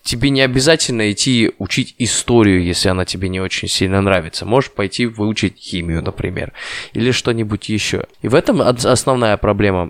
Тебе 0.01 0.29
не 0.29 0.41
обязательно 0.41 1.11
идти 1.11 1.51
учить 1.57 1.95
историю, 1.97 2.63
если 2.63 2.89
она 2.89 3.05
тебе 3.05 3.27
не 3.27 3.39
очень 3.39 3.67
сильно 3.67 4.01
нравится. 4.01 4.45
Можешь 4.45 4.71
пойти 4.71 5.07
выучить 5.07 5.57
химию, 5.57 6.03
например, 6.03 6.53
или 6.93 7.11
что-нибудь 7.11 7.69
еще. 7.69 8.05
И 8.21 8.27
в 8.27 8.35
этом 8.35 8.61
основная 8.61 9.37
проблема 9.37 9.89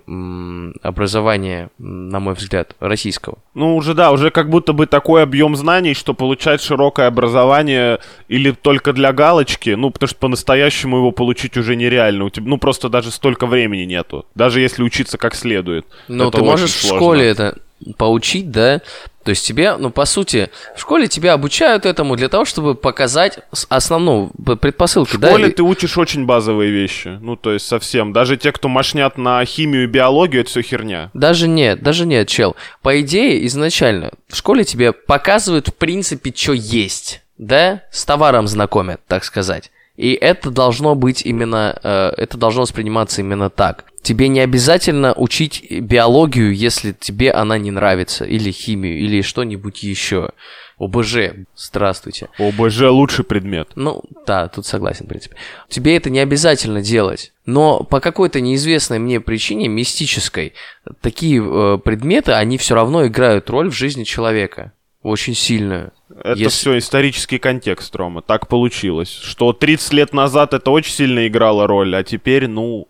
образования, 0.81 1.69
на 1.77 2.19
мой 2.19 2.33
взгляд, 2.33 2.75
российского. 2.79 3.39
Ну, 3.53 3.75
уже 3.75 3.93
да, 3.93 4.11
уже 4.11 4.31
как 4.31 4.49
будто 4.49 4.73
бы 4.73 4.85
такой 4.85 5.23
объем 5.23 5.55
знаний, 5.55 5.93
что 5.93 6.13
получать 6.13 6.61
широкое 6.61 7.07
образование 7.07 7.99
или 8.27 8.51
только 8.51 8.93
для 8.93 9.11
галочки, 9.11 9.71
ну, 9.71 9.91
потому 9.91 10.07
что 10.07 10.17
по-настоящему 10.17 10.97
его 10.97 11.11
получить 11.11 11.57
уже 11.57 11.75
нереально. 11.75 12.25
У 12.25 12.29
тебя, 12.29 12.47
ну, 12.47 12.57
просто 12.57 12.89
даже 12.89 13.11
столько 13.11 13.47
времени 13.47 13.83
нету. 13.83 14.25
Даже 14.35 14.61
если 14.61 14.83
учиться 14.83 15.17
как 15.17 15.35
следует. 15.35 15.85
Ну, 16.07 16.31
ты 16.31 16.41
можешь 16.41 16.71
в 16.71 16.85
школе 16.85 17.27
это 17.27 17.57
поучить, 17.97 18.51
да? 18.51 18.81
То 19.23 19.31
есть 19.31 19.45
тебе, 19.45 19.75
ну, 19.77 19.89
по 19.89 20.05
сути, 20.05 20.49
в 20.75 20.79
школе 20.81 21.07
тебя 21.07 21.33
обучают 21.33 21.85
этому 21.87 22.15
для 22.15 22.29
того, 22.29 22.45
чтобы 22.45 22.75
показать 22.75 23.39
основную 23.69 24.29
п- 24.45 24.55
предпосылки, 24.55 25.15
В 25.15 25.19
да? 25.19 25.29
школе 25.29 25.49
и- 25.49 25.51
ты 25.51 25.63
учишь 25.63 25.97
очень 25.97 26.25
базовые 26.25 26.71
вещи. 26.71 27.17
Ну, 27.21 27.35
то 27.35 27.51
есть 27.51 27.65
совсем. 27.67 28.13
Даже 28.13 28.37
те, 28.37 28.51
кто 28.51 28.67
мошнят 28.69 29.17
на 29.17 29.43
химию 29.45 29.83
и 29.83 29.87
биологию, 29.87 30.41
это 30.41 30.51
все 30.51 30.61
херня. 30.61 31.09
Даже 31.13 31.47
нет, 31.47 31.81
даже 31.81 32.05
нет, 32.05 32.27
чел. 32.27 32.55
По 32.83 33.01
идее, 33.01 33.45
изначально 33.47 34.11
в 34.27 34.35
школе 34.35 34.63
тебе 34.63 34.91
показывают, 34.93 35.69
в 35.69 35.73
принципе, 35.73 36.31
что 36.35 36.53
есть, 36.53 37.21
да? 37.39 37.81
С 37.91 38.05
товаром 38.05 38.47
знакомят, 38.47 39.01
так 39.07 39.23
сказать. 39.23 39.71
И 39.97 40.11
это 40.13 40.51
должно 40.51 40.93
быть 40.93 41.25
именно, 41.25 41.79
э, 41.81 42.11
это 42.17 42.37
должно 42.37 42.61
восприниматься 42.63 43.21
именно 43.21 43.49
так. 43.49 43.85
Тебе 44.05 44.27
не 44.27 44.39
обязательно 44.39 45.15
учить 45.15 45.65
биологию, 45.71 46.53
если 46.53 46.91
тебе 46.91 47.31
она 47.31 47.57
не 47.57 47.71
нравится, 47.71 48.23
или 48.23 48.51
химию, 48.51 48.99
или 48.99 49.23
что-нибудь 49.23 49.81
еще. 49.81 50.29
ОБЖ, 50.77 51.15
здравствуйте. 51.55 52.29
ОБЖ 52.37 52.81
лучший 52.81 53.25
предмет. 53.25 53.69
Ну, 53.73 54.03
да, 54.27 54.47
тут 54.47 54.67
согласен, 54.67 55.05
в 55.05 55.09
принципе. 55.09 55.37
Тебе 55.69 55.97
это 55.97 56.11
не 56.11 56.19
обязательно 56.19 56.83
делать. 56.83 57.33
Но 57.47 57.79
по 57.83 57.99
какой-то 57.99 58.41
неизвестной 58.41 58.99
мне 58.99 59.19
причине, 59.19 59.69
мистической, 59.69 60.53
такие 61.01 61.41
э, 61.43 61.79
предметы, 61.79 62.33
они 62.33 62.59
все 62.59 62.75
равно 62.75 63.07
играют 63.07 63.49
роль 63.49 63.71
в 63.71 63.75
жизни 63.75 64.03
человека. 64.03 64.73
Очень 65.01 65.33
сильную. 65.33 65.93
Это 66.09 66.37
Если- 66.37 66.49
все 66.49 66.77
исторический 66.77 67.39
контекст, 67.39 67.95
Рома. 67.95 68.21
Так 68.21 68.47
получилось. 68.47 69.09
Что 69.09 69.51
30 69.51 69.93
лет 69.93 70.13
назад 70.13 70.53
это 70.53 70.69
очень 70.69 70.93
сильно 70.93 71.25
играло 71.25 71.65
роль, 71.65 71.95
а 71.95 72.03
теперь, 72.03 72.47
ну, 72.47 72.87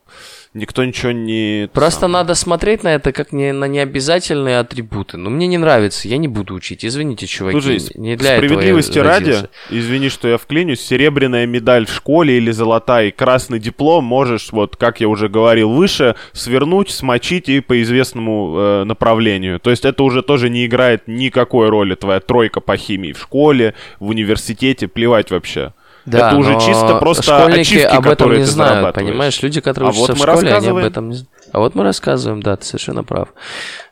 никто 0.55 0.83
ничего 0.83 1.11
не... 1.11 1.69
Просто 1.73 2.01
сам- 2.01 2.11
надо 2.13 2.33
смотреть 2.33 2.83
на 2.83 2.95
это 2.95 3.11
как 3.11 3.31
не, 3.31 3.51
на 3.51 3.65
необязательные 3.65 4.59
атрибуты. 4.59 5.17
Ну, 5.17 5.29
мне 5.29 5.47
не 5.47 5.57
нравится, 5.57 6.07
я 6.07 6.17
не 6.17 6.27
буду 6.27 6.55
учить. 6.55 6.83
Извините, 6.83 7.27
чуваки. 7.27 7.59
Слушай, 7.59 7.79
не 7.95 8.15
для 8.15 8.35
этого 8.35 8.43
я 8.43 8.47
Справедливости 8.47 8.99
ради, 8.99 9.25
родился. 9.25 9.49
извини, 9.69 10.09
что 10.09 10.27
я 10.27 10.37
вклинюсь, 10.37 10.81
серебряная 10.81 11.45
медаль 11.45 11.85
в 11.85 11.93
школе 11.93 12.37
или 12.37 12.51
золотая 12.51 13.09
и 13.09 13.11
красный 13.11 13.59
диплом 13.59 14.05
можешь, 14.05 14.51
вот 14.51 14.77
как 14.77 15.01
я 15.01 15.09
уже 15.09 15.27
говорил 15.27 15.69
выше, 15.69 16.15
свернуть, 16.31 16.89
смочить 16.89 17.49
и 17.49 17.59
по 17.59 17.81
известному 17.83 18.55
э, 18.57 18.83
направлению. 18.85 19.59
То 19.59 19.69
есть 19.69 19.85
это 19.85 20.03
уже 20.03 20.23
тоже 20.23 20.49
не 20.49 20.65
играет 20.65 21.03
никакой 21.07 21.69
роли, 21.69 21.95
твоя 21.95 22.21
тройка 22.21 22.61
по 22.61 22.77
химии 22.77 23.11
в 23.11 23.19
школе, 23.19 23.75
в 23.99 24.07
университете, 24.09 24.87
плевать 24.87 25.31
вообще. 25.31 25.73
Да, 26.05 26.27
это 26.29 26.37
уже 26.37 26.53
чисто 26.59 26.97
просто 26.99 27.23
школьники 27.23 27.59
ачивки, 27.61 27.83
об 27.83 27.99
этом 28.01 28.11
которые 28.11 28.39
не 28.39 28.45
знают, 28.45 28.95
понимаешь? 28.95 29.41
Люди, 29.41 29.59
которые 29.61 29.89
А 29.89 29.91
учатся 29.91 30.13
вот 30.13 30.19
в 30.19 30.31
школе, 30.31 30.53
они 30.53 30.67
об 30.67 30.77
этом 30.77 31.09
не 31.09 31.15
знают. 31.15 31.29
А 31.51 31.59
вот 31.59 31.75
мы 31.75 31.83
рассказываем, 31.83 32.41
да, 32.43 32.55
ты 32.57 32.65
совершенно 32.65 33.03
прав. 33.03 33.29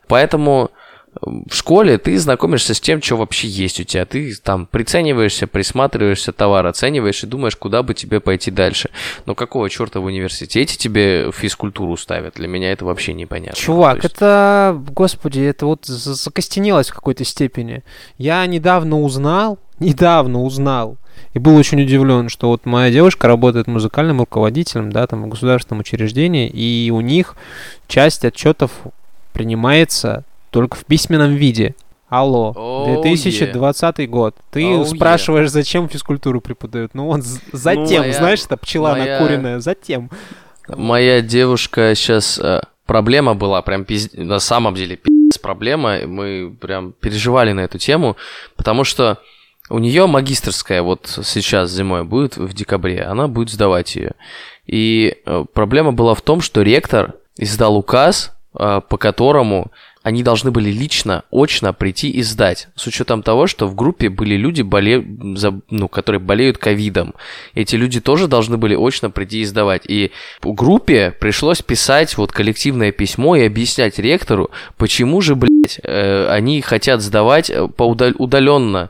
Поэтому 0.08 0.70
в 1.22 1.54
школе 1.54 1.98
ты 1.98 2.18
знакомишься 2.18 2.74
с 2.74 2.82
тем, 2.82 3.02
что 3.02 3.18
вообще 3.18 3.48
есть 3.48 3.80
у 3.80 3.84
тебя. 3.84 4.06
Ты 4.06 4.34
там 4.36 4.66
прицениваешься, 4.66 5.46
присматриваешься 5.48 6.32
товар, 6.32 6.66
оцениваешь 6.66 7.24
и 7.24 7.28
думаешь, 7.28 7.56
куда 7.56 7.84
бы 7.84 7.94
тебе 7.94 8.20
пойти 8.20 8.50
дальше. 8.52 8.90
Но 9.26 9.36
какого 9.36 9.70
черта 9.70 10.00
в 10.00 10.06
университете 10.06 10.76
тебе 10.76 11.32
физкультуру 11.32 11.98
ставят? 11.98 12.36
Для 12.36 12.48
меня 12.48 12.72
это 12.72 12.86
вообще 12.86 13.14
непонятно. 13.14 13.56
Чувак, 13.60 14.02
То 14.02 14.06
есть- 14.08 14.16
это, 14.16 14.82
господи, 14.90 15.42
это 15.42 15.68
вот 15.68 15.86
за- 15.86 16.16
закостенелось 16.16 16.90
в 16.90 16.96
какой-то 16.96 17.24
степени. 17.26 17.84
Я 18.18 18.44
недавно 18.48 19.00
узнал, 19.00 19.60
недавно 19.80 20.42
узнал, 20.42 20.98
и 21.34 21.40
был 21.40 21.56
очень 21.56 21.82
удивлен, 21.82 22.30
что 22.30 22.50
вот 22.50 22.66
моя 22.66 22.92
девушка 22.92 23.28
работает 23.28 23.68
музыкальным 23.68 24.20
руководителем, 24.20 24.92
да, 24.92 25.08
там 25.08 25.24
в 25.24 25.28
государственном 25.30 25.82
учреждении, 25.82 26.48
и 26.50 26.92
у 26.92 27.02
них 27.02 27.36
часть 27.88 28.24
отчетов 28.26 28.72
принимается 29.34 30.24
только 30.52 30.76
в 30.78 30.86
письменном 30.86 31.36
виде. 31.36 31.76
Алло, 32.10 32.54
Oh, 32.56 33.02
2020 33.02 34.08
год. 34.10 34.36
Ты 34.52 34.62
Oh, 34.62 34.86
спрашиваешь, 34.86 35.50
зачем 35.50 35.90
физкультуру 35.90 36.42
преподают? 36.42 36.94
Ну, 36.94 37.10
он 37.10 37.24
з- 37.24 37.40
затем, 37.52 38.02
моя- 38.04 38.14
знаешь, 38.14 38.44
это 38.46 38.56
пчела 38.58 38.92
моя- 38.92 39.18
накуренная, 39.20 39.60
затем. 39.60 40.12
Моя 40.68 41.22
девушка 41.22 41.96
сейчас... 41.96 42.40
проблема 42.86 43.34
была, 43.34 43.62
прям 43.64 43.82
пиз- 43.84 44.12
на 44.22 44.40
самом 44.40 44.76
деле 44.76 44.96
пиздец 44.98 45.40
проблема. 45.40 46.06
Мы 46.06 46.56
прям 46.62 46.92
переживали 46.92 47.52
на 47.54 47.62
эту 47.62 47.80
тему, 47.80 48.16
потому 48.58 48.84
что 48.84 49.18
у 49.70 49.80
нее 49.80 50.08
магистрская 50.08 50.82
вот 50.82 51.20
сейчас 51.24 51.72
зимой 51.72 52.04
будет 52.04 52.38
в 52.38 52.54
декабре, 52.54 53.04
она 53.04 53.28
будет 53.28 53.50
сдавать 53.50 53.96
ее. 53.96 54.12
И 54.66 55.18
э, 55.26 55.46
проблема 55.54 55.92
была 55.94 56.16
в 56.16 56.22
том, 56.22 56.42
что 56.42 56.62
ректор 56.62 57.16
издал 57.38 57.78
указ, 57.78 58.34
э, 58.58 58.82
по 58.88 58.98
которому 58.98 59.72
они 60.04 60.22
должны 60.22 60.52
были 60.52 60.70
лично, 60.70 61.24
очно 61.32 61.72
прийти 61.72 62.10
и 62.10 62.22
сдать. 62.24 62.68
С 62.76 62.86
учетом 62.88 63.24
того, 63.24 63.48
что 63.48 63.68
в 63.68 63.76
группе 63.76 64.10
были 64.10 64.36
люди, 64.36 64.62
боле... 64.62 65.04
за- 65.36 65.62
ну, 65.70 65.88
которые 65.88 66.20
болеют 66.20 66.58
ковидом. 66.58 67.16
Эти 67.56 67.78
люди 67.78 68.02
тоже 68.02 68.28
должны 68.28 68.58
были 68.58 68.76
очно 68.76 69.10
прийти 69.10 69.40
и 69.40 69.46
сдавать. 69.46 69.84
И 69.88 70.12
в 70.42 70.52
группе 70.52 71.12
пришлось 71.12 71.62
писать 71.62 72.18
вот 72.18 72.34
коллективное 72.34 72.92
письмо 72.92 73.38
и 73.38 73.46
объяснять 73.46 73.98
ректору, 73.98 74.52
почему 74.78 75.22
же, 75.22 75.36
э, 75.36 75.38
они 76.30 76.62
хотят 76.62 77.02
сдавать 77.02 77.50
э, 77.50 77.68
по 77.68 77.84
удаленно 77.84 78.90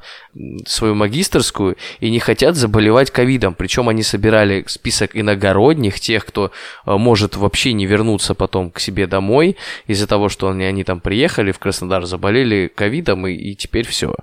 свою 0.65 0.95
магистрскую 0.95 1.77
и 1.99 2.09
не 2.09 2.19
хотят 2.19 2.55
заболевать 2.55 3.11
ковидом. 3.11 3.53
Причем 3.53 3.89
они 3.89 4.03
собирали 4.03 4.63
список 4.67 5.11
иногородних, 5.15 5.99
тех, 5.99 6.25
кто 6.25 6.51
э, 6.85 6.91
может 6.93 7.35
вообще 7.35 7.73
не 7.73 7.85
вернуться 7.85 8.33
потом 8.33 8.71
к 8.71 8.79
себе 8.79 9.07
домой 9.07 9.57
из-за 9.87 10.07
того, 10.07 10.29
что 10.29 10.49
они, 10.49 10.63
они 10.63 10.83
там 10.83 10.99
приехали 10.99 11.51
в 11.51 11.59
Краснодар, 11.59 12.05
заболели 12.05 12.71
ковидом 12.73 13.27
и, 13.27 13.33
и 13.33 13.55
теперь 13.55 13.87
все. 13.87 14.15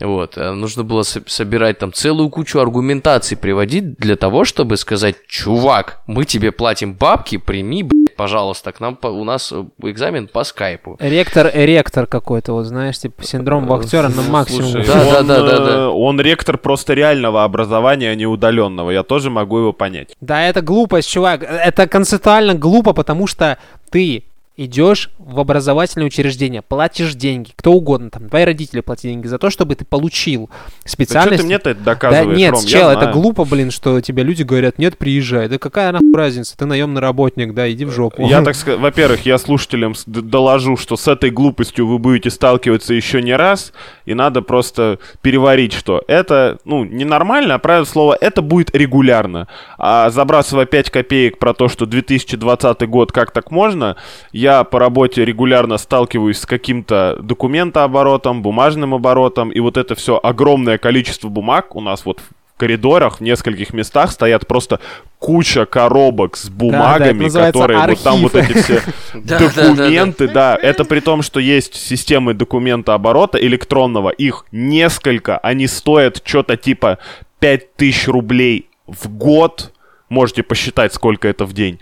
Вот, 0.00 0.38
э, 0.38 0.52
нужно 0.52 0.84
было 0.84 1.02
со- 1.02 1.22
собирать 1.26 1.78
там 1.78 1.92
целую 1.92 2.28
кучу 2.28 2.60
аргументаций 2.60 3.36
приводить 3.36 3.96
для 3.96 4.16
того, 4.16 4.44
чтобы 4.44 4.76
сказать, 4.76 5.16
чувак, 5.26 6.02
мы 6.06 6.24
тебе 6.24 6.52
платим 6.52 6.94
бабки, 6.94 7.36
прими, 7.36 7.82
блядь, 7.82 8.07
пожалуйста, 8.18 8.72
к 8.72 8.80
нам 8.80 8.98
у 9.02 9.24
нас 9.24 9.52
э, 9.52 9.64
экзамен 9.84 10.26
по 10.26 10.42
скайпу. 10.42 10.96
Ректор, 10.98 11.50
ректор 11.54 12.06
какой-то, 12.06 12.52
вот 12.52 12.64
знаешь, 12.64 12.98
типа 12.98 13.22
синдром 13.22 13.66
вахтера 13.66 14.08
на 14.08 14.22
максимум. 14.22 14.64
Слушай, 14.72 14.86
Да, 14.88 15.04
да, 15.04 15.20
он, 15.20 15.26
да, 15.28 15.42
да, 15.42 15.58
да. 15.58 15.70
э, 15.70 15.86
Он 15.86 16.20
ректор 16.20 16.58
просто 16.58 16.94
реального 16.94 17.44
образования, 17.44 18.10
а 18.10 18.14
не 18.16 18.26
удаленного. 18.26 18.90
Я 18.90 19.04
тоже 19.04 19.30
могу 19.30 19.58
его 19.58 19.72
понять. 19.72 20.16
Да, 20.20 20.42
это 20.42 20.62
глупость, 20.62 21.08
чувак. 21.08 21.44
Это 21.44 21.86
концептуально 21.86 22.54
глупо, 22.54 22.92
потому 22.92 23.28
что 23.28 23.56
ты 23.90 24.24
идешь 24.58 25.10
в 25.18 25.38
образовательное 25.38 26.08
учреждение, 26.08 26.62
платишь 26.62 27.14
деньги, 27.14 27.52
кто 27.54 27.72
угодно, 27.72 28.10
там, 28.10 28.28
твои 28.28 28.44
родители 28.44 28.80
платят 28.80 29.04
деньги 29.04 29.28
за 29.28 29.38
то, 29.38 29.50
чтобы 29.50 29.76
ты 29.76 29.84
получил 29.84 30.50
Да 30.50 30.58
что 30.80 30.88
специальность. 30.90 31.40
ты 31.42 31.46
мне-то 31.46 31.70
это 31.70 31.78
Да 31.80 31.92
доказываешь, 31.92 32.36
нет, 32.36 32.52
Ром, 32.54 32.64
чел, 32.66 32.88
это 32.90 33.00
знаю. 33.02 33.12
глупо, 33.14 33.44
блин, 33.44 33.70
что 33.70 34.00
тебе 34.00 34.24
люди 34.24 34.42
говорят, 34.42 34.78
нет, 34.78 34.98
приезжай. 34.98 35.48
Да 35.48 35.58
какая 35.58 35.92
нахуй 35.92 36.12
разница, 36.12 36.56
ты 36.58 36.66
наемный 36.66 37.00
работник, 37.00 37.54
да, 37.54 37.70
иди 37.70 37.84
в 37.84 37.92
жопу. 37.92 38.26
Я 38.26 38.42
так 38.42 38.54
сказать, 38.56 38.80
во-первых, 38.80 39.24
я 39.26 39.38
слушателям 39.38 39.94
доложу, 40.06 40.76
что 40.76 40.96
с 40.96 41.06
этой 41.06 41.30
глупостью 41.30 41.86
вы 41.86 41.98
будете 41.98 42.30
сталкиваться 42.30 42.94
еще 42.94 43.22
не 43.22 43.36
раз, 43.36 43.72
и 44.06 44.14
надо 44.14 44.42
просто 44.42 44.98
переварить, 45.22 45.72
что 45.72 46.02
это, 46.08 46.58
ну, 46.64 46.82
ненормально, 46.84 47.54
а 47.54 47.58
правильное 47.58 47.88
слово, 47.90 48.18
это 48.20 48.42
будет 48.42 48.74
регулярно. 48.74 49.46
А 49.78 50.10
забрасывая 50.10 50.66
5 50.66 50.90
копеек 50.90 51.38
про 51.38 51.54
то, 51.54 51.68
что 51.68 51.86
2020 51.86 52.88
год, 52.88 53.12
как 53.12 53.30
так 53.30 53.52
можно, 53.52 53.96
я 54.32 54.47
по 54.64 54.78
работе 54.78 55.24
регулярно 55.24 55.78
сталкиваюсь 55.78 56.38
с 56.38 56.46
каким-то 56.46 57.18
документооборотом, 57.20 58.42
бумажным 58.42 58.94
оборотом, 58.94 59.50
и 59.50 59.60
вот 59.60 59.76
это 59.76 59.94
все 59.94 60.18
огромное 60.22 60.78
количество 60.78 61.28
бумаг 61.28 61.74
у 61.76 61.80
нас 61.80 62.04
вот 62.04 62.20
в 62.20 62.58
коридорах 62.58 63.18
в 63.18 63.20
нескольких 63.22 63.72
местах 63.72 64.10
стоят 64.10 64.46
просто 64.46 64.80
куча 65.18 65.64
коробок 65.64 66.36
с 66.36 66.50
бумагами, 66.50 67.24
называется 67.24 67.60
которые 67.60 67.86
вот 67.86 68.02
там 68.02 68.20
вот 68.20 68.34
архив. 68.34 68.56
эти 68.56 68.62
все 68.62 68.82
Да, 69.14 69.38
да, 69.38 69.38
да, 69.38 69.52
да. 69.54 69.74
документы, 69.74 70.28
да, 70.28 70.58
это 70.60 70.84
при 70.84 71.00
том, 71.00 71.22
что 71.22 71.40
есть 71.40 71.74
системы 71.74 72.34
документа 72.34 72.94
оборота 72.94 73.38
электронного, 73.38 74.10
их 74.10 74.44
несколько, 74.52 75.38
они 75.38 75.66
стоят 75.66 76.20
что-то 76.24 76.56
типа 76.56 76.98
5000 77.38 78.08
рублей 78.08 78.68
в 78.86 79.08
год, 79.08 79.72
можете 80.08 80.42
посчитать, 80.42 80.92
сколько 80.92 81.28
это 81.28 81.44
в 81.44 81.52
день. 81.52 81.78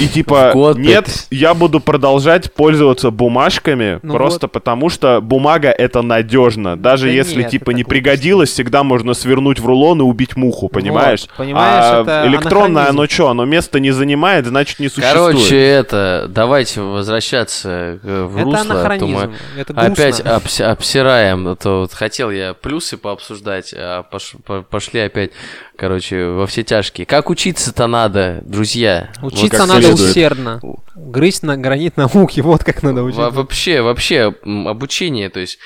И 0.00 0.06
типа, 0.08 0.50
год 0.52 0.76
нет, 0.78 1.06
5000. 1.06 1.26
я 1.30 1.54
буду 1.54 1.80
продолжать 1.80 2.52
пользоваться 2.52 3.10
бумажками, 3.10 3.98
Ну 4.02 4.14
просто 4.14 4.46
вот. 4.46 4.52
потому 4.52 4.88
что 4.90 5.20
бумага 5.20 5.70
это 5.70 6.02
надежно. 6.02 6.76
Даже 6.76 7.06
Да 7.06 7.12
если 7.12 7.40
нет, 7.42 7.50
типа 7.50 7.70
не 7.70 7.84
пригодилось, 7.84 8.50
всегда 8.50 8.82
можно 8.84 9.14
свернуть 9.14 9.58
в 9.60 9.66
рулон 9.66 10.00
и 10.00 10.02
убить 10.02 10.36
муху, 10.36 10.68
понимаешь? 10.68 11.26
понимаешь, 11.36 11.84
а 11.84 12.02
это 12.02 12.24
электронное, 12.28 12.82
анахронизм. 12.88 13.00
оно 13.00 13.08
что, 13.08 13.28
оно 13.30 13.44
место 13.44 13.80
не 13.80 13.90
занимает, 13.90 14.46
значит 14.46 14.78
не 14.78 14.88
существует. 14.88 15.36
Короче, 15.36 15.58
это, 15.60 16.26
давайте 16.28 16.80
возвращаться 16.80 17.98
э, 18.02 18.22
в 18.24 18.36
Это 18.36 18.44
русло, 18.44 18.60
а 18.60 18.64
то 18.64 18.70
анахронизм, 18.74 19.16
мы 19.54 19.60
это 19.60 19.72
грустно. 19.72 19.92
опять 19.92 20.20
обс- 20.20 20.62
обсираем. 20.62 21.48
А 21.48 21.56
то 21.56 21.80
вот 21.80 21.92
хотел 21.92 22.30
я 22.30 22.54
плюсы 22.54 22.96
пообсуждать, 22.96 23.74
а 23.76 24.04
пош- 24.10 24.36
по- 24.44 24.62
пошли 24.62 25.00
опять, 25.00 25.30
короче, 25.78 26.26
во 26.26 26.46
все 26.46 26.64
тяжкие. 26.64 27.06
Как 27.06 27.30
учиться-то 27.30 27.86
надо, 27.86 28.42
друзья? 28.44 29.10
Вот 29.22 29.32
Учиться 29.32 29.58
как 29.58 29.68
надо 29.68 29.82
следует. 29.82 30.10
усердно. 30.10 30.60
Грызть 30.96 31.44
на 31.44 31.56
гранит 31.56 31.96
науки, 31.96 32.40
вот 32.42 32.64
как 32.64 32.82
надо 32.82 33.02
Во- 33.02 33.08
учиться. 33.08 33.30
Вообще, 33.30 33.80
вообще, 33.80 34.34
м, 34.44 34.66
обучение, 34.68 35.30
то 35.30 35.40
есть, 35.40 35.58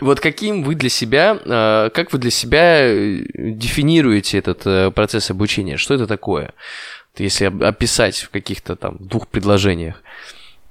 вот 0.00 0.18
каким 0.20 0.64
вы 0.64 0.74
для 0.74 0.88
себя, 0.88 1.38
э, 1.44 1.90
как 1.94 2.12
вы 2.12 2.18
для 2.18 2.30
себя 2.30 2.80
э, 2.82 3.22
дефинируете 3.34 4.38
этот 4.38 4.62
э, 4.66 4.90
процесс 4.90 5.30
обучения? 5.30 5.76
Что 5.76 5.94
это 5.94 6.06
такое? 6.06 6.52
Если 7.16 7.44
описать 7.64 8.16
в 8.18 8.30
каких-то 8.30 8.76
там 8.76 8.96
двух 8.98 9.28
предложениях. 9.28 10.02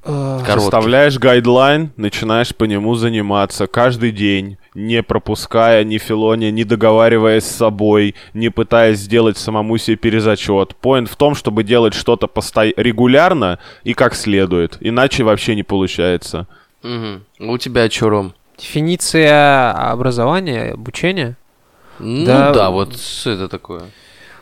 Э. 0.03 0.41
Составляешь 0.45 1.17
гайдлайн, 1.19 1.91
начинаешь 1.97 2.55
по 2.55 2.63
нему 2.63 2.95
заниматься 2.95 3.67
каждый 3.67 4.11
день, 4.11 4.57
не 4.73 5.03
пропуская 5.03 5.83
ни 5.83 5.97
филония, 5.97 6.51
не 6.51 6.63
договариваясь 6.63 7.43
с 7.43 7.55
собой, 7.55 8.15
не 8.33 8.49
пытаясь 8.49 8.99
сделать 8.99 9.37
самому 9.37 9.77
себе 9.77 9.97
перезачет. 9.97 10.75
Поинт 10.77 11.09
в 11.09 11.15
том, 11.15 11.35
чтобы 11.35 11.63
делать 11.63 11.93
что-то 11.93 12.27
посто... 12.27 12.71
регулярно 12.77 13.59
и 13.83 13.93
как 13.93 14.15
следует, 14.15 14.77
иначе 14.79 15.23
вообще 15.23 15.55
не 15.55 15.63
получается. 15.63 16.47
Мгм. 16.81 17.25
У 17.39 17.57
тебя 17.57 17.89
что, 17.89 18.09
Ром? 18.09 18.33
Дефиниция 18.57 19.71
образования, 19.91 20.73
обучения. 20.73 21.37
Ну 21.99 22.25
Да. 22.25 22.53
да, 22.53 22.69
вот 22.69 22.97
что 22.97 23.31
это 23.31 23.49
такое? 23.49 23.83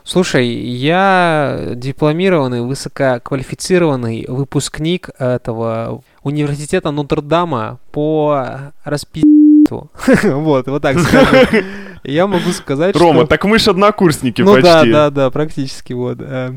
Слушай, 0.08 0.48
я 0.48 1.74
дипломированный, 1.76 2.62
высококвалифицированный 2.62 4.24
выпускник 4.30 5.10
этого 5.20 6.02
университета 6.24 6.92
Нотр-Дама 6.92 7.80
по 7.92 8.72
распи***ту. 8.86 9.90
Вот, 10.24 10.68
вот 10.68 10.82
так 10.82 10.98
скажем. 10.98 11.66
Я 12.06 12.26
могу 12.26 12.52
сказать, 12.52 12.96
Рома, 12.96 13.28
так 13.28 13.44
мы 13.44 13.60
ж 13.60 13.68
однокурсники 13.68 14.42
Ну 14.42 14.56
да, 14.62 14.76
почти. 14.78 14.92
да, 14.94 15.10
да, 15.10 15.30
практически 15.30 15.92
вот. 15.92 16.20
э. 16.22 16.54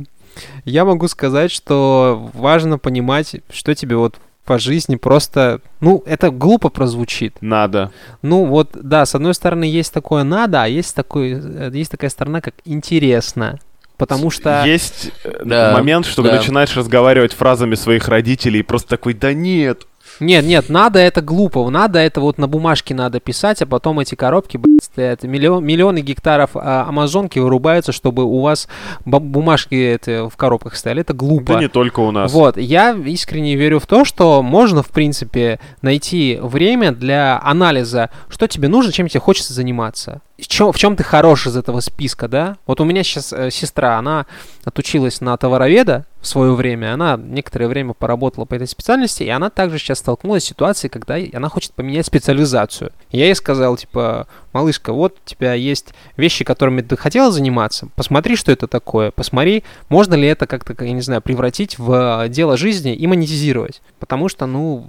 Я 0.64 0.84
могу 0.84 1.08
сказать, 1.08 1.50
что 1.50 2.30
важно 2.34 2.78
понимать, 2.78 3.34
что 3.52 3.74
тебе 3.74 3.96
вот 3.96 4.14
по 4.50 4.58
жизни 4.58 4.96
просто... 4.96 5.60
Ну, 5.80 6.02
это 6.06 6.30
глупо 6.32 6.70
прозвучит. 6.70 7.36
Надо. 7.40 7.92
Ну, 8.20 8.46
вот, 8.46 8.70
да, 8.72 9.06
с 9.06 9.14
одной 9.14 9.32
стороны, 9.32 9.62
есть 9.62 9.92
такое 9.92 10.24
«надо», 10.24 10.64
а 10.64 10.66
есть, 10.66 10.92
такой, 10.96 11.40
э, 11.40 11.70
есть 11.72 11.92
такая 11.92 12.10
сторона, 12.10 12.40
как 12.40 12.54
«интересно». 12.64 13.60
Потому 13.96 14.28
что... 14.30 14.64
Есть 14.66 15.12
э, 15.22 15.42
Да, 15.44 15.72
момент, 15.72 16.04
что 16.04 16.24
да. 16.24 16.30
ты 16.30 16.36
начинаешь 16.38 16.76
разговаривать 16.76 17.32
фразами 17.32 17.76
своих 17.76 18.08
родителей 18.08 18.58
и 18.58 18.62
просто 18.64 18.88
такой, 18.88 19.14
да 19.14 19.32
нет. 19.32 19.86
Нет, 20.20 20.44
нет, 20.44 20.68
надо 20.68 20.98
это 20.98 21.22
глупо. 21.22 21.68
Надо 21.70 21.98
это 21.98 22.20
вот 22.20 22.38
на 22.38 22.46
бумажке 22.46 22.94
надо 22.94 23.20
писать, 23.20 23.62
а 23.62 23.66
потом 23.66 24.00
эти 24.00 24.14
коробки, 24.14 24.56
блядь, 24.56 24.84
стоят. 24.84 25.22
Миллион, 25.22 25.64
миллионы 25.64 26.00
гектаров 26.00 26.50
а, 26.54 26.86
амазонки 26.88 27.38
вырубаются, 27.38 27.92
чтобы 27.92 28.24
у 28.24 28.40
вас 28.40 28.68
бу- 29.04 29.20
бумажки 29.20 29.74
это, 29.74 30.28
в 30.28 30.36
коробках 30.36 30.76
стояли. 30.76 31.00
Это 31.00 31.14
глупо. 31.14 31.54
Да 31.54 31.60
не 31.60 31.68
только 31.68 32.00
у 32.00 32.10
нас. 32.10 32.32
Вот, 32.32 32.56
я 32.56 32.92
искренне 32.92 33.56
верю 33.56 33.80
в 33.80 33.86
то, 33.86 34.04
что 34.04 34.42
можно, 34.42 34.82
в 34.82 34.88
принципе, 34.88 35.58
найти 35.82 36.38
время 36.40 36.92
для 36.92 37.40
анализа, 37.42 38.10
что 38.28 38.46
тебе 38.46 38.68
нужно, 38.68 38.92
чем 38.92 39.08
тебе 39.08 39.20
хочется 39.20 39.54
заниматься. 39.54 40.20
В 40.38 40.48
чем, 40.48 40.72
в 40.72 40.78
чем 40.78 40.96
ты 40.96 41.02
хорош 41.02 41.46
из 41.46 41.56
этого 41.56 41.80
списка, 41.80 42.28
да? 42.28 42.56
Вот 42.66 42.80
у 42.80 42.84
меня 42.84 43.02
сейчас 43.02 43.32
э, 43.32 43.50
сестра, 43.50 43.98
она 43.98 44.26
отучилась 44.64 45.20
на 45.20 45.36
товароведа 45.36 46.06
в 46.20 46.26
свое 46.26 46.52
время, 46.54 46.92
она 46.92 47.16
некоторое 47.16 47.66
время 47.66 47.94
поработала 47.94 48.44
по 48.44 48.54
этой 48.54 48.66
специальности, 48.66 49.22
и 49.22 49.28
она 49.28 49.48
также 49.48 49.78
сейчас 49.78 50.00
столкнулась 50.00 50.44
с 50.44 50.46
ситуацией, 50.46 50.90
когда 50.90 51.16
она 51.32 51.48
хочет 51.48 51.72
поменять 51.72 52.04
специализацию. 52.06 52.92
Я 53.10 53.24
ей 53.24 53.34
сказал, 53.34 53.76
типа, 53.76 54.26
малышка, 54.52 54.92
вот 54.92 55.16
у 55.24 55.28
тебя 55.28 55.54
есть 55.54 55.94
вещи, 56.18 56.44
которыми 56.44 56.82
ты 56.82 56.96
хотела 56.96 57.32
заниматься, 57.32 57.88
посмотри, 57.96 58.36
что 58.36 58.52
это 58.52 58.66
такое, 58.66 59.10
посмотри, 59.10 59.64
можно 59.88 60.14
ли 60.14 60.28
это 60.28 60.46
как-то, 60.46 60.74
я 60.84 60.92
не 60.92 61.00
знаю, 61.00 61.22
превратить 61.22 61.78
в 61.78 62.24
э, 62.24 62.28
дело 62.28 62.56
жизни 62.58 62.94
и 62.94 63.06
монетизировать. 63.06 63.80
Потому 63.98 64.28
что, 64.28 64.46
ну, 64.46 64.86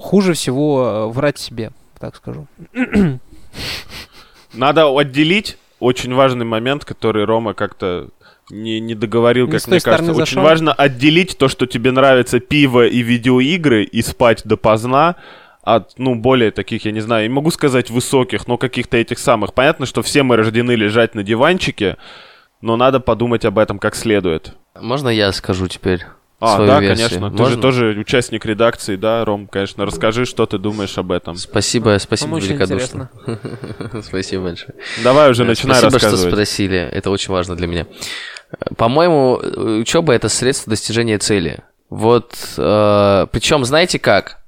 хуже 0.00 0.32
всего 0.32 0.84
э, 0.84 1.06
врать 1.12 1.38
себе, 1.38 1.70
так 2.00 2.16
скажу. 2.16 2.46
Надо 4.52 4.88
отделить 4.98 5.58
очень 5.78 6.14
важный 6.14 6.44
момент, 6.44 6.84
который 6.84 7.24
Рома 7.24 7.54
как-то 7.54 8.08
не, 8.50 8.80
не 8.80 8.94
договорил, 8.94 9.46
Не 9.46 9.52
как 9.52 9.66
мне 9.66 9.80
кажется. 9.80 10.12
Очень 10.12 10.16
зашел. 10.20 10.42
важно 10.42 10.72
отделить 10.72 11.36
то, 11.38 11.48
что 11.48 11.66
тебе 11.66 11.90
нравится 11.90 12.38
пиво 12.40 12.86
и 12.86 13.00
видеоигры, 13.02 13.84
и 13.84 14.02
спать 14.02 14.42
допоздна, 14.44 15.16
от, 15.62 15.94
ну, 15.98 16.14
более 16.14 16.52
таких, 16.52 16.84
я 16.84 16.92
не 16.92 17.00
знаю, 17.00 17.24
не 17.28 17.34
могу 17.34 17.50
сказать 17.50 17.90
высоких, 17.90 18.46
но 18.46 18.56
каких-то 18.56 18.96
этих 18.96 19.18
самых. 19.18 19.52
Понятно, 19.52 19.84
что 19.84 20.02
все 20.02 20.22
мы 20.22 20.36
рождены 20.36 20.72
лежать 20.76 21.16
на 21.16 21.24
диванчике, 21.24 21.96
но 22.60 22.76
надо 22.76 23.00
подумать 23.00 23.44
об 23.44 23.58
этом 23.58 23.78
как 23.80 23.96
следует. 23.96 24.52
Можно 24.80 25.08
я 25.08 25.32
скажу 25.32 25.66
теперь 25.66 26.04
А, 26.38 26.54
свою 26.54 26.70
да, 26.70 26.80
версию? 26.80 27.08
конечно. 27.08 27.30
Ты 27.32 27.36
же 27.38 27.42
Можно? 27.42 27.62
тоже 27.62 27.96
участник 27.98 28.46
редакции, 28.46 28.94
да, 28.94 29.24
Ром, 29.24 29.48
конечно. 29.48 29.84
Расскажи, 29.84 30.24
что 30.24 30.46
ты 30.46 30.58
думаешь 30.58 30.96
об 30.98 31.10
этом. 31.10 31.34
Спасибо, 31.34 31.96
спасибо 31.98 32.34
очень 32.36 32.50
великодушно. 32.50 33.10
Спасибо 34.02 34.44
большое. 34.44 34.74
Давай 35.02 35.30
уже 35.32 35.44
начинай 35.44 35.78
Спасибо, 35.78 35.98
что 35.98 36.06
рассказывать. 36.10 36.32
спросили. 36.32 36.76
Это 36.78 37.10
очень 37.10 37.32
важно 37.32 37.56
для 37.56 37.66
меня. 37.66 37.86
Э, 38.60 38.74
По-моему, 38.74 39.38
э, 39.42 39.78
учеба 39.80 40.12
это 40.12 40.28
средство 40.28 40.70
достижения 40.70 41.18
цели. 41.18 41.60
Вот, 41.88 42.32
причем, 42.56 43.64
знаете 43.64 43.98
как? 44.00 44.38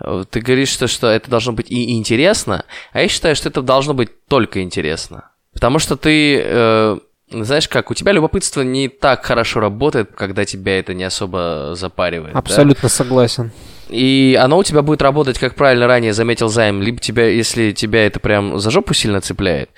Э, 0.00 0.24
Ты 0.30 0.40
говоришь, 0.40 0.68
что, 0.70 0.86
что 0.86 1.08
это 1.08 1.30
должно 1.30 1.52
быть 1.52 1.70
и 1.70 1.96
интересно, 1.96 2.64
а 2.92 3.02
я 3.02 3.08
считаю, 3.08 3.36
что 3.36 3.48
это 3.48 3.62
должно 3.62 3.94
быть 3.94 4.26
только 4.28 4.62
интересно. 4.62 5.30
Потому 5.52 5.78
что 5.78 5.96
ты, 5.96 6.40
э, 6.42 6.98
знаешь 7.30 7.68
как, 7.68 7.90
у 7.90 7.94
тебя 7.94 8.12
любопытство 8.12 8.62
не 8.62 8.88
так 8.88 9.24
хорошо 9.24 9.60
работает, 9.60 10.10
когда 10.14 10.44
тебя 10.44 10.78
это 10.78 10.94
не 10.94 11.04
особо 11.04 11.72
запаривает. 11.74 12.34
да? 12.34 12.38
Абсолютно 12.38 12.88
согласен. 12.88 13.52
И 13.88 14.38
оно 14.40 14.58
у 14.58 14.64
тебя 14.64 14.82
будет 14.82 15.00
работать, 15.02 15.38
как 15.38 15.54
правильно 15.54 15.86
ранее 15.86 16.12
заметил 16.12 16.48
Займ, 16.48 16.82
либо 16.82 16.98
тебя, 16.98 17.28
если 17.28 17.72
тебя 17.72 18.06
это 18.06 18.20
прям 18.20 18.58
за 18.58 18.70
жопу 18.70 18.94
сильно 18.94 19.20
цепляет, 19.20 19.70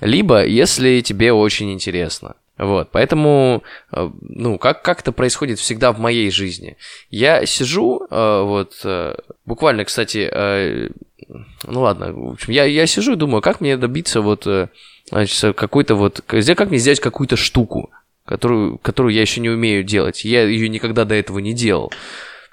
либо 0.00 0.44
если 0.46 1.00
тебе 1.00 1.32
очень 1.32 1.70
интересно. 1.72 2.34
Вот, 2.60 2.90
поэтому, 2.92 3.62
э, 3.90 4.10
ну, 4.20 4.58
как, 4.58 4.82
как 4.82 5.00
это 5.00 5.12
происходит 5.12 5.58
всегда 5.58 5.92
в 5.92 5.98
моей 5.98 6.30
жизни. 6.30 6.76
Я 7.08 7.46
сижу, 7.46 8.06
э, 8.10 8.42
вот, 8.42 8.74
э, 8.84 9.14
буквально, 9.46 9.86
кстати, 9.86 10.30
ну 11.66 11.80
ладно, 11.80 12.12
в 12.12 12.32
общем, 12.32 12.52
я, 12.52 12.64
я 12.64 12.86
сижу 12.86 13.14
и 13.14 13.16
думаю, 13.16 13.40
как 13.40 13.62
мне 13.62 13.78
добиться 13.78 14.20
вот, 14.20 14.46
значит, 15.08 15.56
какой-то 15.56 15.94
вот, 15.94 16.20
как 16.26 16.44
как 16.44 16.68
мне 16.68 16.78
сделать 16.78 17.00
какую-то 17.00 17.36
штуку, 17.36 17.90
которую, 18.26 18.76
которую 18.78 19.14
я 19.14 19.22
еще 19.22 19.40
не 19.40 19.48
умею 19.48 19.82
делать. 19.82 20.24
Я 20.24 20.42
ее 20.42 20.68
никогда 20.68 21.06
до 21.06 21.14
этого 21.14 21.38
не 21.38 21.54
делал. 21.54 21.90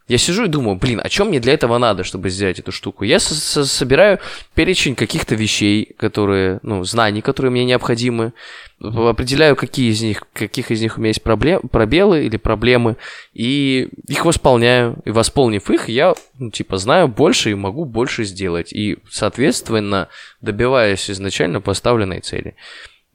Я 0.08 0.18
сижу 0.18 0.45
и 0.45 0.47
думаю, 0.47 0.78
блин, 0.78 1.01
а 1.03 1.10
чем 1.10 1.28
мне 1.28 1.41
для 1.41 1.53
этого 1.53 1.78
надо, 1.78 2.05
чтобы 2.05 2.30
сделать 2.30 2.60
эту 2.60 2.72
штуку? 2.72 3.03
Я 3.03 3.20
со- 3.20 3.36
со- 3.36 3.66
собираю 3.66 4.20
перечень 4.55 4.95
каких-то 4.95 5.36
вещей, 5.36 5.95
которые, 5.97 6.60
ну, 6.64 6.84
знаний, 6.86 7.22
которые 7.22 7.51
мне 7.51 7.66
необходимы, 7.66 8.32
определяю, 8.80 9.58
какие 9.58 9.91
из 9.91 10.01
них, 10.01 10.24
каких 10.34 10.72
из 10.72 10.82
них 10.82 10.97
у 10.97 11.01
меня 11.01 11.10
есть 11.10 11.24
проблем, 11.24 11.62
пробелы 11.70 12.26
или 12.26 12.38
проблемы, 12.38 12.95
и 13.34 13.89
их 14.08 14.24
восполняю. 14.24 14.97
И 15.03 15.12
восполнив 15.12 15.70
их, 15.70 15.89
я, 15.89 16.14
ну, 16.39 16.51
типа, 16.51 16.78
знаю 16.78 17.10
больше 17.10 17.51
и 17.51 17.55
могу 17.55 17.84
больше 17.84 18.24
сделать. 18.24 18.72
И, 18.72 18.99
соответственно, 19.10 20.08
добиваюсь 20.39 21.10
изначально 21.10 21.60
поставленной 21.60 22.22
цели. 22.22 22.55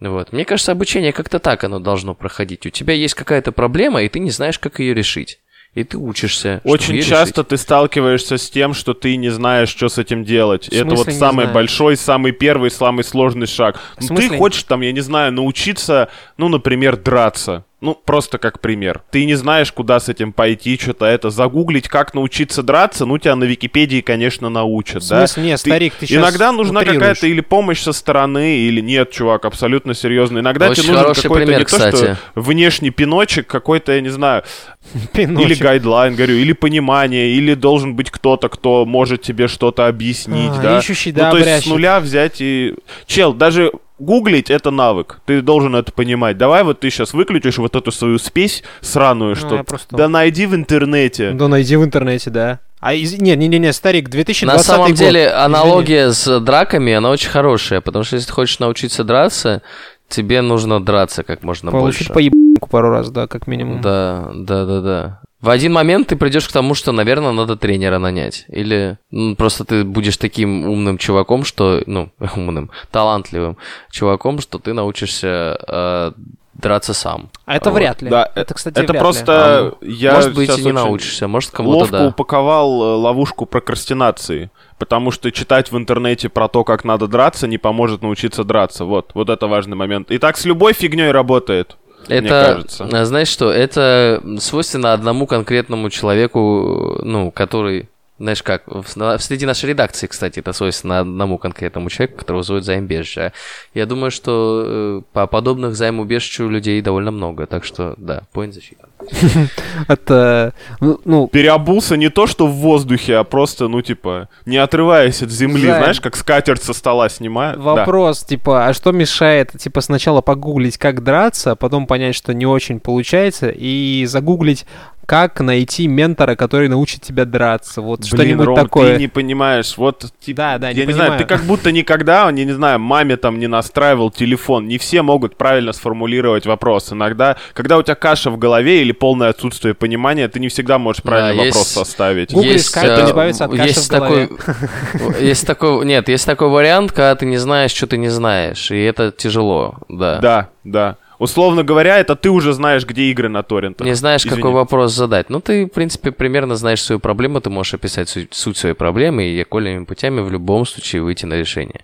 Вот. 0.00 0.32
Мне 0.32 0.44
кажется, 0.44 0.72
обучение 0.72 1.12
как-то 1.12 1.38
так 1.38 1.64
оно 1.64 1.78
должно 1.78 2.14
проходить. 2.14 2.66
У 2.66 2.70
тебя 2.70 2.92
есть 2.92 3.14
какая-то 3.14 3.52
проблема, 3.52 4.02
и 4.02 4.08
ты 4.08 4.18
не 4.18 4.30
знаешь, 4.30 4.58
как 4.58 4.80
ее 4.80 4.94
решить. 4.94 5.38
И 5.74 5.84
ты 5.84 5.96
учишься. 5.96 6.60
Очень 6.64 7.00
часто 7.00 7.40
решить. 7.40 7.48
ты 7.48 7.56
сталкиваешься 7.56 8.36
с 8.36 8.50
тем, 8.50 8.74
что 8.74 8.92
ты 8.92 9.16
не 9.16 9.30
знаешь, 9.30 9.70
что 9.70 9.88
с 9.88 9.96
этим 9.96 10.22
делать. 10.22 10.68
В 10.68 10.72
это 10.72 10.94
вот 10.94 11.10
самый 11.12 11.46
большой, 11.46 11.96
самый 11.96 12.32
первый, 12.32 12.70
самый 12.70 13.04
сложный 13.04 13.46
шаг. 13.46 13.80
Ну, 13.98 14.14
ты 14.14 14.28
хочешь 14.36 14.64
там, 14.64 14.82
я 14.82 14.92
не 14.92 15.00
знаю, 15.00 15.32
научиться, 15.32 16.10
ну, 16.36 16.48
например, 16.48 16.98
драться. 16.98 17.64
Ну, 17.82 17.94
просто 17.96 18.38
как 18.38 18.60
пример. 18.60 19.02
Ты 19.10 19.24
не 19.24 19.34
знаешь, 19.34 19.72
куда 19.72 19.98
с 19.98 20.08
этим 20.08 20.32
пойти, 20.32 20.78
что-то 20.80 21.04
это. 21.06 21.30
Загуглить, 21.30 21.88
как 21.88 22.14
научиться 22.14 22.62
драться, 22.62 23.06
ну, 23.06 23.18
тебя 23.18 23.34
на 23.34 23.42
Википедии, 23.42 24.00
конечно, 24.00 24.48
научат, 24.48 25.02
В 25.02 25.08
да? 25.08 25.26
смысле, 25.26 25.42
нет, 25.42 25.58
старик, 25.60 25.92
ты 25.98 26.06
щас 26.06 26.16
Иногда 26.16 26.52
нужна 26.52 26.78
утрируешь. 26.80 27.00
какая-то 27.00 27.26
или 27.26 27.40
помощь 27.40 27.80
со 27.82 27.92
стороны, 27.92 28.58
или 28.58 28.80
нет, 28.80 29.10
чувак, 29.10 29.44
абсолютно 29.44 29.94
серьезно. 29.94 30.38
Иногда 30.38 30.70
Очень 30.70 30.84
тебе 30.84 30.92
нужен 30.92 31.14
какой-то 31.14 31.34
пример, 31.44 31.58
не 31.58 31.64
то, 31.64 31.70
кстати. 31.76 31.96
что 31.96 32.16
внешний 32.36 32.90
пиночек, 32.90 33.48
какой-то, 33.48 33.92
я 33.92 34.00
не 34.00 34.10
знаю, 34.10 34.44
или 34.94 35.06
Пиночек. 35.26 35.58
гайдлайн, 35.62 36.14
говорю, 36.14 36.36
или 36.36 36.52
понимание, 36.52 37.30
или 37.32 37.54
должен 37.54 37.96
быть 37.96 38.12
кто-то, 38.12 38.48
кто 38.48 38.86
может 38.86 39.22
тебе 39.22 39.48
что-то 39.48 39.88
объяснить, 39.88 40.52
А, 40.58 40.62
да. 40.62 40.78
ищущий, 40.78 41.10
ну, 41.10 41.18
да, 41.18 41.30
то 41.32 41.38
есть 41.38 41.64
с 41.64 41.66
нуля 41.66 41.98
взять 41.98 42.36
и... 42.40 42.74
Чел, 43.06 43.32
даже 43.34 43.72
гуглить— 44.02 44.50
это 44.50 44.70
навык. 44.70 45.20
Ты 45.26 45.40
должен 45.42 45.74
это 45.76 45.92
понимать. 45.92 46.36
Давай 46.38 46.62
вот 46.64 46.80
ты 46.80 46.90
сейчас 46.90 47.14
выключишь 47.14 47.58
вот 47.58 47.76
эту 47.76 47.90
свою 47.92 48.18
спесь 48.18 48.62
сраную, 48.80 49.36
что... 49.36 49.56
Ну, 49.58 49.64
просто- 49.64 49.96
Да 49.96 50.08
найди 50.08 50.46
в 50.46 50.54
интернете. 50.54 51.30
Да 51.32 51.48
найди 51.48 51.76
в 51.76 51.84
интернете, 51.84 52.30
да. 52.30 52.60
А 52.80 52.94
из... 52.94 53.12
не, 53.20 53.36
не, 53.36 53.46
не, 53.48 53.58
не, 53.58 53.72
старик, 53.72 54.08
2020 54.08 54.58
На 54.58 54.62
самом 54.62 54.88
год. 54.88 54.96
деле 54.96 55.20
Извини. 55.26 55.34
аналогия 55.44 56.10
с 56.12 56.40
драками, 56.40 56.92
она 56.92 57.10
очень 57.10 57.30
хорошая, 57.30 57.80
потому 57.80 58.04
что 58.04 58.16
если 58.16 58.26
ты 58.26 58.32
хочешь 58.32 58.58
научиться 58.58 59.04
драться, 59.04 59.62
тебе 60.08 60.42
нужно 60.42 60.84
драться 60.84 61.22
как 61.22 61.42
можно 61.44 61.70
Получить 61.70 62.08
больше. 62.08 62.12
по 62.12 62.18
ебанку 62.18 62.68
пару 62.68 62.90
раз, 62.90 63.10
да, 63.10 63.28
как 63.28 63.46
минимум. 63.46 63.80
Да, 63.82 64.30
да, 64.34 64.64
да, 64.66 64.80
да. 64.80 65.20
В 65.42 65.50
один 65.50 65.72
момент 65.72 66.06
ты 66.06 66.16
придешь 66.16 66.48
к 66.48 66.52
тому, 66.52 66.74
что, 66.74 66.92
наверное, 66.92 67.32
надо 67.32 67.56
тренера 67.56 67.98
нанять. 67.98 68.44
Или 68.48 68.98
ну, 69.10 69.34
просто 69.34 69.64
ты 69.64 69.82
будешь 69.84 70.16
таким 70.16 70.68
умным 70.68 70.98
чуваком, 70.98 71.44
что, 71.44 71.82
ну, 71.86 72.10
умным, 72.36 72.70
талантливым 72.92 73.58
чуваком, 73.90 74.40
что 74.40 74.60
ты 74.60 74.72
научишься 74.72 75.58
э, 75.66 76.12
драться 76.54 76.94
сам. 76.94 77.28
А 77.44 77.56
это 77.56 77.70
Вот. 77.70 77.76
вряд 77.76 78.02
ли. 78.02 78.08
Да, 78.08 78.30
это, 78.36 78.54
кстати, 78.54 78.74
Это 78.74 78.92
вряд 78.92 78.94
ли. 78.94 78.98
просто... 79.00 79.74
я 79.80 80.14
Может 80.14 80.34
быть, 80.34 80.58
и 80.58 80.62
не 80.62 80.72
научишься, 80.72 81.26
может, 81.26 81.50
кому-то 81.50 81.78
Ловко 81.78 81.98
да. 81.98 82.06
упаковал 82.06 82.82
э, 82.82 82.96
ловушку 82.96 83.44
прокрастинации. 83.44 84.50
Потому 84.78 85.10
что 85.10 85.30
читать 85.32 85.72
в 85.72 85.76
интернете 85.76 86.28
про 86.28 86.48
то, 86.48 86.64
как 86.64 86.84
надо 86.84 87.06
драться, 87.08 87.46
не 87.46 87.58
поможет 87.58 88.02
научиться 88.02 88.44
драться. 88.44 88.84
Вот, 88.84 89.10
вот 89.14 89.28
это 89.28 89.46
важный 89.46 89.76
момент. 89.76 90.10
И 90.10 90.18
так 90.18 90.36
с 90.36 90.44
любой 90.44 90.72
фигней 90.72 91.10
работает. 91.10 91.76
Мне 92.08 92.18
Это, 92.18 92.52
кажется. 92.54 92.88
а, 92.92 93.04
знаешь 93.04 93.28
что, 93.28 93.50
это 93.50 94.22
свойственно 94.38 94.92
одному 94.92 95.26
конкретному 95.26 95.90
человеку, 95.90 96.98
ну, 97.02 97.30
который, 97.30 97.88
знаешь 98.18 98.42
как, 98.42 98.62
в- 98.66 99.18
среди 99.18 99.46
нашей 99.46 99.70
редакции, 99.70 100.06
кстати, 100.06 100.38
это 100.40 100.52
свойственно 100.52 101.00
одному 101.00 101.38
конкретному 101.38 101.90
человеку, 101.90 102.18
которого 102.18 102.42
зовут 102.42 102.64
займбежище. 102.64 103.32
Я 103.74 103.86
думаю, 103.86 104.10
что 104.10 104.64
э, 104.66 105.02
по 105.12 105.26
подобных 105.26 105.74
займубежищу 105.76 106.48
людей 106.48 106.80
довольно 106.82 107.10
много, 107.10 107.46
так 107.46 107.64
что, 107.64 107.94
да, 107.96 108.22
поинт 108.32 108.54
засчитан. 108.54 108.90
Это, 109.88 110.52
ну, 110.80 111.00
ну, 111.04 111.28
Переобулся 111.28 111.96
не 111.96 112.08
то, 112.08 112.26
что 112.26 112.46
в 112.46 112.52
воздухе, 112.52 113.16
а 113.16 113.24
просто, 113.24 113.68
ну, 113.68 113.82
типа, 113.82 114.28
не 114.46 114.56
отрываясь 114.56 115.22
от 115.22 115.30
земли, 115.30 115.66
знаешь, 115.66 116.00
как 116.00 116.16
скатерть 116.16 116.62
со 116.62 116.72
стола 116.72 117.08
снимают. 117.08 117.58
Да. 117.58 117.62
вопрос, 117.62 118.22
типа, 118.24 118.66
а 118.66 118.74
что 118.74 118.92
мешает, 118.92 119.52
типа, 119.58 119.80
сначала 119.80 120.20
погуглить, 120.20 120.78
как 120.78 121.02
драться, 121.02 121.52
а 121.52 121.56
потом 121.56 121.86
понять, 121.86 122.14
что 122.14 122.34
не 122.34 122.46
очень 122.46 122.80
получается, 122.80 123.50
и 123.50 124.04
загуглить, 124.06 124.66
как 125.06 125.40
найти 125.40 125.88
ментора, 125.88 126.36
который 126.36 126.68
научит 126.68 127.02
тебя 127.02 127.24
драться, 127.24 127.82
вот 127.82 128.04
что-нибудь 128.06 128.46
Ром, 128.46 128.56
такое. 128.56 128.94
ты 128.94 129.00
не 129.00 129.08
понимаешь, 129.08 129.76
вот, 129.76 130.06
типа, 130.20 130.36
Да, 130.36 130.58
да, 130.58 130.68
я 130.68 130.74
не 130.74 130.86
не 130.86 130.92
знаю, 130.92 131.10
понимаю. 131.10 131.18
ты 131.18 131.34
как 131.34 131.44
будто 131.44 131.72
никогда, 131.72 132.30
не, 132.30 132.44
не 132.44 132.52
знаю, 132.52 132.78
маме 132.78 133.16
там 133.16 133.38
не 133.38 133.46
настраивал 133.46 134.10
телефон. 134.10 134.68
Не 134.68 134.78
все 134.78 135.02
могут 135.02 135.36
правильно 135.36 135.72
сформулировать 135.72 136.46
вопрос. 136.46 136.92
Иногда, 136.92 137.36
когда 137.52 137.78
у 137.78 137.82
тебя 137.82 137.94
каша 137.94 138.30
в 138.30 138.38
голове 138.38 138.82
или 138.82 138.91
полное 138.92 139.28
отсутствие 139.30 139.74
понимания, 139.74 140.28
ты 140.28 140.40
не 140.40 140.48
всегда 140.48 140.78
можешь 140.78 141.02
правильно 141.02 141.30
Да, 141.30 141.36
вопрос 141.38 141.56
есть- 141.56 141.72
составить. 141.74 142.32
Гуглишь, 142.32 142.70
как 142.70 142.84
э, 142.84 143.04
избавиться 143.06 143.44
от 143.46 143.54
есть 143.54 143.90
такой, 143.90 144.30
есть 145.20 145.46
такой, 145.46 145.84
нет, 145.86 146.08
есть 146.08 146.26
такой 146.26 146.48
вариант, 146.48 146.92
когда 146.92 147.14
ты 147.14 147.26
не 147.26 147.36
знаешь, 147.38 147.72
что 147.72 147.86
ты 147.86 147.96
не 147.98 148.08
знаешь, 148.08 148.70
и 148.70 148.80
это 148.82 149.10
тяжело, 149.10 149.76
да. 149.88 150.18
Да, 150.18 150.48
да. 150.64 150.96
Условно 151.18 151.62
говоря, 151.62 151.98
это 151.98 152.16
ты 152.16 152.30
уже 152.30 152.52
знаешь, 152.52 152.84
где 152.84 153.02
игры 153.04 153.28
на 153.28 153.44
торрентах. 153.44 153.86
Не 153.86 153.94
знаешь, 153.94 154.22
Извини. 154.22 154.36
какой 154.42 154.50
вопрос 154.50 154.92
задать. 154.92 155.30
Ну, 155.30 155.40
ты, 155.40 155.66
в 155.66 155.68
принципе, 155.68 156.10
примерно 156.10 156.56
знаешь 156.56 156.82
свою 156.82 156.98
проблему, 156.98 157.40
ты 157.40 157.48
можешь 157.48 157.74
описать 157.74 158.08
суть, 158.08 158.34
суть 158.34 158.56
своей 158.56 158.74
проблемы 158.74 159.24
и 159.26 159.40
окольными 159.40 159.84
путями 159.84 160.20
в 160.20 160.32
любом 160.32 160.66
случае 160.66 161.02
выйти 161.02 161.24
на 161.24 161.34
решение. 161.34 161.82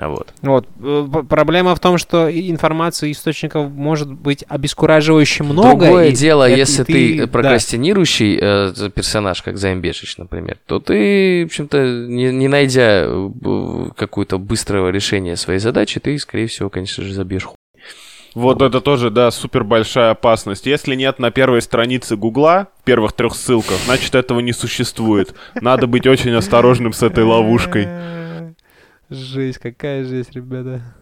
А 0.00 0.08
вот. 0.08 0.32
Вот. 0.40 0.66
э, 0.82 1.06
Проблема 1.28 1.74
в 1.74 1.80
том, 1.80 1.98
что 1.98 2.26
и 2.26 2.50
информации 2.50 3.10
и 3.10 3.12
источников 3.12 3.70
может 3.70 4.10
быть 4.10 4.46
обескураживающе 4.48 5.44
много. 5.44 5.84
Другое 5.84 6.08
и 6.08 6.12
дело, 6.12 6.48
и 6.48 6.56
если 6.56 6.84
ты, 6.84 7.18
да. 7.18 7.26
прокрастинирующий 7.26 8.38
э, 8.40 8.90
персонаж, 8.94 9.42
как 9.42 9.58
Займбешич, 9.58 10.16
например, 10.16 10.56
то 10.64 10.80
ты, 10.80 11.42
в 11.44 11.46
общем-то, 11.48 12.06
не, 12.08 12.32
не 12.32 12.48
найдя 12.48 13.04
э, 13.04 13.90
какое-то 13.94 14.38
быстрого 14.38 14.88
решения 14.88 15.36
своей 15.36 15.60
задачи, 15.60 16.00
ты, 16.00 16.18
скорее 16.18 16.46
всего, 16.46 16.70
конечно 16.70 17.04
же, 17.04 17.12
забьешь 17.12 17.44
хуй. 17.44 17.56
Вот 18.34 18.62
это 18.62 18.80
тоже, 18.80 19.10
да, 19.10 19.30
супер 19.30 19.64
большая 19.64 20.12
опасность. 20.12 20.64
Если 20.64 20.94
нет 20.94 21.18
на 21.18 21.30
первой 21.30 21.60
странице 21.60 22.16
Гугла, 22.16 22.68
в 22.80 22.84
первых 22.84 23.12
трех 23.12 23.34
ссылках, 23.34 23.76
значит 23.84 24.14
этого 24.14 24.40
не 24.40 24.52
существует. 24.54 25.34
Надо 25.60 25.86
быть 25.86 26.06
очень 26.06 26.32
осторожным 26.32 26.94
с 26.94 27.02
этой 27.02 27.24
ловушкой. 27.24 27.86
Жесть, 29.10 29.58
какая 29.58 30.04
жесть, 30.04 30.30
ребята. 30.32 30.94